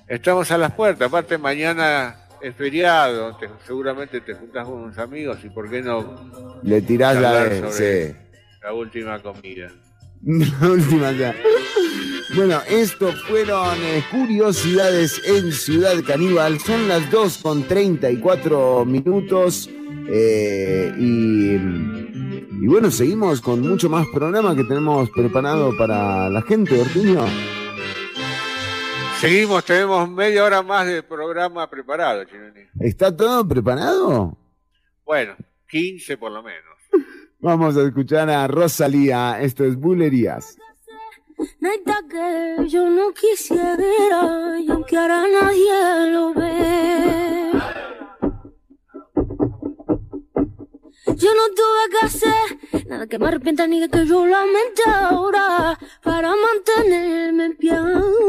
[0.08, 5.38] Estamos a las puertas, aparte mañana es feriado, te- seguramente te juntás con unos amigos
[5.44, 8.14] y por qué no Le tirás la sí.
[8.62, 9.70] la última comida.
[10.61, 11.35] La última ya.
[12.35, 16.60] Bueno, esto fueron eh, curiosidades en Ciudad Caníbal.
[16.60, 19.69] Son las 2 con 34 minutos.
[20.07, 21.56] eh, y,
[22.64, 27.26] y bueno, seguimos con mucho más programa que tenemos preparado para la gente, Ortuño.
[29.19, 32.61] Seguimos, tenemos media hora más de programa preparado, Chinoni.
[32.80, 34.38] ¿Está todo preparado?
[35.06, 35.35] Bueno,
[35.69, 36.70] 15 por lo menos.
[37.41, 39.41] Vamos a escuchar a Rosalía.
[39.41, 40.57] Esto es Bulerías.
[41.59, 47.51] Nada que yo no quisiera y aunque ahora nadie lo ve.
[51.18, 55.80] Yo no tuve que hacer nada que me arrepienta ni de que yo lamente ahora
[56.03, 57.73] para mantenerme en pie.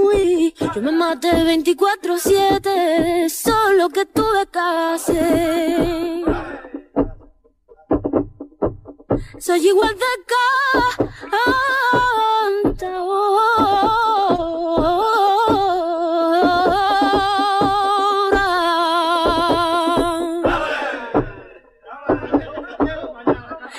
[0.04, 6.24] Uy, Yo me maté 24-7, solo que tuve que hacer.
[9.38, 10.06] Soy igual de
[12.62, 13.42] cantadora.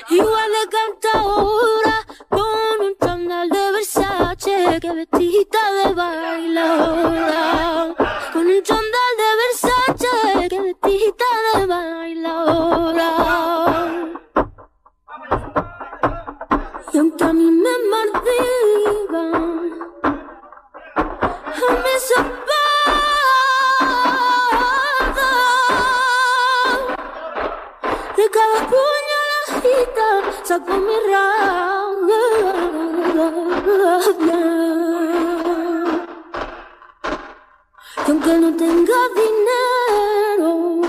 [0.09, 1.97] Igual de cantadora
[2.29, 7.41] con un chándal de Versace que vestida de bailadora.
[8.33, 12.92] Con un chándal de Versace que vestida de bailadora.
[16.93, 19.33] Y aunque a mí me martigan,
[20.03, 22.13] a mí se
[28.15, 30.07] De cada puñalajita
[30.43, 32.23] saco mi rabia.
[38.05, 40.82] Y aunque no tenga dinero,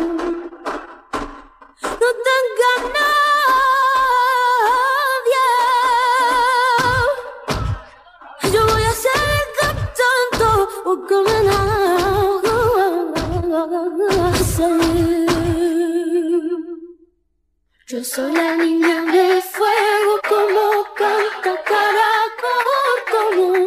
[17.95, 23.67] Yo soy la niña de fuego como canta caracol, como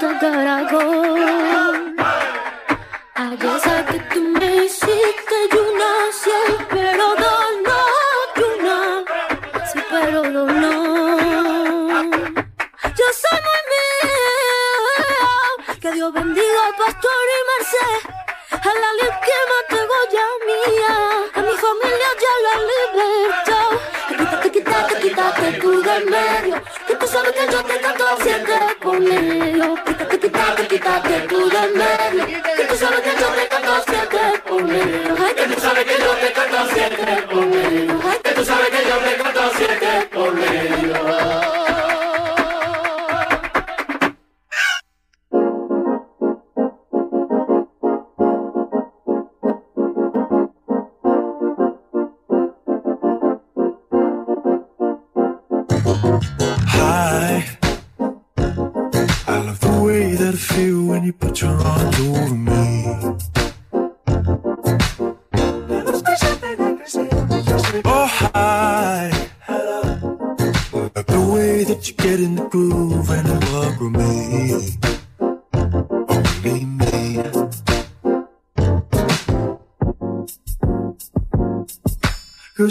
[0.00, 1.94] canta caracol.
[3.62, 5.92] Sé que tú me hiciste y una
[6.70, 7.80] pero dos no,
[8.34, 8.78] y una
[9.90, 10.74] pero dos no.
[12.98, 14.32] Yo soy muy mía,
[15.94, 18.00] Dios bendiga a Pastor y Merced.
[18.50, 20.94] A la ley que mantengo ya mía.
[21.34, 21.99] A mi familia
[22.46, 23.70] la libertad.
[24.08, 26.62] Quítate, quítate, quítate tú del medio.
[26.86, 29.80] Que tú sabes que yo te canto siempre con ellos.
[29.86, 32.42] Quítate, quítate, quítate tú del medio.
[32.56, 35.20] Que tú sabes que yo te canto siempre con ellos.
[35.24, 37.54] Ay, que tú sabes que yo te canto siempre con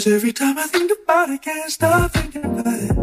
[0.00, 2.96] Cause every time I think about it, can't stop thinking about it.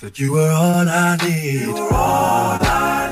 [0.00, 1.68] That you were all I need.
[1.68, 3.11] all I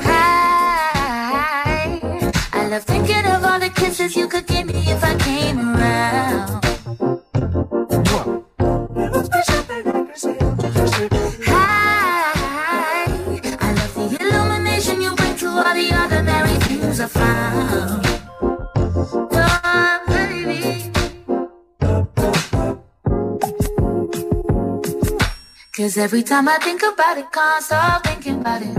[26.01, 28.75] Every time I think about it, can't stop thinking about it.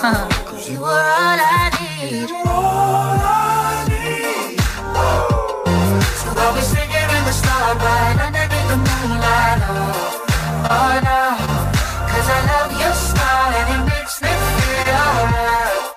[0.00, 0.26] Huh.
[0.48, 2.28] Cause you were all I need.
[6.20, 9.60] So I'll be singing in the starlight underneath the moonlight.
[9.68, 10.24] Oh,
[10.76, 11.22] oh no.
[12.08, 15.92] Cause I love your smile and it makes me feel alright.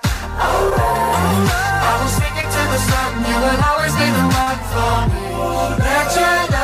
[1.87, 3.11] I will sing it to the sun.
[3.31, 5.23] You will always be the one for me.
[5.87, 6.56] Let your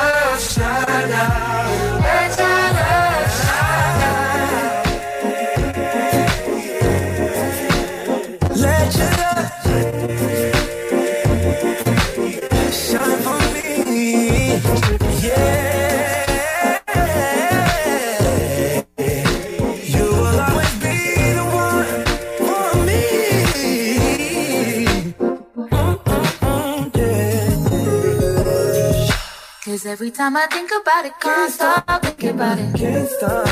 [30.03, 32.75] every time I think about it, can't stop thinking about it.
[32.75, 33.47] Can't stop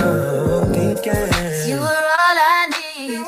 [0.75, 1.31] thinking.
[1.65, 3.23] You were all I need.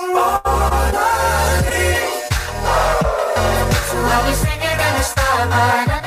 [3.88, 6.03] So I'll be singing in the starlight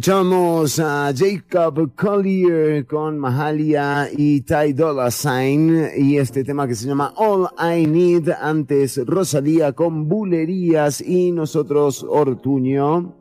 [0.00, 6.88] Escuchamos a Jacob Collier con Mahalia y Ty Dolla Sign y este tema que se
[6.88, 8.30] llama All I Need.
[8.30, 13.14] Antes Rosalía con Bulerías y nosotros Ortuño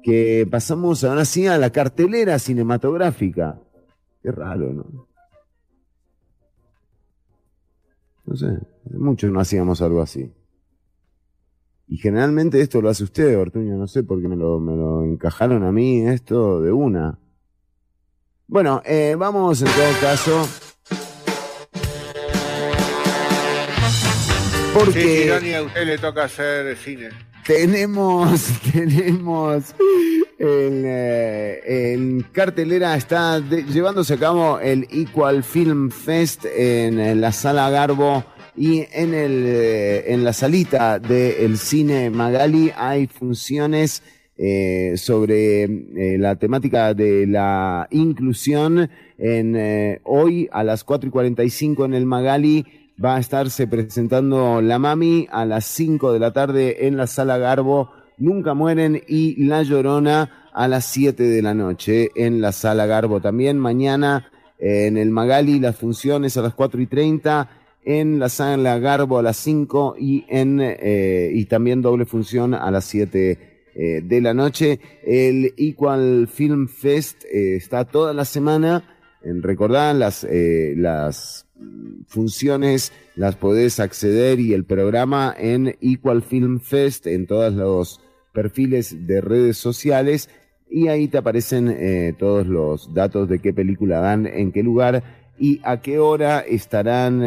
[0.00, 3.60] que pasamos ahora sí a la cartelera cinematográfica.
[4.22, 5.08] Qué raro, ¿no?
[8.26, 10.32] No sé, hace mucho no hacíamos algo así.
[11.88, 15.04] Y generalmente esto lo hace usted, Ortuño, no sé por qué me lo, me lo
[15.04, 17.18] encajaron a mí esto de una.
[18.48, 20.48] Bueno, eh, vamos en todo caso.
[24.74, 27.08] Porque Sí, a usted le toca hacer cine.
[27.46, 29.74] tenemos, tenemos
[30.38, 37.14] en, eh, en cartelera está de- llevándose a cabo el Equal Film Fest en, eh,
[37.14, 38.22] la sala Garbo
[38.56, 44.02] y en el eh, en la salita del cine Magali hay funciones
[44.38, 48.90] eh, sobre eh, la temática de la inclusión.
[49.16, 52.66] En, eh, hoy a las 4 y 45 en el Magali
[53.02, 57.38] va a estarse presentando La Mami a las 5 de la tarde en la Sala
[57.38, 57.92] Garbo.
[58.18, 63.22] Nunca mueren y La Llorona a las 7 de la noche en la Sala Garbo
[63.22, 63.58] también.
[63.58, 67.48] Mañana en el Magali las funciones a las 4 y 30
[67.86, 72.70] en la Sala Garbo a las 5 y en eh, y también doble función a
[72.72, 73.38] las 7
[73.74, 74.80] eh, de la noche.
[75.04, 78.82] El Equal Film Fest eh, está toda la semana.
[79.22, 81.46] En recordar las eh, las
[82.08, 88.00] funciones las podés acceder y el programa en Equal Film Fest en todos los
[88.32, 90.28] perfiles de redes sociales
[90.68, 95.02] y ahí te aparecen eh, todos los datos de qué película dan, en qué lugar
[95.38, 97.22] y a qué hora estarán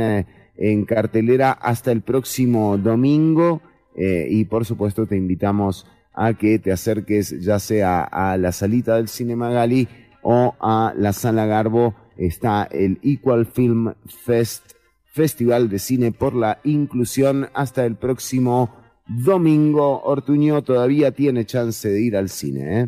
[0.60, 3.62] en cartelera hasta el próximo domingo
[3.96, 8.98] eh, y por supuesto te invitamos a que te acerques ya sea a la salita
[8.98, 9.88] del Cinema Gali
[10.22, 14.74] o a la Sala Garbo está el Equal Film Fest
[15.14, 18.76] Festival de Cine por la Inclusión hasta el próximo
[19.08, 20.02] domingo.
[20.04, 22.88] Ortuño todavía tiene chance de ir al cine, ¿eh?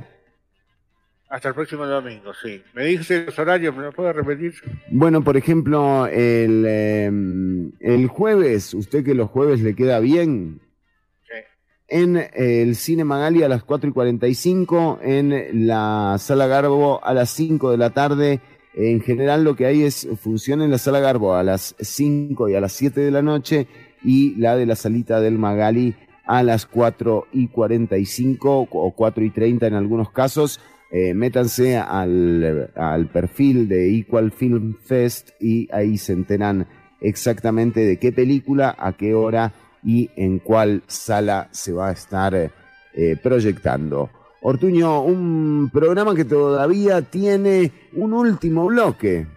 [1.31, 2.61] Hasta el próximo domingo, sí.
[2.73, 4.53] Me dijiste los horarios, ¿me lo puedo repetir?
[4.89, 7.09] Bueno, por ejemplo, el, eh,
[7.79, 10.59] el jueves, usted que los jueves le queda bien,
[11.91, 17.29] en el Cine Magali a las 4 y 45, en la Sala Garbo a las
[17.31, 18.39] 5 de la tarde.
[18.73, 22.55] En general lo que hay es función en la Sala Garbo a las 5 y
[22.55, 23.67] a las 7 de la noche
[24.03, 25.95] y la de la salita del Magali
[26.25, 30.61] a las 4 y 45 o 4 y 30 en algunos casos.
[30.93, 36.67] Eh, métanse al, al perfil de Equal Film Fest y ahí se enteran
[36.99, 39.53] exactamente de qué película, a qué hora
[39.83, 44.09] y en cuál sala se va a estar eh, proyectando.
[44.41, 49.27] Ortuño, un programa que todavía tiene un último bloque.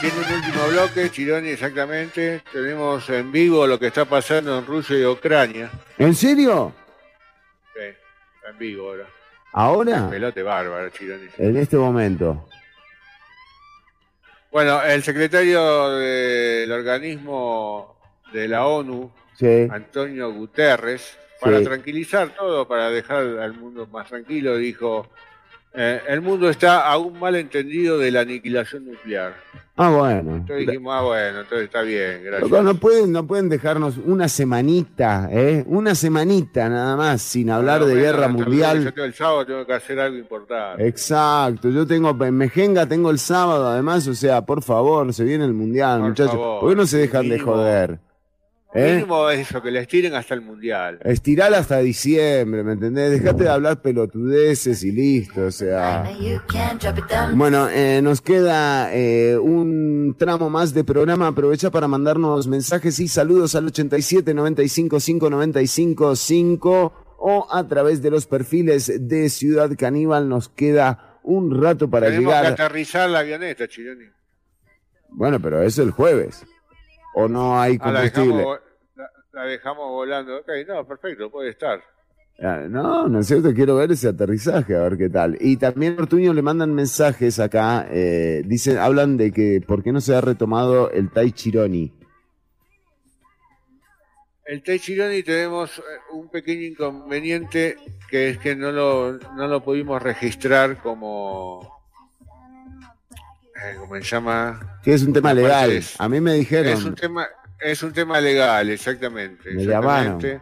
[0.00, 2.42] Tiene un último bloque, Chironi, exactamente.
[2.52, 5.70] Tenemos en vivo lo que está pasando en Rusia y Ucrania.
[5.98, 6.72] ¿En serio?
[7.74, 9.06] Sí, en vivo ahora.
[9.52, 10.08] ¿Ahora?
[10.08, 11.26] Pelote bárbaro, Chironi.
[11.38, 12.48] En este momento.
[14.50, 17.96] Bueno, el secretario del organismo
[18.32, 19.66] de la ONU, Sí.
[19.70, 21.64] Antonio Guterres, para Sí.
[21.64, 25.08] tranquilizar todo, para dejar al mundo más tranquilo, dijo,
[25.74, 29.34] eh, el mundo está aún mal entendido de la aniquilación nuclear.
[29.74, 30.36] Ah, bueno.
[30.36, 32.62] Entonces dijimos, ah, bueno, entonces está bien, gracias.
[32.62, 35.64] No pueden, no pueden dejarnos una semanita, ¿eh?
[35.66, 38.84] Una semanita nada más sin hablar de bueno, guerra mundial.
[38.84, 40.86] Yo tengo el sábado tengo que hacer algo importante.
[40.86, 45.46] Exacto, yo tengo en Mejenga, tengo el sábado además, o sea, por favor, se viene
[45.46, 46.32] el mundial, Por muchachos.
[46.32, 47.98] favor, ¿Por qué no se dejan de joder?
[48.74, 48.94] ¿Eh?
[48.94, 50.98] Mínimo es eso, que les tiren hasta el mundial.
[51.04, 53.10] Estirala hasta diciembre, ¿me entendés?
[53.10, 56.04] Dejate de hablar pelotudeces y listo, o sea.
[57.34, 61.26] Bueno, eh, nos queda eh, un tramo más de programa.
[61.26, 68.00] Aprovecha para mandarnos mensajes y saludos al 87 95 5 95 5 o a través
[68.02, 70.28] de los perfiles de Ciudad Caníbal.
[70.30, 72.52] Nos queda un rato para Tenemos que llegar.
[72.52, 74.06] aterrizar la avioneta, Chironi.
[75.10, 76.42] Bueno, pero eso el jueves.
[77.14, 78.60] ¿O no hay Ah, la dejamos, combustible?
[79.32, 80.36] la dejamos volando.
[80.38, 81.82] Ok, no, perfecto, puede estar.
[82.40, 85.36] Ah, No, no es cierto, quiero ver ese aterrizaje, a ver qué tal.
[85.40, 90.00] Y también Ortuño le mandan mensajes acá, eh, dicen, hablan de que por qué no
[90.00, 91.92] se ha retomado el Tai Chironi.
[94.44, 95.82] El Tai Chironi tenemos eh,
[96.12, 97.76] un pequeño inconveniente
[98.10, 101.81] que es que no lo, no lo pudimos registrar como...
[103.64, 104.78] eh, ¿Cómo se llama?
[104.82, 105.70] Que es un tema legal.
[105.70, 106.72] es- A mí me dijeron.
[106.72, 107.26] Es un tema,
[107.60, 109.50] es un tema legal, exactamente.
[109.52, 110.40] Me exactamente.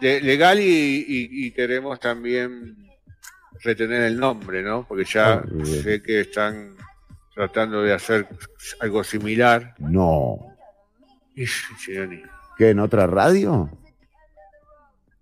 [0.00, 2.76] De- legal y, y- y queremos también
[3.62, 4.86] retener el nombre, ¿no?
[4.86, 5.66] Porque ya bien.
[5.82, 6.76] sé que están
[7.34, 8.26] tratando de hacer
[8.80, 9.74] algo similar.
[9.78, 10.54] No.
[12.56, 13.70] ¿Qué, en otra radio?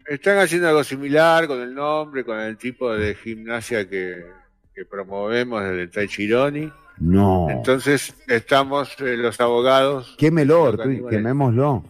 [0.07, 4.25] Están haciendo algo similar con el nombre, con el tipo de gimnasia que,
[4.75, 6.73] que promovemos desde el Tai Chironi.
[6.99, 7.49] No.
[7.51, 10.15] Entonces estamos eh, los abogados.
[10.19, 11.19] Quémelo, caníbales.
[11.19, 11.85] quemémoslo.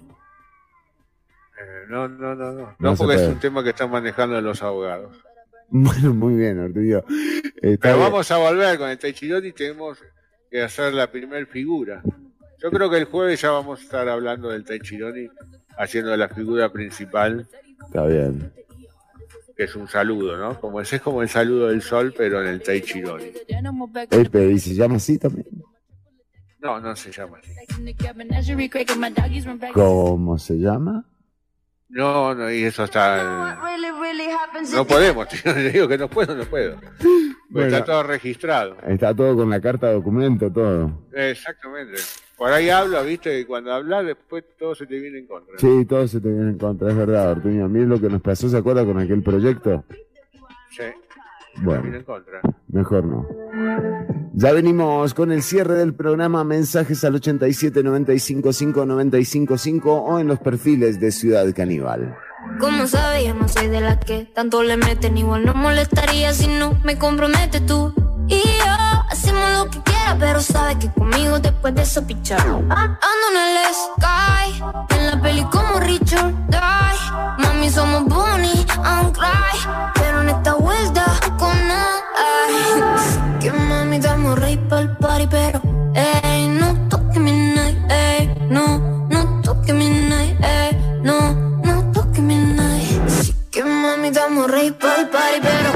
[1.59, 2.77] Eh, no, no, no, no.
[2.79, 5.17] No porque es un tema que están manejando los abogados.
[5.75, 6.59] Bueno, muy bien.
[6.61, 7.03] Está
[7.63, 7.99] Pero bien.
[7.99, 9.99] vamos a volver con el Tai Chironi tenemos
[10.51, 12.03] que hacer la primer figura.
[12.63, 15.29] Yo creo que el jueves ya vamos a estar hablando del Tai Chironi,
[15.79, 17.49] haciendo la figura principal,
[17.87, 18.53] Está bien.
[19.63, 20.61] Que es un saludo, ¿no?
[20.61, 23.27] Como ese es como el saludo del sol, pero en el Tai Chironi.
[23.27, 25.47] Eh, pero, ¿y se llama así también?
[26.59, 27.53] No, no se llama así.
[29.73, 31.05] ¿Cómo se llama?
[31.89, 33.61] No, no, y eso está.
[34.73, 36.81] No podemos, tío, le digo que no puedo, no puedo.
[37.51, 37.69] Bueno.
[37.69, 38.77] Está todo registrado.
[38.87, 41.07] Está todo con la carta de documento, todo.
[41.13, 42.01] Exactamente.
[42.43, 45.57] Por ahí habla, viste, y cuando hablas después todo se te viene en contra.
[45.59, 47.67] Sí, todo se te viene en contra, es verdad, Ortuño.
[47.67, 49.85] A mí es lo que nos pasó, ¿se acuerda con aquel proyecto?
[50.71, 50.83] Sí.
[51.63, 51.83] Bueno.
[51.83, 52.41] Viene en contra.
[52.67, 53.29] Mejor no.
[54.35, 56.43] Ya venimos con el cierre del programa.
[56.43, 62.17] Mensajes al 87 95 5 95 5 o en los perfiles de Ciudad Caníbal.
[62.59, 65.17] Como sabes, no soy de las que tanto le meten.
[65.17, 67.95] Igual no molestaría si no me compromete tú.
[68.33, 68.75] Y yo
[69.11, 72.41] hacemos lo que quiera, pero sabes que conmigo después de eso pichar.
[72.71, 76.99] Ah, Ando en el sky, en la peli como Richard Die.
[77.39, 81.05] Mami, somos Bonnie and Clyde, pero en esta vuelta
[81.39, 81.99] con nada.
[83.41, 85.61] Que mami, damos rey pa'l party, pero
[85.95, 88.79] ey, no toque mi night, ey, no,
[89.11, 90.71] no toque mi night, ey,
[91.03, 91.35] no,
[91.65, 93.01] no toque mi night.
[93.51, 95.71] Que mami, damos rey pa'l party, pero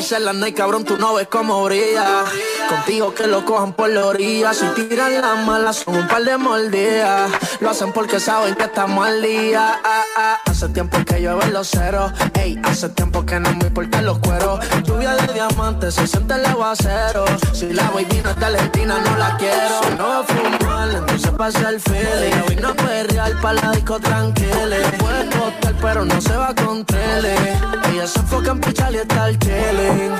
[0.00, 2.24] pisé la night, cabrón, tú no ves cómo brilla.
[2.70, 4.54] Contigo que lo cojan por la orilla.
[4.54, 7.28] Si tiran las malas, son un par de mordidas.
[7.58, 9.80] Lo hacen porque saben que estamos al día.
[9.84, 10.38] Ah, ah.
[10.46, 12.12] Hace tiempo que llueve los ceros.
[12.34, 14.60] Ey, hace tiempo que no me importan los cueros.
[14.84, 17.24] Lluvia de diamantes, se siente el aguacero.
[17.52, 19.82] Si la baby es de Argentina, no la quiero.
[19.82, 22.42] Si no va a fumar, entonces pasa el feeling.
[22.48, 24.76] Hoy no real para la disco tranquila.
[24.98, 27.34] Puede costar, pero no se va con tele.
[27.92, 30.14] Ella se enfoca en pichar y estar chilling.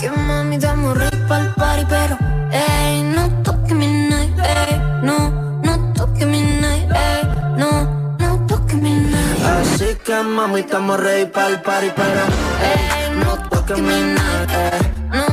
[0.00, 2.18] Que mami, rey pa'l party, pero
[2.50, 5.16] ey, no toque mi night, ey, no,
[5.62, 7.22] no toque mi night, ey,
[7.56, 7.70] no,
[8.18, 9.44] no toque mi night.
[9.52, 12.22] Así que mami, estamos ready para el party, pero
[12.70, 14.80] ey, no toques mi night, ey,
[15.16, 15.24] no,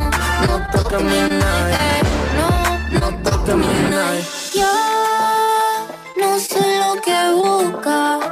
[0.45, 2.05] no toques mi night,
[2.37, 2.47] no,
[2.99, 4.23] no toques mi night.
[4.53, 4.73] Yo
[6.21, 8.26] no sé lo que busca.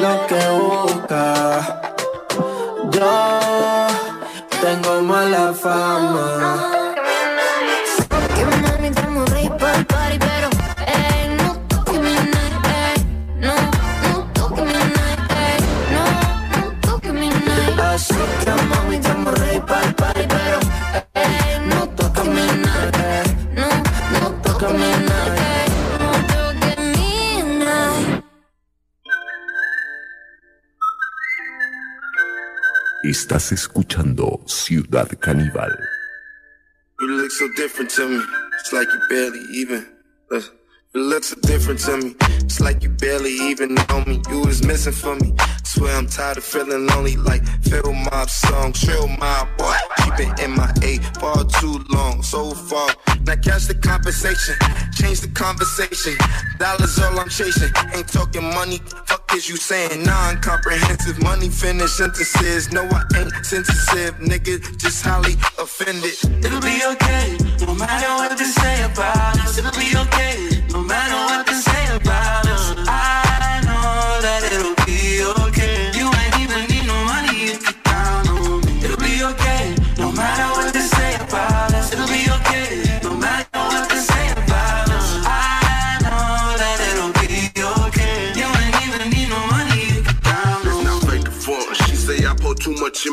[0.00, 0.47] Lo que
[33.28, 35.78] Estás escuchando Ciudad Caníbal.
[36.98, 38.24] You look so different to me.
[38.58, 39.86] It's like you barely even.
[40.32, 40.40] uh,
[40.94, 42.14] You looks different to me.
[42.40, 44.22] It's like you barely even know me.
[44.30, 45.34] You was missing for me.
[45.62, 47.16] Swear I'm tired of feeling lonely.
[47.16, 49.76] Like Phil Mob song, Trill my boy.
[49.98, 52.88] Keep it in my A far too long, so far.
[53.26, 54.56] Now catch the compensation,
[54.94, 56.16] change the conversation.
[56.58, 57.70] Dollars all I'm chasing.
[57.94, 58.78] Ain't talking money.
[59.06, 60.02] Fuck is you saying?
[60.04, 62.72] Non-comprehensive money finish sentences.
[62.72, 64.56] No, I ain't sensitive, nigga.
[64.78, 66.16] Just highly offended.
[66.42, 67.36] It'll be okay,
[67.66, 69.58] no matter what they say about us.
[69.58, 70.57] It'll be okay,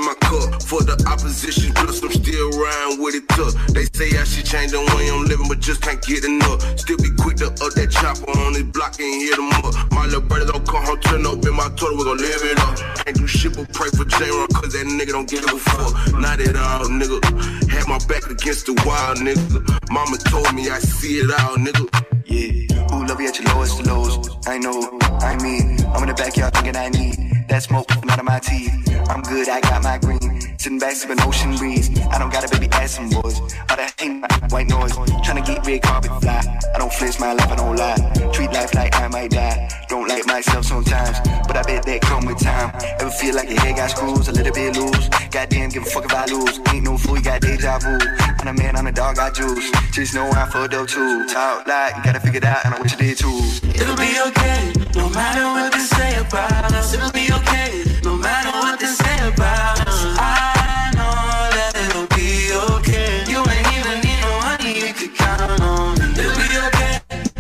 [0.06, 0.62] my cup.
[0.62, 3.58] For the opposition, plus I'm still around with it tough.
[3.74, 6.62] They say I should change the way I'm living, but just can't get enough.
[6.78, 9.74] Still be quick to up that chopper on this block and hit them up.
[9.92, 12.60] My little brother don't come home, turn up in my toilet, we gon' live it
[12.62, 12.78] up.
[13.02, 15.92] Can't do shit but pray for J-Ron, cause that nigga don't give a fuck.
[16.14, 17.20] Not at all, nigga.
[17.68, 19.66] Had my back against the wall, nigga.
[19.90, 21.90] Mama told me I see it all, nigga.
[22.30, 24.30] Yeah, who love you at your lowest lows?
[24.46, 24.78] I know,
[25.26, 28.40] I mean, I'm in the backyard thinking I need that smoke coming out of my
[28.40, 28.74] teeth.
[29.10, 30.58] I'm good, I got my green.
[30.58, 31.90] Sitting back sipping ocean breeze.
[32.10, 33.40] I don't got a baby ass boys.
[33.70, 34.94] All that ain't my white noise.
[34.94, 36.42] Tryna get red carpet fly.
[36.74, 38.32] I don't flinch my life, I don't lie.
[38.34, 39.70] Treat life like I might die.
[39.88, 42.72] Don't like myself sometimes, but I bet that come with time.
[43.00, 45.10] Ever feel like your head got screws, a little bit loose?
[45.30, 46.60] Goddamn, give a fuck if I lose.
[46.74, 48.00] Ain't no fool, you got deja vu.
[48.40, 49.72] I'm a man, I'm a dog, I juice.
[49.92, 51.28] Just know I'm fucked up too.
[51.28, 53.40] Talk like you gotta figure it out, and I wish you did too.
[53.70, 56.94] It'll be okay, no matter what they say about us.
[56.94, 60.00] It'll be okay, okay, no matter what they say about us.
[60.20, 61.16] I know
[61.58, 63.24] that it'll be okay.
[63.32, 66.06] You ain't even need no money, you could count on me.
[66.22, 66.94] It'll be okay,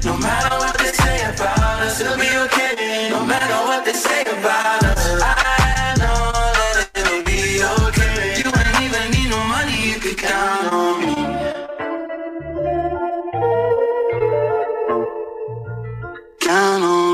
[0.06, 2.02] no matter what they say about us.
[2.02, 5.04] It'll be okay, no matter what they say about us.
[5.22, 6.32] I know
[6.78, 8.42] that it'll be okay.
[8.42, 11.16] You ain't even need no money, you could count on me.
[16.40, 17.05] Count on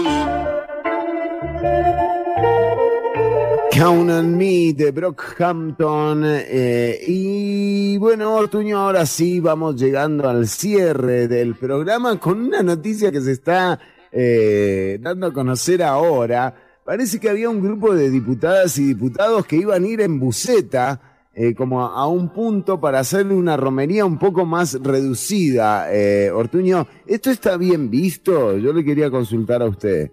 [3.82, 6.24] de Brockhampton.
[6.24, 13.12] eh, y bueno, Ortuño, ahora sí vamos llegando al cierre del programa con una noticia
[13.12, 13.80] que se está
[14.12, 16.54] eh, dando a conocer ahora.
[16.86, 21.02] Parece que había un grupo de diputadas y diputados que iban a ir en buceta.
[21.34, 26.30] eh, como a, a un punto para hacerle una romería un poco más reducida, eh,
[26.30, 26.86] Ortuño.
[27.08, 28.60] ¿Esto está bien visto?
[28.60, 30.12] Yo le quería consultar a usted.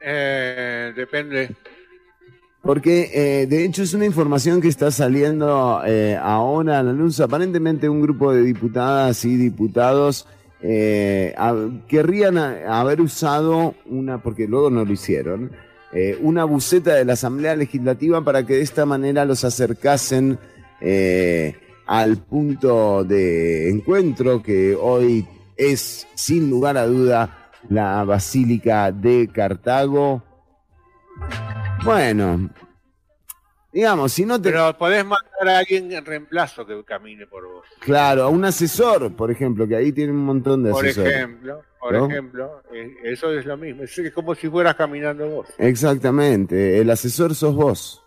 [0.00, 1.50] Eh, depende.
[2.64, 7.20] Porque eh, de hecho es una información que está saliendo eh, ahora a la luz.
[7.20, 10.26] Aparentemente un grupo de diputadas y diputados
[10.66, 11.34] eh,
[11.88, 15.50] querrían haber usado una, porque luego no lo hicieron,
[15.92, 20.38] eh, una buceta de la Asamblea Legislativa para que de esta manera los acercasen
[20.80, 21.54] eh,
[21.86, 25.26] al punto de encuentro que hoy
[25.56, 30.22] es sin lugar a duda la Basílica de Cartago.
[31.84, 32.50] Bueno,
[33.72, 34.50] digamos, si no te...
[34.50, 37.66] Pero podés mandar a alguien en reemplazo que camine por vos.
[37.80, 41.12] Claro, a un asesor, por ejemplo, que ahí tiene un montón de Por asesores.
[41.14, 42.06] ejemplo, por ¿no?
[42.10, 43.82] ejemplo, eh, eso es lo mismo.
[43.82, 45.48] Es como si fueras caminando vos.
[45.58, 48.02] Exactamente, el asesor sos vos.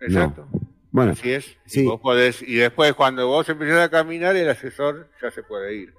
[0.00, 0.46] Exacto.
[0.90, 1.56] Bueno, Así es.
[1.66, 1.82] sí.
[1.82, 5.74] Y, vos podés, y después cuando vos empezás a caminar, el asesor ya se puede
[5.74, 5.94] ir.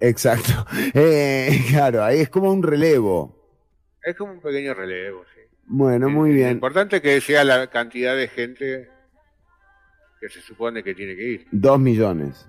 [0.00, 0.52] exacto.
[0.94, 3.41] Eh, claro, ahí es como un relevo.
[4.04, 5.40] Es como un pequeño relevo, sí.
[5.66, 6.50] Bueno, muy Lo bien.
[6.52, 8.88] importante es que sea la cantidad de gente
[10.20, 11.46] que se supone que tiene que ir.
[11.50, 12.48] Dos millones.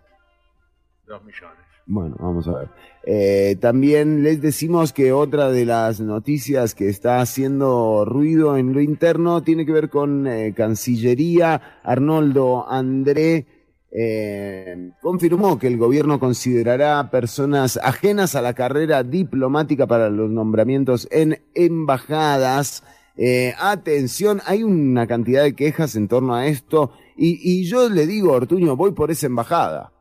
[1.07, 1.57] Dos millones.
[1.85, 2.69] Bueno, vamos a ver.
[3.05, 8.79] Eh, también les decimos que otra de las noticias que está haciendo ruido en lo
[8.79, 11.79] interno tiene que ver con eh, Cancillería.
[11.83, 13.45] Arnoldo André
[13.95, 21.07] eh, confirmó que el gobierno considerará personas ajenas a la carrera diplomática para los nombramientos
[21.11, 22.83] en embajadas.
[23.15, 28.07] Eh, atención, hay una cantidad de quejas en torno a esto y, y yo le
[28.07, 29.91] digo, Ortuño, voy por esa embajada.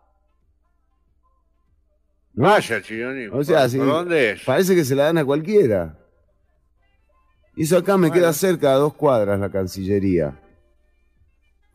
[2.35, 2.45] ¿No?
[2.49, 3.27] Vaya, Chironi.
[3.27, 4.43] O sea, ¿por, sí, por dónde es?
[4.43, 5.99] parece que se la dan a cualquiera.
[7.55, 8.15] Y eso acá me Bueno.
[8.15, 10.41] queda cerca, a dos cuadras, la Cancillería.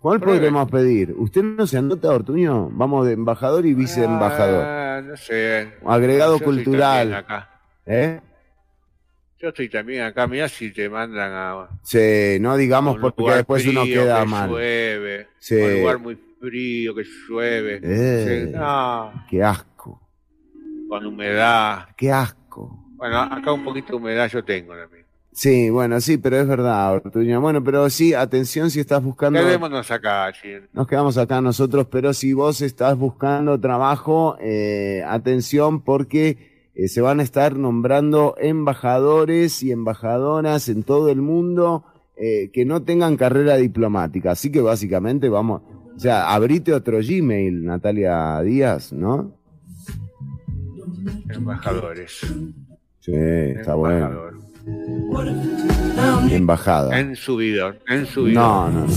[0.08, 0.40] ¿Cuál Pruebe.
[0.40, 1.14] podremos pedir?
[1.18, 2.70] ¿Usted no se anota, Ortuño?
[2.72, 4.64] Vamos de embajador y viceembajador.
[4.66, 5.74] Ah, no sé.
[5.86, 7.14] Agregado Yo cultural.
[7.14, 7.50] acá.
[7.86, 8.22] ¿Eh?
[9.38, 10.26] Yo estoy también acá.
[10.26, 14.50] Mirá si te mandan a Sí, no digamos porque después uno frío, queda que mal.
[14.50, 15.28] llueve.
[15.40, 15.56] Sí.
[15.56, 17.80] Un lugar muy frío, que llueve.
[17.84, 18.46] Eh.
[18.48, 20.02] Sí, no, Qué asco,
[20.88, 21.90] con humedad.
[21.98, 22.86] qué asco.
[22.96, 25.06] Bueno, acá un poquito de humedad yo tengo también.
[25.38, 27.40] Sí, bueno, sí, pero es verdad, Ortuño.
[27.40, 29.40] Bueno, pero sí, atención si estás buscando...
[29.40, 30.66] Quedémonos acá, Chironi.
[30.74, 37.02] Nos quedamos acá nosotros, pero si vos estás buscando trabajo, eh, atención porque eh, se
[37.02, 41.86] van a estar nombrando embajadores y embajadoras en todo el mundo
[42.16, 44.32] eh, que no tengan carrera diplomática.
[44.32, 45.62] Así que básicamente vamos,
[45.96, 49.38] o sea, abrite otro Gmail, Natalia Díaz, ¿no?
[51.30, 52.26] Embajadores.
[53.02, 54.47] Sí, está bueno.
[56.32, 57.00] Embajada.
[57.00, 57.80] En subidor.
[57.88, 58.36] En subidor.
[58.44, 58.94] No, no, no.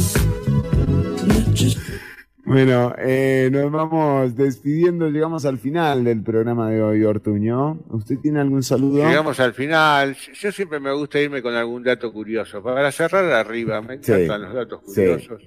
[2.44, 7.78] Bueno, eh, nos vamos despidiendo, llegamos al final del programa de hoy, Ortuño.
[7.90, 9.06] ¿Usted tiene algún saludo?
[9.06, 10.16] Llegamos al final.
[10.34, 12.60] Yo siempre me gusta irme con algún dato curioso.
[12.62, 14.12] Para cerrar arriba, me Sí.
[14.12, 14.94] encantan los datos Sí.
[15.02, 15.42] curiosos.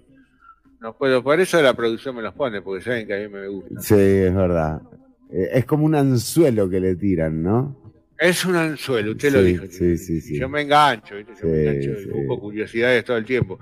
[0.79, 3.47] No puedo, por eso la producción me los pone, porque saben que a mí me
[3.49, 3.81] gusta.
[3.81, 4.81] Sí, es verdad.
[5.29, 7.82] Eh, es como un anzuelo que le tiran, ¿no?
[8.17, 9.65] Es un anzuelo, usted lo dijo.
[9.69, 10.39] Sí, sí, sí.
[10.39, 11.33] Yo me engancho, ¿viste?
[11.41, 13.59] Yo me engancho y busco curiosidades todo el tiempo.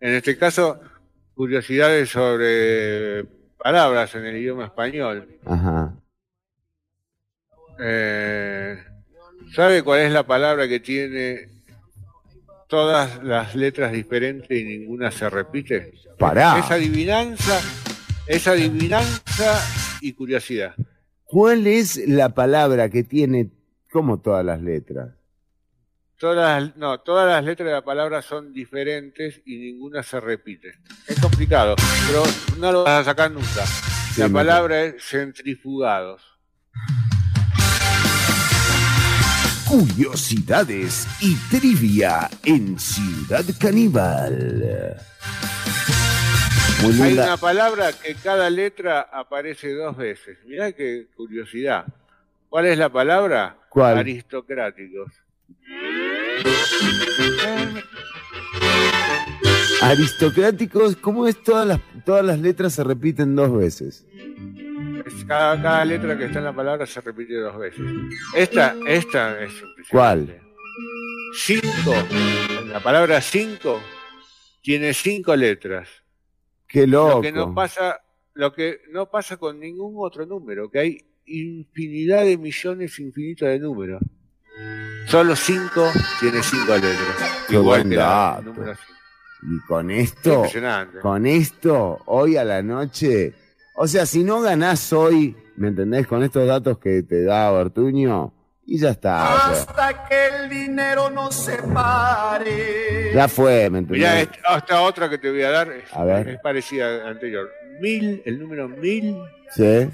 [0.00, 0.80] En este caso,
[1.34, 3.24] curiosidades sobre
[3.58, 5.26] palabras en el idioma español.
[5.44, 5.94] Ajá.
[7.80, 8.76] Eh,
[9.54, 11.48] ¿Sabe cuál es la palabra que tiene
[12.68, 15.92] todas las letras diferentes y ninguna se repite?
[16.18, 16.58] Pará.
[16.58, 17.60] Es adivinanza,
[18.26, 19.60] es adivinanza
[20.00, 20.74] y curiosidad.
[21.24, 23.50] ¿Cuál es la palabra que tiene
[23.94, 25.14] como todas las letras?
[26.18, 30.80] Todas, no, todas las letras de la palabra son diferentes y ninguna se repite.
[31.06, 31.76] Es complicado,
[32.08, 32.24] pero
[32.58, 33.64] no lo vas a sacar nunca.
[34.16, 36.22] la me palabra es centrifugados.
[39.68, 44.96] Curiosidades y trivia en Ciudad Caníbal.
[47.00, 50.38] Hay una palabra que cada letra aparece dos veces.
[50.46, 51.86] Mirá qué curiosidad.
[52.54, 53.58] ¿Cuál es la palabra?
[53.68, 53.98] ¿Cuál?
[53.98, 55.10] Aristocráticos.
[59.82, 64.06] Aristocráticos, ¿cómo es todas las, todas las letras se repiten dos veces?
[65.04, 67.84] Es cada, cada letra que está en la palabra se repite dos veces.
[68.36, 69.50] Esta, esta es.
[69.90, 70.40] ¿Cuál?
[71.36, 71.92] cinco,
[72.68, 73.80] la palabra cinco
[74.62, 75.88] tiene cinco letras.
[76.68, 77.16] Qué loco.
[77.16, 78.00] Lo que no pasa,
[78.34, 83.58] lo que no pasa con ningún otro número, que hay infinidad de millones infinitos de
[83.58, 84.02] números.
[85.06, 85.90] Solo cinco
[86.20, 87.44] tiene cinco letras.
[87.48, 88.42] Qué Igual buen que la dato.
[88.42, 88.92] número cinco.
[89.46, 90.98] Y con esto, Impresionante.
[91.00, 93.34] con esto, hoy a la noche,
[93.76, 96.06] o sea, si no ganás hoy, ¿me entendés?
[96.06, 98.32] Con estos datos que te da Ortuño,
[98.64, 99.34] y ya está.
[99.34, 103.12] o sea, Hasta que el dinero nos separe.
[103.14, 103.98] ya fue, ¿me entendés?
[104.00, 106.26] Mirá, esta esta otra que te voy a dar es, A ver.
[106.28, 107.50] es parecida a la anterior.
[107.80, 109.16] Mil, el número mil
[109.54, 109.88] Sí.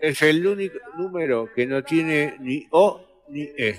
[0.00, 3.78] Es el único número que no tiene ni O ni E.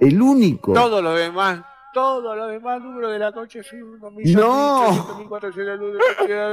[0.00, 0.72] El único.
[0.72, 1.62] Todos los demás,
[1.92, 5.26] todos los demás números de la coche son unos No.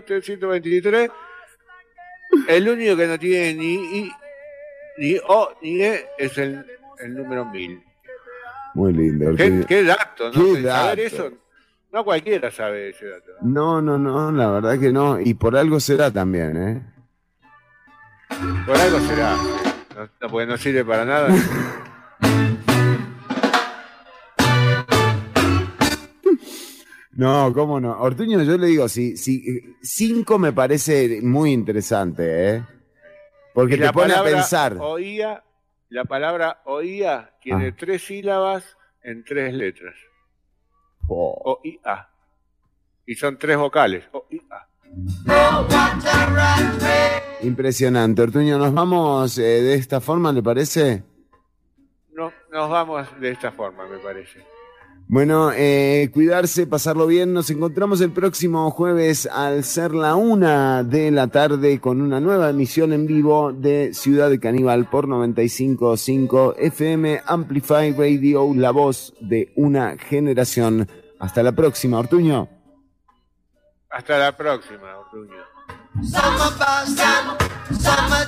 [0.05, 1.09] 323.
[2.47, 4.11] El único que no tiene ni I,
[4.97, 6.65] ni O ni E es el,
[6.99, 7.83] el número 1000.
[8.73, 9.33] Muy lindo.
[9.35, 10.31] ¿Qué, qué dato, ¿no?
[10.31, 11.01] Qué Saber dato.
[11.01, 11.31] eso,
[11.91, 13.31] no cualquiera sabe ese dato.
[13.41, 15.19] No, no, no, la verdad que no.
[15.19, 16.81] Y por algo será también, ¿eh?
[18.65, 19.35] Por algo será.
[19.95, 21.29] No, no, porque no sirve para nada.
[27.11, 27.99] No, cómo no.
[27.99, 32.63] Ortuño, yo le digo, si, si, cinco me parece muy interesante, ¿eh?
[33.53, 34.77] Porque Y te pone a pensar.
[34.79, 35.43] Oía,
[35.89, 37.75] la palabra oía tiene Ah.
[37.75, 39.95] tres sílabas en tres letras.
[41.07, 41.41] Oh.
[41.43, 42.07] O I A.
[43.07, 44.03] Y son tres vocales.
[44.11, 44.66] O I A.
[47.41, 48.21] Impresionante.
[48.21, 51.03] Ortuño, nos vamos eh, de esta forma, ¿le parece?
[52.13, 54.39] No, nos vamos de esta forma, me parece.
[55.09, 57.31] Bueno, eh, cuidarse, pasarlo bien.
[57.31, 62.49] Nos encontramos el próximo jueves al ser la una de la tarde con una nueva
[62.49, 69.97] emisión en vivo de Ciudad Caníbal por 95.5 FM Amplify Radio, la voz de una
[69.97, 70.89] generación.
[71.19, 72.56] Hasta la próxima, Ortuño.
[73.89, 75.43] Hasta la próxima, Ortuño.
[76.03, 77.37] Summer Boston,
[77.71, 78.27] summer